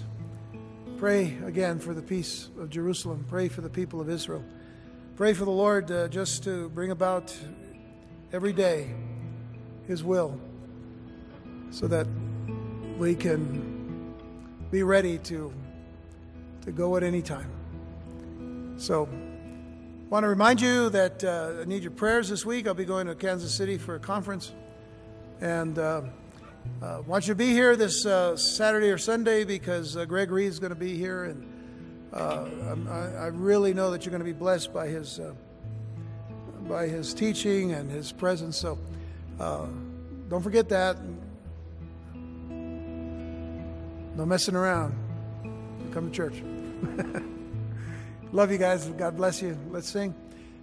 Pray 0.97 1.38
again 1.45 1.77
for 1.77 1.93
the 1.93 2.01
peace 2.01 2.47
of 2.57 2.69
Jerusalem. 2.69 3.25
Pray 3.27 3.49
for 3.49 3.59
the 3.59 3.69
people 3.69 3.99
of 3.99 4.09
Israel. 4.09 4.41
Pray 5.17 5.33
for 5.33 5.43
the 5.43 5.51
Lord 5.51 5.91
uh, 5.91 6.07
just 6.07 6.45
to 6.45 6.69
bring 6.69 6.91
about 6.91 7.38
every 8.31 8.53
day 8.53 8.95
his 9.89 10.05
will 10.05 10.39
so 11.69 11.86
that 11.88 12.07
we 12.97 13.13
can 13.13 14.15
be 14.71 14.83
ready 14.83 15.17
to, 15.17 15.53
to 16.61 16.71
go 16.71 16.95
at 16.95 17.03
any 17.03 17.21
time. 17.21 17.51
So, 18.77 19.03
I 19.03 20.07
want 20.07 20.23
to 20.23 20.29
remind 20.29 20.61
you 20.61 20.89
that 20.91 21.21
uh, 21.25 21.61
I 21.61 21.65
need 21.65 21.83
your 21.83 21.91
prayers 21.91 22.29
this 22.29 22.45
week. 22.45 22.67
I'll 22.67 22.73
be 22.73 22.86
going 22.86 23.07
to 23.07 23.15
Kansas 23.15 23.53
City 23.53 23.77
for 23.77 23.95
a 23.95 23.99
conference. 23.99 24.53
And 25.41 25.77
uh, 25.77 26.03
uh, 26.82 27.01
want 27.07 27.28
you 27.28 27.34
to 27.34 27.38
be 27.38 27.51
here 27.51 27.76
this 27.76 28.05
uh, 28.05 28.38
Saturday 28.38 28.89
or 28.89 28.97
Sunday 28.97 29.43
because 29.43 29.97
uh, 29.97 30.05
Greg 30.05 30.30
Reed 30.30 30.47
is 30.47 30.59
going 30.59 30.74
to 30.74 30.80
be 30.80 30.97
here. 30.97 31.24
And 31.24 31.45
uh, 32.13 32.45
I, 32.89 33.24
I, 33.24 33.26
really 33.28 33.74
know 33.74 33.91
that 33.91 34.05
you're 34.05 34.11
going 34.11 34.20
to 34.20 34.26
be 34.26 34.34
blessed 34.34 34.74
by 34.74 34.88
his, 34.88 35.20
uh, 35.20 35.34
by 36.68 36.88
his 36.88 37.13
teaching 37.13 37.72
and 37.72 37.89
his 37.89 38.11
presence. 38.11 38.57
So 38.57 38.78
don't 39.38 40.41
forget 40.41 40.70
that. 40.70 40.97
No 44.16 44.26
messing 44.26 44.55
around. 44.55 44.95
Come 45.91 46.11
to 46.11 46.16
church. 46.16 46.41
Love 48.32 48.51
you 48.51 48.57
guys. 48.57 48.86
God 48.89 49.18
bless 49.18 49.41
you. 49.41 49.57
Let's 49.70 49.89
sing. 49.89 50.13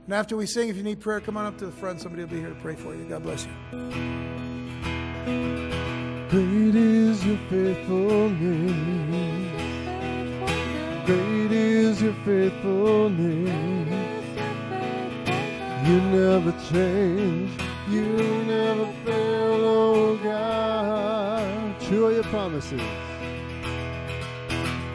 And 0.06 0.14
after 0.14 0.36
we 0.36 0.46
sing, 0.46 0.68
if 0.68 0.76
you 0.76 0.82
need 0.82 1.00
prayer, 1.00 1.20
come 1.20 1.36
on 1.36 1.46
up 1.46 1.58
to 1.58 1.66
the 1.66 1.72
front. 1.72 2.00
Somebody 2.00 2.22
will 2.24 2.30
be 2.30 2.40
here 2.40 2.50
to 2.50 2.54
pray 2.56 2.74
for 2.74 2.94
you. 2.94 3.04
God 3.04 3.22
bless 3.22 3.46
you. 3.46 3.52
Faithfulness. 7.52 8.72
Great 11.04 11.52
is 11.52 12.00
your 12.00 12.14
faithfulness. 12.24 13.50
You 15.86 16.00
never 16.00 16.52
change. 16.72 17.50
You 17.90 18.06
never 18.46 18.86
fail, 19.04 19.64
oh 19.66 20.16
God. 20.22 21.78
True 21.82 22.06
are 22.06 22.12
your 22.12 22.24
promises. 22.24 22.80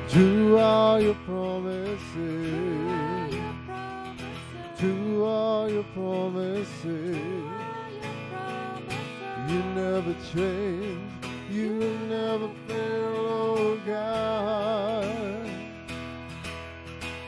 True 0.10 0.58
are 0.58 1.00
your 1.00 1.14
promises. 1.28 2.08
True 4.80 5.26
are 5.26 5.70
your 5.70 5.84
promises. 5.94 7.20
You 9.48 9.60
never 9.76 10.16
change. 10.34 11.17
You 11.50 11.78
will 11.78 11.98
never 12.10 12.50
fail, 12.68 13.16
oh 13.16 13.80
God. 13.86 15.06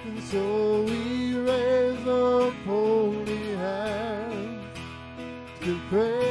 And 0.05 0.23
so 0.23 0.83
we 0.83 1.35
raise 1.35 2.07
up 2.07 2.53
holy 2.65 3.55
hands 3.55 4.67
to 5.61 5.79
praise 5.89 6.28